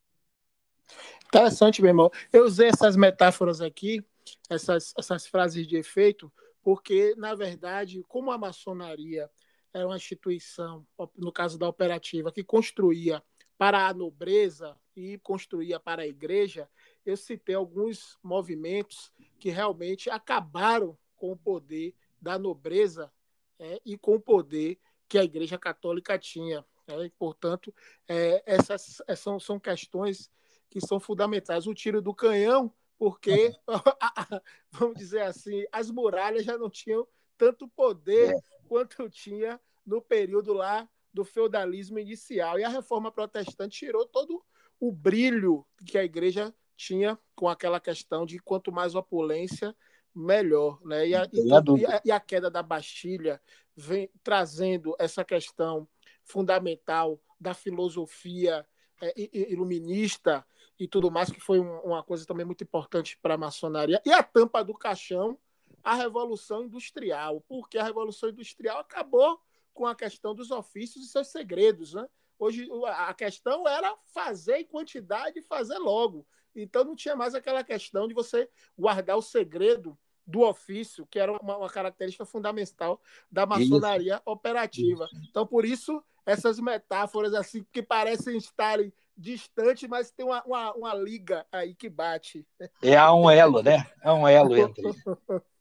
Interessante, 1.27 1.83
meu 1.83 1.91
irmão. 1.91 2.11
Eu 2.33 2.45
usei 2.45 2.69
essas 2.69 2.97
metáforas 2.97 3.61
aqui, 3.61 4.05
essas, 4.49 4.93
essas 4.97 5.27
frases 5.27 5.67
de 5.67 5.77
efeito, 5.77 6.33
porque, 6.63 7.15
na 7.17 7.35
verdade, 7.35 8.03
como 8.09 8.31
a 8.31 8.39
maçonaria 8.39 9.29
era 9.73 9.87
uma 9.87 9.97
instituição, 9.97 10.87
no 11.17 11.33
caso 11.33 11.59
da 11.59 11.69
operativa, 11.69 12.33
que 12.33 12.45
construía 12.45 13.23
para 13.57 13.87
a 13.87 13.95
nobreza 13.95 14.77
e 14.97 15.19
construía 15.19 15.79
para 15.79 16.03
a 16.03 16.07
igreja, 16.07 16.69
eu 17.05 17.17
citei 17.17 17.55
alguns 17.55 18.19
movimentos 18.23 19.13
que 19.39 19.51
realmente 19.51 20.09
acabaram 20.11 20.97
com 21.17 21.33
o 21.33 21.37
poder 21.37 21.95
da 22.21 22.39
nobreza 22.39 23.13
é, 23.59 23.81
e 23.85 23.97
com 23.97 24.15
o 24.15 24.21
poder 24.21 24.79
que 25.09 25.19
a 25.19 25.25
Igreja 25.25 25.59
Católica 25.59 26.19
tinha. 26.19 26.65
É, 26.87 27.11
portanto, 27.19 27.75
é, 28.09 28.43
essas 28.47 29.03
é, 29.07 29.15
são, 29.15 29.39
são 29.39 29.59
questões 29.59 30.31
que 30.69 30.81
são 30.81 30.99
fundamentais. 30.99 31.67
O 31.67 31.75
tiro 31.75 32.03
do 32.03 32.15
canhão, 32.15 32.73
porque, 32.99 33.55
vamos 34.71 34.97
dizer 34.97 35.23
assim, 35.23 35.65
as 35.73 35.91
muralhas 35.91 36.45
já 36.45 36.59
não 36.59 36.69
tinham 36.69 37.07
tanto 37.37 37.69
poder 37.69 38.35
é. 38.35 38.41
quanto 38.69 39.09
tinha 39.09 39.61
no 39.87 40.01
período 40.01 40.53
lá 40.53 40.89
do 41.15 41.25
feudalismo 41.25 41.99
inicial. 41.99 42.59
E 42.59 42.65
a 42.65 42.69
reforma 42.69 43.11
protestante 43.13 43.79
tirou 43.79 44.05
todo 44.05 44.45
o 44.81 44.93
brilho 44.93 45.65
que 45.87 45.97
a 45.97 46.05
igreja 46.05 46.53
tinha 46.77 47.17
com 47.37 47.49
aquela 47.49 47.79
questão 47.79 48.27
de 48.27 48.41
quanto 48.41 48.73
mais 48.73 48.97
opulência, 48.97 49.75
melhor. 50.13 50.85
Né? 50.85 51.09
E, 51.09 51.15
a, 51.15 51.29
e, 51.33 51.87
a, 51.87 52.03
e 52.05 52.11
a 52.11 52.21
queda 52.21 52.51
da 52.51 52.63
Bastilha 52.63 53.41
vem 53.77 54.11
trazendo 54.23 54.95
essa 54.99 55.25
questão 55.25 55.89
fundamental 56.25 57.21
da 57.41 57.55
filosofia 57.55 58.67
é, 59.01 59.15
iluminista 59.53 60.45
e 60.79 60.89
tudo 60.89 61.11
mais, 61.11 61.31
que 61.31 61.41
foi 61.41 61.61
uma 61.61 62.03
coisa 62.03 62.27
também 62.27 62.45
muito 62.45 62.65
importante 62.65 63.17
para 63.23 63.35
a 63.35 63.39
maçonaria. 63.39 64.03
E 64.05 64.13
a 64.13 64.23
tampa 64.23 64.65
do 64.65 64.75
caixão, 64.75 65.39
a 65.83 65.95
Revolução 65.95 66.65
Industrial, 66.65 67.41
porque 67.47 67.79
a 67.79 67.85
Revolução 67.85 68.31
Industrial 68.31 68.79
acabou 68.79 69.39
com 69.75 69.87
a 69.87 69.95
questão 69.95 70.35
dos 70.35 70.51
ofícios 70.51 71.05
e 71.05 71.09
seus 71.09 71.29
segredos. 71.29 71.93
Né? 71.93 72.07
Hoje 72.39 72.69
a 72.87 73.13
questão 73.13 73.69
era 73.69 73.95
fazer 74.15 74.59
em 74.59 74.67
quantidade 74.67 75.41
e 75.41 75.43
fazer 75.43 75.79
logo. 75.79 76.27
Então 76.55 76.85
não 76.85 76.95
tinha 76.95 77.17
mais 77.17 77.35
aquela 77.35 77.65
questão 77.65 78.07
de 78.07 78.15
você 78.15 78.49
guardar 78.79 79.19
o 79.19 79.23
segredo 79.23 79.99
do 80.27 80.41
ofício, 80.41 81.07
que 81.07 81.19
era 81.19 81.33
uma, 81.33 81.59
uma 81.59 81.69
característica 81.69 82.25
fundamental 82.25 83.01
da 83.31 83.45
maçonaria 83.45 84.15
isso. 84.15 84.23
operativa. 84.25 85.05
Isso. 85.13 85.23
Então, 85.29 85.47
por 85.47 85.65
isso, 85.67 86.03
essas 86.25 86.59
metáforas 86.59 87.35
assim 87.35 87.67
que 87.71 87.83
parecem 87.83 88.37
estarem 88.37 88.93
distantes, 89.17 89.89
mas 89.89 90.11
tem 90.11 90.25
uma, 90.25 90.43
uma, 90.45 90.73
uma 90.75 90.95
liga 90.95 91.47
aí 91.53 91.75
que 91.75 91.89
bate. 91.89 92.47
É 92.83 93.11
um 93.11 93.31
elo, 93.31 93.63
né? 93.63 93.87
É 94.03 94.13
um 94.13 94.27
elo 94.27 94.57
entre. 94.57 94.83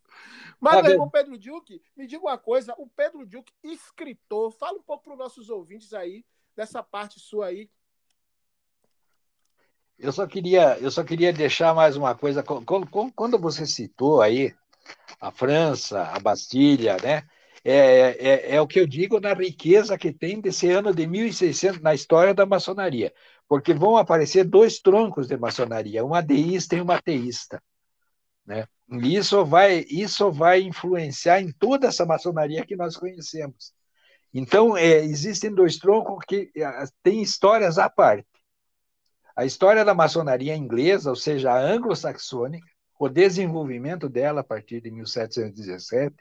Mas, 0.64 0.82
meu 0.82 0.92
irmão 0.94 1.10
Pedro 1.10 1.38
Duque, 1.38 1.82
me 1.94 2.08
diga 2.08 2.24
uma 2.24 2.38
coisa: 2.38 2.74
o 2.78 2.88
Pedro 2.88 3.26
Duque, 3.26 3.52
escritor, 3.62 4.50
fala 4.54 4.78
um 4.78 4.82
pouco 4.82 5.04
para 5.04 5.12
os 5.12 5.20
nossos 5.20 5.50
ouvintes 5.50 5.94
aí, 5.94 6.26
dessa 6.56 6.82
parte 6.82 7.20
sua 7.20 7.48
aí. 7.48 7.70
Eu 10.00 10.14
só 10.14 10.26
queria, 10.26 10.78
eu 10.80 10.90
só 10.90 11.04
queria 11.04 11.34
deixar 11.34 11.76
mais 11.76 11.98
uma 11.98 12.16
coisa. 12.16 12.42
Quando 13.14 13.38
você 13.38 13.66
citou 13.66 14.22
aí 14.22 14.56
a 15.20 15.32
França, 15.32 16.04
a 16.04 16.20
Bastilha, 16.20 16.96
né? 17.04 17.28
É, 17.66 17.76
é, 17.76 18.56
é, 18.56 18.62
o 18.62 18.68
que 18.68 18.80
eu 18.80 18.88
digo 18.88 19.20
na 19.20 19.34
riqueza 19.34 19.98
que 19.98 20.14
tem 20.14 20.40
desse 20.40 20.70
ano 20.70 20.94
de 20.94 21.06
1600 21.06 21.82
na 21.82 21.94
história 21.94 22.34
da 22.34 22.46
maçonaria, 22.46 23.14
porque 23.48 23.74
vão 23.74 23.98
aparecer 23.98 24.44
dois 24.46 24.80
troncos 24.80 25.28
de 25.28 25.38
maçonaria, 25.38 26.04
um 26.04 26.14
ateísta 26.14 26.76
e 26.76 26.82
um 26.82 26.92
ateísta. 26.92 27.62
Né? 28.46 28.68
Isso 29.02 29.46
vai, 29.46 29.86
isso 29.90 30.32
vai 30.32 30.62
influenciar 30.62 31.42
em 31.42 31.52
toda 31.52 31.88
essa 31.88 32.06
maçonaria 32.06 32.66
que 32.66 32.76
nós 32.76 32.96
conhecemos. 32.98 33.74
Então, 34.34 34.76
é, 34.76 34.98
existem 34.98 35.54
dois 35.54 35.78
troncos 35.78 36.24
que 36.28 36.52
é, 36.56 36.86
têm 37.02 37.22
histórias 37.22 37.78
à 37.78 37.90
parte. 37.90 38.28
A 39.36 39.46
história 39.46 39.84
da 39.84 39.94
maçonaria 39.94 40.56
inglesa, 40.56 41.10
ou 41.10 41.16
seja, 41.16 41.52
a 41.52 41.60
anglo-saxônica, 41.60 42.68
o 43.00 43.10
desenvolvimento 43.10 44.08
dela 44.08 44.42
a 44.42 44.44
partir 44.44 44.82
de 44.82 44.92
1717, 44.92 46.16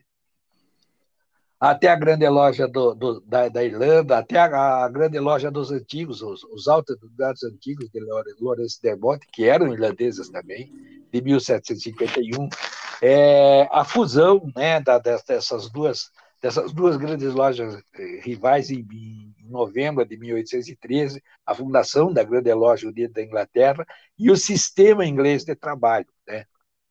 até 1.62 1.86
a 1.86 1.94
grande 1.94 2.28
loja 2.28 2.66
do, 2.66 2.92
do, 2.92 3.20
da, 3.20 3.48
da, 3.48 3.62
Irlanda, 3.62 4.18
até 4.18 4.36
a, 4.36 4.84
a, 4.84 4.88
grande 4.88 5.20
loja 5.20 5.48
dos 5.48 5.70
antigos, 5.70 6.20
os, 6.20 6.42
os 6.42 6.66
altos 6.66 6.96
antigos 7.44 7.88
de 7.88 8.00
Lourenço 8.40 8.82
Dermot, 8.82 9.24
que 9.32 9.44
eram 9.44 9.72
irlandeses 9.72 10.28
também, 10.28 10.72
de 11.12 11.22
1751, 11.22 12.48
é, 13.00 13.68
a 13.70 13.84
fusão 13.84 14.42
né, 14.56 14.80
da, 14.80 14.98
dessas, 14.98 15.70
duas, 15.70 16.10
dessas 16.42 16.72
duas 16.72 16.96
grandes 16.96 17.32
lojas 17.32 17.80
eh, 17.94 18.20
rivais 18.24 18.68
em, 18.68 18.80
em, 18.80 19.32
novembro 19.48 20.04
de 20.04 20.16
1813, 20.16 21.22
a 21.46 21.54
fundação 21.54 22.12
da 22.12 22.24
Grande 22.24 22.52
Loja 22.52 22.88
Unida 22.88 23.12
da 23.12 23.22
Inglaterra 23.22 23.86
e 24.18 24.32
o 24.32 24.36
sistema 24.36 25.06
inglês 25.06 25.44
de 25.44 25.54
trabalho. 25.54 26.06
Né? 26.26 26.44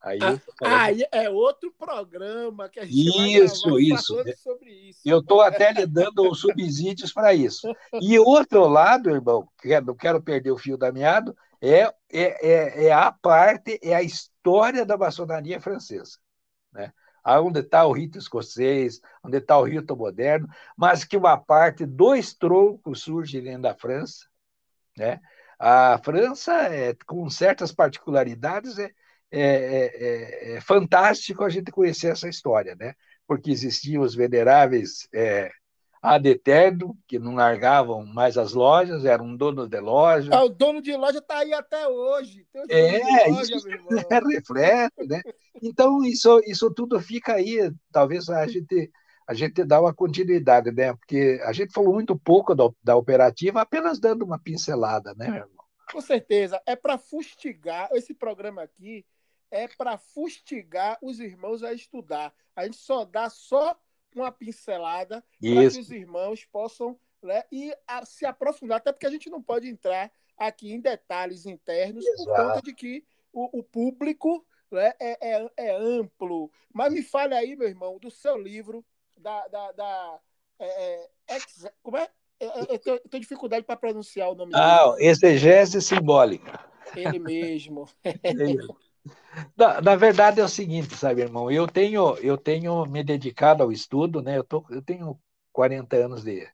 Aí, 0.04 0.20
ah, 0.64 0.84
aí 0.84 1.06
é 1.12 1.30
outro 1.30 1.72
programa 1.78 2.68
que 2.68 2.80
a 2.80 2.86
gente 2.86 3.38
isso, 3.38 3.70
vai 3.70 3.82
isso. 3.82 4.36
sobre 4.36 4.72
isso. 4.72 5.00
Eu 5.06 5.20
estou 5.20 5.42
até 5.42 5.72
lhe 5.72 5.86
dando 5.86 6.34
subsídios 6.34 7.14
para 7.14 7.36
isso. 7.36 7.72
E 8.02 8.18
outro 8.18 8.68
lado, 8.68 9.12
irmão, 9.12 9.48
que 9.62 9.80
não 9.80 9.96
quero 9.96 10.20
perder 10.20 10.52
o 10.52 10.58
fio 10.58 10.76
da 10.76 10.92
meada, 10.92 11.36
é, 11.62 11.82
é, 11.82 11.94
é, 12.12 12.86
é, 12.88 12.92
a 12.92 13.12
parte, 13.12 13.80
é 13.84 13.94
a 13.94 14.02
história 14.02 14.84
da 14.84 14.98
maçonaria 14.98 15.62
francesa. 15.62 16.18
Né? 16.74 16.92
Onde 17.24 17.60
está 17.60 17.86
o 17.86 17.92
rito 17.92 18.18
escocês, 18.18 19.00
onde 19.24 19.38
está 19.38 19.60
o 19.60 19.66
rito 19.66 19.96
moderno, 19.96 20.48
mas 20.76 21.04
que 21.04 21.16
uma 21.16 21.38
parte, 21.38 21.86
dois 21.86 22.34
troncos 22.34 23.04
surgem 23.04 23.44
dentro 23.44 23.62
da 23.62 23.76
França. 23.76 24.26
Né? 24.98 25.22
A 25.60 26.00
França, 26.04 26.54
é, 26.74 26.96
com 27.06 27.30
certas 27.30 27.72
particularidades, 27.72 28.80
é, 28.80 28.92
é, 29.32 29.42
é, 29.42 30.54
é, 30.56 30.62
fantástico 30.62 31.44
a 31.44 31.50
gente 31.50 31.72
conhecer 31.72 32.12
essa 32.12 32.28
história, 32.28 32.76
né? 32.76 32.94
Porque 33.26 33.50
existiam 33.50 34.04
os 34.04 34.14
veneráveis 34.14 35.08
é, 35.14 35.50
ad 36.02 36.28
eterno, 36.28 36.98
que 37.08 37.20
não 37.20 37.36
largavam 37.36 38.04
mais 38.06 38.38
as 38.38 38.54
lojas, 38.54 39.06
eram 39.06 39.36
donos 39.38 39.70
de 39.70 39.80
loja. 39.80 40.32
Ah, 40.34 40.44
o 40.44 40.50
dono 40.50 40.82
de 40.82 40.96
loja 40.98 41.20
está 41.20 41.38
aí 41.38 41.54
até 41.54 41.88
hoje. 41.88 42.46
É, 42.70 43.30
loja, 43.30 43.56
isso 43.56 43.68
é 44.12 44.20
reflete, 44.20 45.08
né? 45.08 45.22
Então, 45.62 46.04
isso, 46.04 46.42
isso 46.46 46.70
tudo 46.72 47.00
fica 47.00 47.36
aí, 47.36 47.72
talvez 47.92 48.28
a 48.30 48.46
gente, 48.48 48.92
a 49.28 49.34
gente 49.34 49.64
dá 49.64 49.80
uma 49.80 49.94
continuidade, 49.94 50.72
né? 50.72 50.94
Porque 50.94 51.40
a 51.46 51.54
gente 51.54 51.72
falou 51.72 51.94
muito 51.94 52.20
pouco 52.20 52.54
da, 52.56 52.70
da 52.84 52.96
operativa, 52.98 53.62
apenas 53.62 54.00
dando 54.00 54.26
uma 54.26 54.40
pincelada, 54.40 55.14
né, 55.16 55.28
meu 55.28 55.36
irmão? 55.36 55.62
Com 55.92 56.02
certeza. 56.02 56.60
É 56.66 56.76
para 56.76 56.98
fustigar 56.98 57.90
esse 57.94 58.14
programa 58.14 58.64
aqui 58.64 59.06
é 59.52 59.68
para 59.68 59.98
fustigar 59.98 60.98
os 61.02 61.20
irmãos 61.20 61.62
a 61.62 61.74
estudar. 61.74 62.34
A 62.56 62.64
gente 62.64 62.78
só 62.78 63.06
dá 63.06 63.30
só 63.30 63.78
uma 64.16 64.32
pincelada 64.32 65.24
para 65.40 65.70
que 65.70 65.80
os 65.80 65.92
irmãos 65.92 66.46
possam 66.46 66.98
né, 67.22 67.44
ir 67.52 67.78
a, 67.88 68.04
se 68.06 68.26
aprofundar, 68.26 68.78
até 68.78 68.92
porque 68.92 69.06
a 69.06 69.12
gente 69.12 69.30
não 69.30 69.42
pode 69.42 69.68
entrar 69.68 70.12
aqui 70.38 70.72
em 70.72 70.80
detalhes 70.80 71.46
internos 71.46 72.06
Exato. 72.06 72.26
por 72.26 72.36
conta 72.36 72.62
de 72.62 72.74
que 72.74 73.06
o, 73.32 73.60
o 73.60 73.64
público 73.64 74.46
né, 74.72 74.94
é, 75.00 75.36
é, 75.36 75.52
é, 75.58 75.76
amplo. 75.76 76.52
Mas 76.74 76.94
me 76.94 77.04
fale 77.04 77.34
aí, 77.34 77.56
meu 77.56 77.68
irmão, 77.68 78.00
do 78.00 78.10
seu 78.10 78.38
livro, 78.38 78.84
da. 79.18 79.48
da, 79.50 79.72
da 79.74 80.20
é, 80.60 81.10
é 81.28 81.38
como 81.84 81.98
é? 81.98 82.10
Eu 82.40 82.80
tenho, 82.80 82.96
eu 82.96 83.10
tenho 83.10 83.22
dificuldade 83.22 83.64
para 83.64 83.76
pronunciar 83.76 84.32
o 84.32 84.36
nome 84.36 84.52
ah, 84.56 84.58
dele. 84.58 84.96
Ah, 85.00 85.12
exegese 85.12 85.80
simbólica. 85.80 86.60
Ele 86.96 87.20
mesmo. 87.20 87.88
Na, 89.56 89.82
na, 89.82 89.96
verdade 89.96 90.40
é 90.40 90.44
o 90.44 90.50
seguinte, 90.50 90.96
sabe, 90.96 91.22
irmão? 91.22 91.50
Eu 91.50 91.68
tenho, 91.68 92.16
eu 92.18 92.38
tenho 92.38 92.86
me 92.86 93.04
dedicado 93.04 93.64
ao 93.64 93.72
estudo, 93.72 94.22
né? 94.22 94.38
Eu, 94.38 94.44
tô, 94.44 94.66
eu 94.70 94.82
tenho 94.82 95.20
40 95.52 95.96
anos 95.98 96.24
de, 96.24 96.48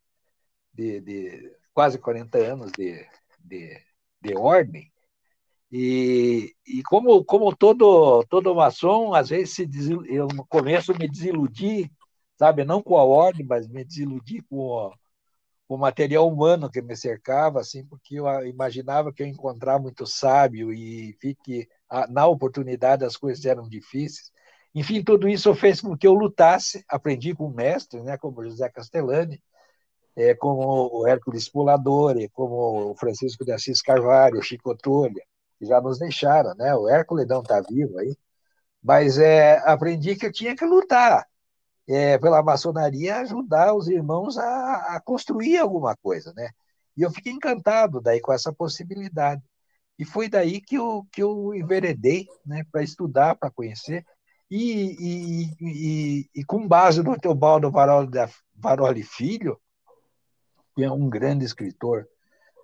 de, 0.74 1.02
de 1.02 1.58
quase 1.74 2.00
40 2.00 2.38
anos 2.38 2.72
de, 2.72 3.06
de, 3.40 3.82
de 4.22 4.36
ordem, 4.36 4.92
e, 5.72 6.56
e 6.66 6.82
como, 6.84 7.24
como 7.26 7.56
todo, 7.56 8.24
todo 8.30 8.56
maçom, 8.56 9.14
às 9.14 9.30
vezes 9.30 9.54
se 9.54 9.66
desil... 9.66 10.06
eu 10.06 10.28
começo 10.48 10.98
me 10.98 11.10
desiludi, 11.10 11.92
sabe, 12.38 12.64
não 12.64 12.82
com 12.82 12.98
a 12.98 13.04
ordem, 13.04 13.46
mas 13.46 13.68
me 13.68 13.84
desiludi 13.84 14.42
com 14.50 14.58
com 14.68 14.92
o 15.68 15.78
material 15.78 16.28
humano 16.28 16.70
que 16.70 16.82
me 16.82 16.96
cercava, 16.96 17.60
assim, 17.60 17.86
porque 17.86 18.16
eu 18.20 18.26
imaginava 18.46 19.12
que 19.12 19.22
eu 19.22 19.28
encontrar 19.28 19.80
muito 19.80 20.06
sábio 20.06 20.72
e 20.74 21.18
vi 21.22 21.36
que 21.36 21.68
na 22.10 22.26
oportunidade 22.26 23.04
as 23.04 23.18
coisas 23.18 23.44
eram 23.46 23.68
difíceis. 23.68 24.32
Enfim, 24.74 25.04
tudo 25.04 25.28
isso 25.28 25.54
fez 25.56 25.82
com 25.82 25.98
que 25.98 26.08
eu 26.08 26.14
lutasse, 26.14 26.86
aprendi 26.88 27.34
com 27.34 27.50
mestres, 27.50 28.04
né, 28.04 28.18
como 28.18 28.44
José 28.44 28.70
Castellani, 28.70 29.42
é, 30.16 30.34
como 30.34 30.90
o 30.92 31.08
Hércules 31.08 31.50
Puladore, 31.50 32.30
como 32.30 32.92
o 32.92 32.96
Francisco 32.96 33.46
de 33.46 33.52
Assis 33.52 33.82
Carvalho, 33.82 34.42
Chico 34.42 34.76
Tolha, 34.76 35.24
que 35.60 35.66
já 35.66 35.82
nos 35.82 36.00
deixaram, 36.00 36.56
né? 36.56 36.76
O 36.76 36.88
Hércules 36.90 37.28
não 37.28 37.42
está 37.42 37.62
vivo 37.62 37.98
aí, 38.00 38.16
mas 38.82 39.18
é, 39.20 39.58
aprendi 39.60 40.16
que 40.16 40.26
eu 40.26 40.32
tinha 40.32 40.56
que 40.56 40.66
lutar 40.66 41.28
é, 41.88 42.18
pela 42.18 42.44
maçonaria, 42.44 43.18
ajudar 43.18 43.74
os 43.74 43.88
irmãos 43.88 44.38
a, 44.38 44.96
a, 44.96 45.02
construir 45.04 45.58
alguma 45.58 45.96
coisa, 45.96 46.34
né? 46.36 46.50
E 46.96 47.02
eu 47.02 47.12
fiquei 47.12 47.32
encantado 47.32 48.02
daí 48.02 48.20
com 48.20 48.34
essa 48.34 48.52
possibilidade. 48.52 49.42
E 50.00 50.06
foi 50.06 50.28
daí 50.28 50.60
que 50.62 50.76
eu, 50.76 51.06
que 51.12 51.22
eu 51.24 51.54
enveredei 51.54 52.28
né, 52.46 52.64
para 52.72 52.84
estudar, 52.84 53.36
para 53.36 53.52
conhecer. 53.52 54.06
E, 54.50 54.96
e, 55.00 55.56
e, 55.60 56.30
e, 56.36 56.44
com 56.44 56.68
base 56.68 57.04
no 57.04 57.18
Teobaldo 57.18 57.72
Varoli, 58.56 59.04
Filho, 59.04 59.60
que 60.76 60.84
é 60.84 60.92
um 60.92 61.10
grande 61.10 61.46
escritor 61.46 62.08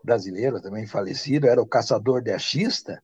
brasileiro, 0.04 0.62
também 0.62 0.86
falecido, 0.86 1.48
era 1.48 1.62
o 1.62 1.68
caçador 1.68 2.22
de 2.22 2.32
achista, 2.32 3.02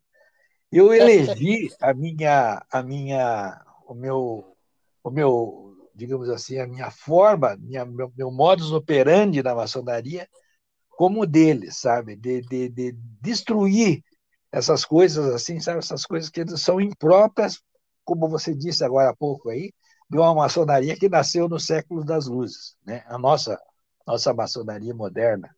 eu 0.71 0.93
elegi 0.93 1.69
a 1.81 1.93
minha, 1.93 2.63
a 2.71 2.83
minha, 2.83 3.65
o 3.87 3.95
meu, 3.95 4.55
o 5.03 5.09
meu, 5.09 5.68
digamos 5.99 6.29
assim, 6.29 6.57
a 6.59 6.65
minha 6.65 6.89
forma, 6.89 7.57
minha, 7.57 7.85
meu, 7.85 8.11
meu 8.15 8.31
modus 8.31 8.71
operandi 8.71 9.43
na 9.43 9.53
maçonaria 9.53 10.27
como 10.89 11.25
dele, 11.25 11.71
sabe, 11.71 12.15
de, 12.15 12.41
de, 12.41 12.69
de 12.69 12.91
destruir 13.21 14.03
essas 14.51 14.83
coisas 14.83 15.27
assim, 15.33 15.59
sabe, 15.59 15.79
essas 15.79 16.05
coisas 16.05 16.29
que 16.29 16.45
são 16.57 16.81
impróprias, 16.81 17.61
como 18.03 18.27
você 18.27 18.55
disse 18.55 18.83
agora 18.83 19.09
há 19.09 19.15
pouco 19.15 19.49
aí, 19.49 19.71
de 20.09 20.17
uma 20.17 20.33
maçonaria 20.33 20.97
que 20.97 21.07
nasceu 21.07 21.47
no 21.47 21.59
século 21.59 22.03
das 22.03 22.27
luzes, 22.27 22.75
né? 22.85 23.03
A 23.07 23.17
nossa 23.17 23.59
nossa 24.09 24.33
maçonaria 24.33 24.93
moderna, 24.93 25.55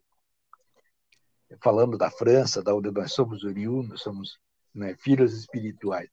falando 1.63 1.97
da 1.97 2.11
França, 2.11 2.61
da 2.61 2.75
onde 2.75 2.91
nós 2.91 3.13
somos 3.13 3.45
oriundos, 3.45 4.01
somos 4.01 4.37
né, 4.73 4.95
filhos 4.99 5.33
espirituais. 5.37 6.09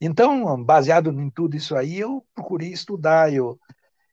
Então, 0.00 0.62
baseado 0.64 1.10
em 1.10 1.30
tudo 1.30 1.56
isso 1.56 1.76
aí, 1.76 1.98
eu 1.98 2.24
procurei 2.34 2.70
estudar, 2.72 3.32
eu, 3.32 3.58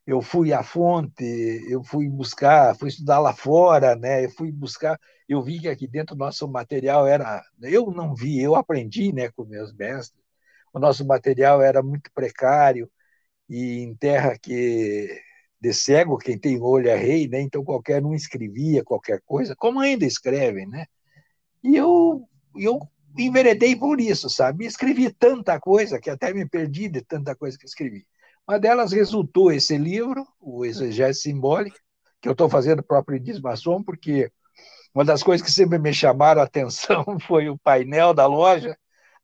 eu 0.06 0.22
fui 0.22 0.52
à 0.52 0.62
fonte, 0.62 1.24
eu 1.68 1.82
fui 1.84 2.08
buscar, 2.08 2.76
fui 2.76 2.88
estudar 2.88 3.18
lá 3.18 3.32
fora, 3.32 3.96
né? 3.96 4.24
Eu 4.24 4.30
fui 4.30 4.52
buscar, 4.52 4.98
eu 5.28 5.42
vi 5.42 5.60
que 5.60 5.68
aqui 5.68 5.86
dentro 5.86 6.14
o 6.14 6.18
nosso 6.18 6.48
material 6.48 7.06
era, 7.06 7.42
eu 7.62 7.90
não 7.90 8.14
vi, 8.14 8.40
eu 8.40 8.54
aprendi, 8.54 9.12
né, 9.12 9.30
com 9.30 9.44
meus 9.44 9.72
mestres. 9.74 10.22
O 10.72 10.78
nosso 10.78 11.06
material 11.06 11.62
era 11.62 11.82
muito 11.82 12.10
precário 12.14 12.90
e 13.48 13.80
em 13.82 13.94
terra 13.96 14.38
que 14.38 15.20
de 15.60 15.72
cego, 15.74 16.18
quem 16.18 16.38
tem 16.38 16.60
olho 16.60 16.88
é 16.88 16.96
rei, 16.96 17.28
né? 17.28 17.40
Então 17.40 17.64
qualquer 17.64 18.04
um 18.04 18.14
escrevia 18.14 18.84
qualquer 18.84 19.20
coisa, 19.26 19.56
como 19.56 19.80
ainda 19.80 20.04
escrevem, 20.06 20.66
né? 20.68 20.86
E 21.62 21.76
eu, 21.76 22.28
eu 22.56 22.80
enveredei 23.16 23.76
por 23.76 24.00
isso, 24.00 24.28
sabe? 24.28 24.66
Escrevi 24.66 25.10
tanta 25.12 25.58
coisa 25.60 26.00
que 26.00 26.10
até 26.10 26.32
me 26.32 26.48
perdi 26.48 26.88
de 26.88 27.02
tanta 27.02 27.34
coisa 27.34 27.56
que 27.58 27.66
escrevi. 27.66 28.06
Uma 28.46 28.58
delas 28.58 28.92
resultou 28.92 29.52
esse 29.52 29.76
livro, 29.76 30.26
o 30.40 30.64
Exegese 30.64 31.20
Simbólica, 31.20 31.78
que 32.20 32.28
eu 32.28 32.32
estou 32.32 32.48
fazendo 32.48 32.82
próprio 32.82 33.20
Dismaçom, 33.20 33.82
porque 33.82 34.32
uma 34.94 35.04
das 35.04 35.22
coisas 35.22 35.44
que 35.44 35.52
sempre 35.52 35.78
me 35.78 35.92
chamaram 35.92 36.40
a 36.40 36.44
atenção 36.44 37.04
foi 37.26 37.48
o 37.48 37.58
painel 37.58 38.14
da 38.14 38.26
loja, 38.26 38.76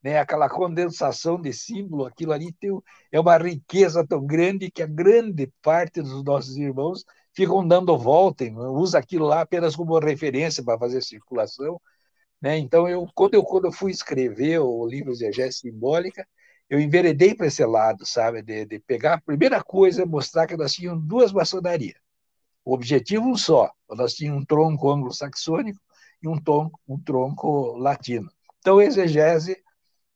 né, 0.03 0.19
aquela 0.19 0.49
condensação 0.49 1.41
de 1.41 1.53
símbolo, 1.53 2.05
aquilo 2.05 2.33
ali 2.33 2.53
tem, 2.53 2.71
é 3.11 3.19
uma 3.19 3.39
riqueza 3.39 4.07
tão 4.07 4.25
grande 4.25 4.71
que 4.71 4.83
a 4.83 4.87
grande 4.87 5.51
parte 5.63 6.03
dos 6.03 6.23
nossos 6.23 6.57
irmãos 6.59 7.05
ficam 7.35 7.67
dando 7.67 7.97
volta, 7.97 8.45
usa 8.45 8.99
aquilo 8.99 9.27
lá 9.27 9.41
apenas 9.41 9.75
como 9.75 9.99
referência 9.99 10.63
para 10.63 10.79
fazer 10.79 11.03
circulação. 11.03 11.81
Né? 12.41 12.59
Então, 12.59 12.89
eu, 12.89 13.07
quando, 13.15 13.35
eu, 13.35 13.43
quando 13.43 13.67
eu 13.67 13.73
fui 13.73 13.91
escrever 13.91 14.59
o 14.59 14.87
livro 14.87 15.13
Exegese 15.13 15.59
Simbólica, 15.59 16.27
eu 16.69 16.81
enveredei 16.81 17.35
para 17.35 17.47
esse 17.47 17.65
lado, 17.65 18.07
sabe, 18.07 18.43
de, 18.43 18.65
de 18.65 18.79
pegar 18.79 19.15
a 19.15 19.21
primeira 19.21 19.63
coisa, 19.63 20.03
é 20.03 20.07
mostrar 20.07 20.47
que 20.47 20.57
nós 20.57 20.73
tínhamos 20.73 21.05
duas 21.07 21.33
maçonarias. 21.33 21.97
O 22.65 22.73
objetivo 22.75 23.29
um 23.29 23.37
só, 23.37 23.71
nós 23.91 24.15
tínhamos 24.15 24.43
um 24.43 24.47
tronco 24.47 24.91
anglo-saxônico 24.91 25.81
e 26.23 26.29
um 26.29 26.41
tronco, 26.41 26.81
um 26.89 26.99
tronco 26.99 27.77
latino. 27.77 28.31
Então, 28.59 28.81
exegese 28.81 29.63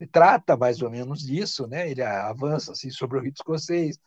trata 0.06 0.56
mais 0.56 0.80
ou 0.80 0.90
menos 0.90 1.22
disso, 1.22 1.66
né? 1.66 1.90
Ele 1.90 2.02
avança 2.02 2.72
assim 2.72 2.90
sobre 2.90 3.18
o 3.18 3.20
rito 3.20 3.36
escocês 3.36 3.98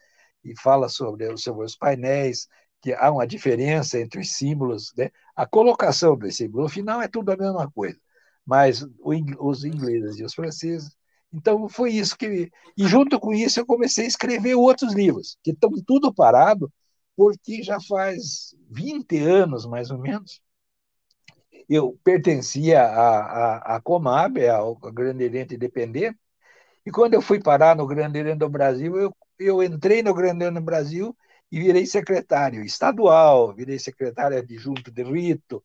e 0.43 0.59
fala 0.59 0.87
sobre, 0.89 1.27
os 1.31 1.75
painéis, 1.75 2.47
que 2.81 2.93
há 2.93 3.11
uma 3.11 3.27
diferença 3.27 3.99
entre 3.99 4.19
os 4.19 4.31
símbolos, 4.33 4.93
né? 4.97 5.11
A 5.35 5.45
colocação 5.45 6.17
dos 6.17 6.35
símbolos, 6.35 6.65
no 6.65 6.73
final 6.73 7.01
é 7.01 7.07
tudo 7.07 7.31
a 7.31 7.37
mesma 7.37 7.69
coisa, 7.71 7.99
mas 8.45 8.85
os 8.99 9.63
ingleses 9.63 10.19
e 10.19 10.23
os 10.23 10.33
franceses. 10.33 10.95
Então 11.33 11.69
foi 11.69 11.91
isso 11.93 12.17
que 12.17 12.51
e 12.77 12.87
junto 12.87 13.19
com 13.19 13.33
isso 13.33 13.59
eu 13.59 13.65
comecei 13.65 14.05
a 14.05 14.07
escrever 14.07 14.55
outros 14.55 14.93
livros 14.93 15.37
que 15.43 15.51
estão 15.51 15.71
tudo 15.85 16.13
parado 16.13 16.71
porque 17.15 17.63
já 17.63 17.79
faz 17.81 18.55
20 18.69 19.17
anos 19.19 19.65
mais 19.65 19.91
ou 19.91 19.97
menos 19.99 20.41
eu 21.69 21.97
pertencia 22.03 22.83
à, 22.83 23.79
Comab, 23.81 24.45
ao 24.49 24.75
Grande 24.75 25.23
Oriente 25.23 25.55
Independente, 25.55 26.19
e 26.85 26.91
quando 26.91 27.13
eu 27.13 27.21
fui 27.21 27.39
parar 27.39 27.75
no 27.75 27.87
Grande 27.87 28.19
Oriente 28.19 28.39
do 28.39 28.49
Brasil, 28.49 28.97
eu, 28.97 29.15
eu 29.39 29.63
entrei 29.63 30.03
no 30.03 30.13
Grande 30.13 30.43
Oriente 30.43 30.59
do 30.59 30.65
Brasil 30.65 31.15
e 31.51 31.59
virei 31.59 31.85
secretário 31.85 32.63
estadual, 32.63 33.53
virei 33.53 33.77
secretário 33.77 34.37
adjunto 34.37 34.89
de 34.91 35.03
rito, 35.03 35.63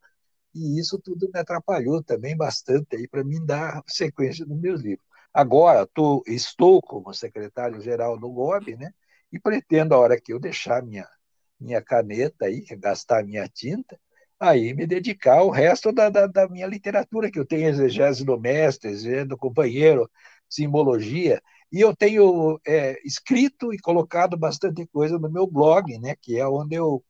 e 0.54 0.80
isso 0.80 0.98
tudo 0.98 1.30
me 1.32 1.38
atrapalhou 1.38 2.02
também 2.02 2.36
bastante 2.36 2.96
aí 2.96 3.06
para 3.06 3.22
mim 3.22 3.44
dar 3.44 3.82
sequência 3.86 4.44
nos 4.46 4.58
meus 4.60 4.80
livros. 4.80 5.06
Agora 5.32 5.86
tô, 5.86 6.22
estou 6.26 6.80
como 6.80 7.12
secretário-geral 7.12 8.18
do 8.18 8.30
GOB, 8.30 8.74
né? 8.76 8.90
E 9.30 9.38
pretendo, 9.38 9.94
a 9.94 9.98
hora 9.98 10.20
que 10.20 10.32
eu 10.32 10.40
deixar 10.40 10.82
minha, 10.82 11.06
minha 11.60 11.82
caneta 11.82 12.46
aí, 12.46 12.64
gastar 12.78 13.22
minha 13.22 13.46
tinta, 13.46 14.00
aí 14.40 14.72
me 14.72 14.86
dedicar 14.86 15.38
ao 15.38 15.50
resto 15.50 15.92
da, 15.92 16.08
da, 16.08 16.26
da 16.26 16.48
minha 16.48 16.66
literatura, 16.66 17.30
que 17.30 17.38
eu 17.38 17.46
tenho 17.46 17.68
exegese 17.68 18.24
do 18.24 18.40
mestre, 18.40 18.90
exegese 18.90 19.26
do 19.26 19.36
companheiro, 19.36 20.10
simbologia, 20.48 21.42
e 21.76 21.80
eu 21.82 21.94
tenho 21.94 22.58
é, 22.66 22.98
escrito 23.06 23.70
e 23.70 23.78
colocado 23.78 24.34
bastante 24.34 24.86
coisa 24.86 25.18
no 25.18 25.30
meu 25.30 25.46
blog, 25.46 25.98
né, 25.98 26.16
que 26.16 26.38
é 26.38 26.48
onde 26.48 26.74
eu, 26.74 27.04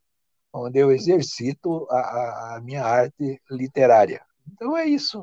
onde 0.52 0.80
eu 0.80 0.90
exercito 0.90 1.86
a, 1.88 2.56
a 2.56 2.60
minha 2.60 2.82
arte 2.82 3.40
literária. 3.48 4.20
Então 4.52 4.76
é 4.76 4.84
isso. 4.84 5.22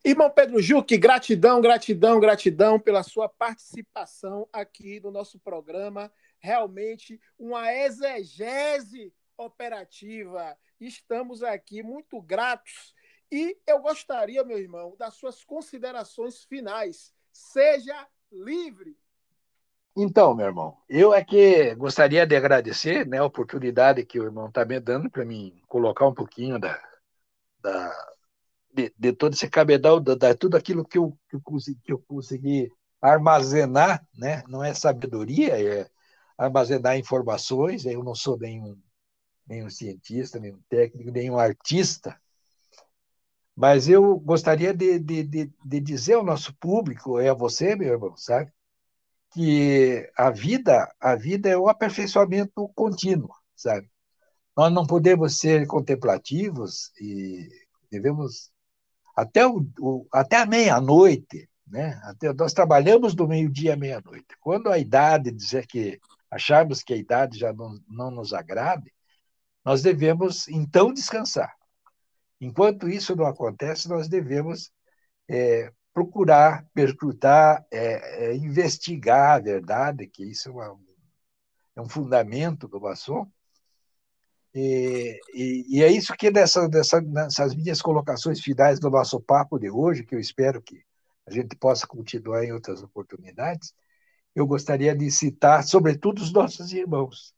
Irmão 0.07 0.29
Pedro 0.29 0.61
Juque, 0.61 0.97
gratidão, 0.97 1.59
gratidão, 1.59 2.17
gratidão 2.17 2.79
pela 2.79 3.03
sua 3.03 3.27
participação 3.27 4.47
aqui 4.53 5.01
no 5.01 5.11
nosso 5.11 5.37
programa. 5.37 6.09
Realmente 6.39 7.19
uma 7.37 7.73
exegese 7.73 9.13
operativa. 9.37 10.57
Estamos 10.79 11.43
aqui 11.43 11.83
muito 11.83 12.21
gratos. 12.21 12.95
E 13.29 13.57
eu 13.67 13.81
gostaria, 13.81 14.45
meu 14.45 14.57
irmão, 14.57 14.95
das 14.97 15.15
suas 15.15 15.43
considerações 15.43 16.45
finais. 16.45 17.13
Seja 17.33 18.07
livre. 18.31 18.97
Então, 19.93 20.33
meu 20.33 20.45
irmão, 20.45 20.77
eu 20.87 21.13
é 21.13 21.21
que 21.21 21.75
gostaria 21.75 22.25
de 22.25 22.33
agradecer 22.33 23.05
né, 23.05 23.17
a 23.17 23.25
oportunidade 23.25 24.05
que 24.05 24.21
o 24.21 24.23
irmão 24.23 24.47
está 24.47 24.63
me 24.63 24.79
dando 24.79 25.11
para 25.11 25.25
mim 25.25 25.61
colocar 25.67 26.07
um 26.07 26.13
pouquinho 26.13 26.57
da, 26.57 26.81
da 27.59 28.16
de, 28.77 28.93
de 28.97 29.13
todo 29.13 29.33
esse 29.33 29.49
cabedal, 29.49 29.99
de, 29.99 30.15
tudo 30.35 30.55
aquilo 30.55 30.85
que 30.85 30.99
eu, 30.99 31.17
que 31.27 31.35
eu, 31.35 31.41
consegui, 31.41 31.79
que 31.83 31.91
eu 31.93 31.99
consegui 32.07 32.71
armazenar, 33.01 34.05
né? 34.15 34.43
não 34.47 34.63
é 34.63 34.73
sabedoria, 34.73 35.59
é 35.59 35.89
armazenar 36.37 36.97
informações. 36.97 37.85
Eu 37.85 38.03
não 38.03 38.13
sou 38.13 38.37
nenhum, 38.37 38.79
nenhum 39.47 39.69
cientista, 39.69 40.39
nenhum 40.39 40.61
técnico, 40.69 41.11
nenhum 41.11 41.39
artista, 41.39 42.15
mas 43.55 43.89
eu 43.89 44.19
gostaria 44.19 44.71
de, 44.71 44.99
de, 44.99 45.23
de, 45.23 45.53
de 45.65 45.79
dizer 45.79 46.13
ao 46.13 46.23
nosso 46.23 46.53
público, 46.57 47.19
é 47.19 47.29
a 47.29 47.33
você, 47.33 47.75
meu 47.75 47.93
irmão, 47.93 48.15
sabe? 48.15 48.51
Que 49.31 50.07
a 50.15 50.29
vida, 50.29 50.93
a 50.99 51.15
vida 51.15 51.49
é 51.49 51.57
o 51.57 51.67
aperfeiçoamento 51.67 52.69
contínuo, 52.75 53.31
sabe? 53.55 53.89
Nós 54.55 54.71
não 54.71 54.85
podemos 54.85 55.39
ser 55.39 55.65
contemplativos 55.65 56.91
e 57.01 57.49
devemos 57.91 58.51
até, 59.17 59.47
o, 59.47 59.67
o 59.79 60.07
até 60.13 60.37
a 60.37 60.45
meia-noite, 60.45 61.49
né? 61.65 61.99
Até, 62.03 62.31
nós 62.33 62.53
trabalhamos 62.53 63.15
do 63.15 63.27
meio-dia 63.27 63.73
à 63.73 63.75
meia-noite. 63.75 64.27
Quando 64.39 64.69
a 64.69 64.77
idade 64.77 65.31
dizer 65.31 65.65
que 65.65 65.99
acharmos 66.29 66.83
que 66.83 66.93
a 66.93 66.97
idade 66.97 67.39
já 67.39 67.51
não, 67.51 67.79
não 67.89 68.11
nos 68.11 68.31
agrade, 68.31 68.93
nós 69.65 69.81
devemos 69.81 70.47
então 70.47 70.93
descansar. 70.93 71.51
Enquanto 72.39 72.87
isso 72.87 73.15
não 73.15 73.25
acontece, 73.25 73.89
nós 73.89 74.07
devemos 74.07 74.71
é, 75.27 75.73
procurar, 75.91 76.63
perscrutar, 76.71 77.65
é, 77.71 78.27
é, 78.27 78.35
investigar 78.35 79.37
a 79.37 79.39
verdade, 79.39 80.05
que 80.05 80.23
isso 80.23 80.49
é, 80.49 80.51
uma, 80.51 80.79
é 81.75 81.81
um 81.81 81.89
fundamento 81.89 82.67
do 82.67 82.79
maçom, 82.79 83.27
e, 84.59 85.19
e, 85.35 85.65
e, 85.77 85.83
é 85.83 85.91
isso 85.91 86.15
que 86.17 86.31
nessa, 86.31 86.67
nessa, 86.67 86.99
nessas 86.99 87.53
minhas 87.53 87.79
colocações 87.79 88.41
finais 88.41 88.79
do 88.79 88.89
nosso 88.89 89.21
papo 89.21 89.59
de 89.59 89.69
hoje, 89.69 90.03
que 90.03 90.15
eu 90.15 90.19
espero 90.19 90.59
que 90.63 90.81
a 91.27 91.31
gente 91.31 91.55
possa 91.55 91.85
continuar 91.85 92.43
em 92.43 92.51
outras 92.51 92.81
oportunidades, 92.81 93.71
eu 94.33 94.47
gostaria 94.47 94.95
de 94.95 95.11
citar, 95.11 95.63
sobretudo, 95.63 96.23
os 96.23 96.33
nossos 96.33 96.73
irmãos. 96.73 97.35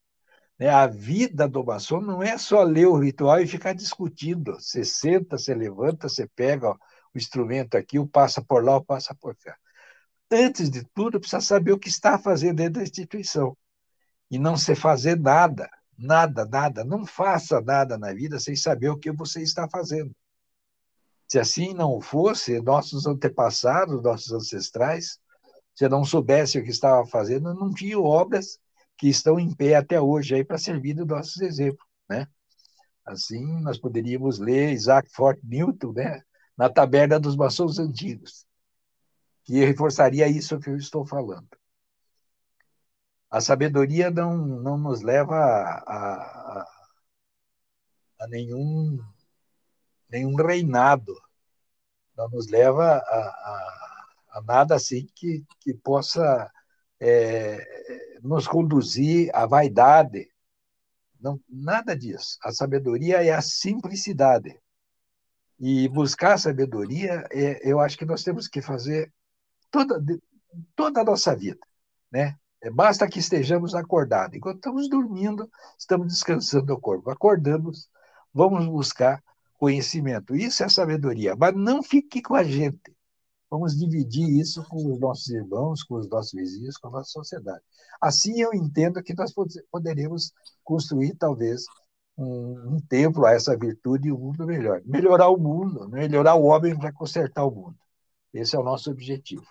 Né? 0.57 0.69
A 0.69 0.87
vida 0.87 1.45
do 1.45 1.61
maçom 1.61 1.99
não 1.99 2.23
é 2.23 2.37
só 2.37 2.63
ler 2.63 2.87
o 2.87 2.97
ritual 2.97 3.41
e 3.41 3.47
ficar 3.47 3.73
discutindo. 3.73 4.53
Você 4.53 4.85
senta, 4.85 5.37
você 5.37 5.53
levanta, 5.53 6.07
você 6.07 6.25
pega 6.25 6.71
o 6.71 6.77
instrumento 7.17 7.75
aqui, 7.75 7.99
o 7.99 8.07
passa 8.07 8.41
por 8.41 8.63
lá, 8.63 8.77
o 8.77 8.85
passa 8.85 9.13
por 9.13 9.35
cá. 9.35 9.57
Antes 10.31 10.69
de 10.69 10.85
tudo, 10.93 11.19
precisa 11.19 11.41
saber 11.41 11.73
o 11.73 11.79
que 11.79 11.89
está 11.89 12.17
fazendo 12.17 12.55
dentro 12.55 12.75
da 12.75 12.83
instituição 12.83 13.57
e 14.31 14.39
não 14.39 14.55
se 14.55 14.73
fazer 14.73 15.19
nada 15.19 15.69
Nada, 15.99 16.45
nada. 16.45 16.85
Não 16.85 17.05
faça 17.05 17.59
nada 17.59 17.97
na 17.97 18.13
vida 18.13 18.39
sem 18.39 18.55
saber 18.55 18.87
o 18.87 18.97
que 18.97 19.11
você 19.11 19.41
está 19.41 19.67
fazendo. 19.67 20.15
Se 21.27 21.37
assim 21.37 21.73
não 21.73 21.99
fosse, 21.99 22.61
nossos 22.61 23.05
antepassados, 23.05 24.01
nossos 24.01 24.31
ancestrais, 24.31 25.19
se 25.75 25.87
não 25.89 26.05
soubessem 26.05 26.61
o 26.61 26.63
que 26.63 26.71
estavam 26.71 27.05
fazendo, 27.05 27.53
não 27.53 27.73
tinham 27.73 28.01
obras 28.01 28.57
que 28.97 29.09
estão 29.09 29.37
em 29.37 29.53
pé 29.53 29.75
até 29.75 29.99
hoje 29.99 30.35
aí 30.35 30.43
para 30.43 30.57
servir 30.57 30.93
do 30.93 31.05
nossos 31.05 31.41
exemplos, 31.41 31.85
né? 32.09 32.27
Assim, 33.05 33.61
nós 33.61 33.77
poderíamos 33.77 34.39
ler 34.39 34.71
Isaac 34.71 35.09
Fort 35.11 35.39
Newton, 35.43 35.93
né, 35.93 36.21
na 36.57 36.69
taberna 36.69 37.19
dos 37.19 37.35
maçons 37.35 37.79
antigos, 37.79 38.45
que 39.43 39.65
reforçaria 39.65 40.27
isso 40.27 40.59
que 40.59 40.69
eu 40.69 40.77
estou 40.77 41.05
falando 41.05 41.58
a 43.29 43.39
sabedoria 43.41 44.09
não, 44.09 44.35
não 44.37 44.77
nos 44.77 45.01
leva 45.01 45.35
a, 45.35 45.81
a, 45.87 46.67
a 48.21 48.27
nenhum, 48.27 48.99
nenhum 50.09 50.35
reinado, 50.35 51.15
não 52.17 52.27
nos 52.29 52.47
leva 52.47 52.83
a, 52.83 53.19
a, 53.19 54.07
a 54.31 54.41
nada 54.41 54.75
assim 54.75 55.07
que, 55.15 55.45
que 55.59 55.73
possa 55.73 56.51
é, 56.99 58.19
nos 58.21 58.47
conduzir 58.47 59.29
à 59.33 59.45
vaidade. 59.45 60.29
Não, 61.19 61.39
nada 61.47 61.95
disso. 61.95 62.37
A 62.41 62.51
sabedoria 62.51 63.23
é 63.23 63.31
a 63.31 63.41
simplicidade. 63.41 64.59
E 65.59 65.87
buscar 65.89 66.33
a 66.33 66.37
sabedoria, 66.37 67.25
é, 67.31 67.69
eu 67.69 67.79
acho 67.79 67.97
que 67.97 68.05
nós 68.05 68.23
temos 68.23 68.47
que 68.47 68.61
fazer 68.61 69.13
toda, 69.69 70.01
toda 70.75 71.01
a 71.01 71.03
nossa 71.03 71.35
vida. 71.35 71.59
Né? 72.11 72.37
É, 72.61 72.69
basta 72.69 73.07
que 73.07 73.19
estejamos 73.19 73.73
acordados. 73.73 74.35
Enquanto 74.35 74.57
estamos 74.57 74.89
dormindo, 74.89 75.49
estamos 75.77 76.07
descansando 76.07 76.73
o 76.73 76.79
corpo. 76.79 77.09
Acordamos, 77.09 77.89
vamos 78.33 78.65
buscar 78.67 79.23
conhecimento. 79.57 80.35
Isso 80.35 80.63
é 80.63 80.69
sabedoria. 80.69 81.35
Mas 81.35 81.55
não 81.55 81.81
fique 81.81 82.21
com 82.21 82.35
a 82.35 82.43
gente. 82.43 82.95
Vamos 83.49 83.75
dividir 83.77 84.29
isso 84.39 84.63
com 84.69 84.77
os 84.93 84.99
nossos 84.99 85.27
irmãos, 85.29 85.83
com 85.83 85.95
os 85.95 86.07
nossos 86.09 86.33
vizinhos, 86.33 86.77
com 86.77 86.89
a 86.89 86.91
nossa 86.91 87.09
sociedade. 87.09 87.63
Assim 87.99 88.39
eu 88.41 88.53
entendo 88.53 89.01
que 89.01 89.15
nós 89.15 89.33
poderemos 89.71 90.31
construir, 90.63 91.15
talvez, 91.15 91.65
um, 92.17 92.75
um 92.75 92.79
templo 92.87 93.25
a 93.25 93.31
essa 93.31 93.57
virtude 93.57 94.09
e 94.09 94.11
um 94.11 94.19
mundo 94.19 94.45
melhor. 94.45 94.81
Melhorar 94.85 95.29
o 95.29 95.37
mundo, 95.37 95.89
melhorar 95.89 96.35
o 96.35 96.43
homem 96.43 96.77
para 96.77 96.93
consertar 96.93 97.45
o 97.45 97.51
mundo. 97.51 97.77
Esse 98.33 98.55
é 98.55 98.59
o 98.59 98.63
nosso 98.63 98.91
objetivo. 98.91 99.47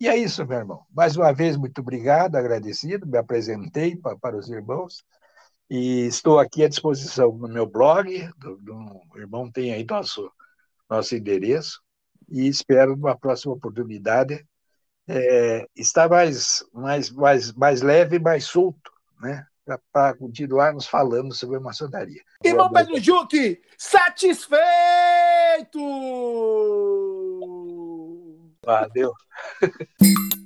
E 0.00 0.08
é 0.08 0.16
isso, 0.16 0.46
meu 0.46 0.58
irmão. 0.58 0.86
Mais 0.90 1.14
uma 1.14 1.30
vez, 1.30 1.58
muito 1.58 1.82
obrigado, 1.82 2.36
agradecido, 2.36 3.06
me 3.06 3.18
apresentei 3.18 3.94
para, 3.94 4.16
para 4.16 4.36
os 4.36 4.48
irmãos 4.48 5.04
e 5.68 6.06
estou 6.06 6.38
aqui 6.38 6.64
à 6.64 6.68
disposição 6.68 7.30
no 7.32 7.46
meu 7.46 7.66
blog, 7.66 8.28
do, 8.38 8.56
do, 8.56 8.74
o 8.74 9.18
irmão 9.18 9.52
tem 9.52 9.74
aí 9.74 9.84
nosso, 9.88 10.32
nosso 10.88 11.14
endereço 11.14 11.82
e 12.30 12.48
espero, 12.48 12.96
numa 12.96 13.14
próxima 13.14 13.52
oportunidade, 13.52 14.42
é, 15.06 15.66
estar 15.76 16.08
mais, 16.08 16.64
mais, 16.72 17.10
mais, 17.10 17.52
mais 17.52 17.82
leve 17.82 18.16
e 18.16 18.20
mais 18.20 18.44
solto, 18.44 18.90
né? 19.20 19.46
para 19.92 20.14
continuarmos 20.14 20.86
falando 20.86 21.34
sobre 21.34 21.58
a 21.58 21.60
maçonaria. 21.60 22.22
Irmão 22.42 22.72
Pedro 22.72 22.98
Juque, 22.98 23.60
satisfeito! 23.76 24.58
Valeu. 28.70 29.12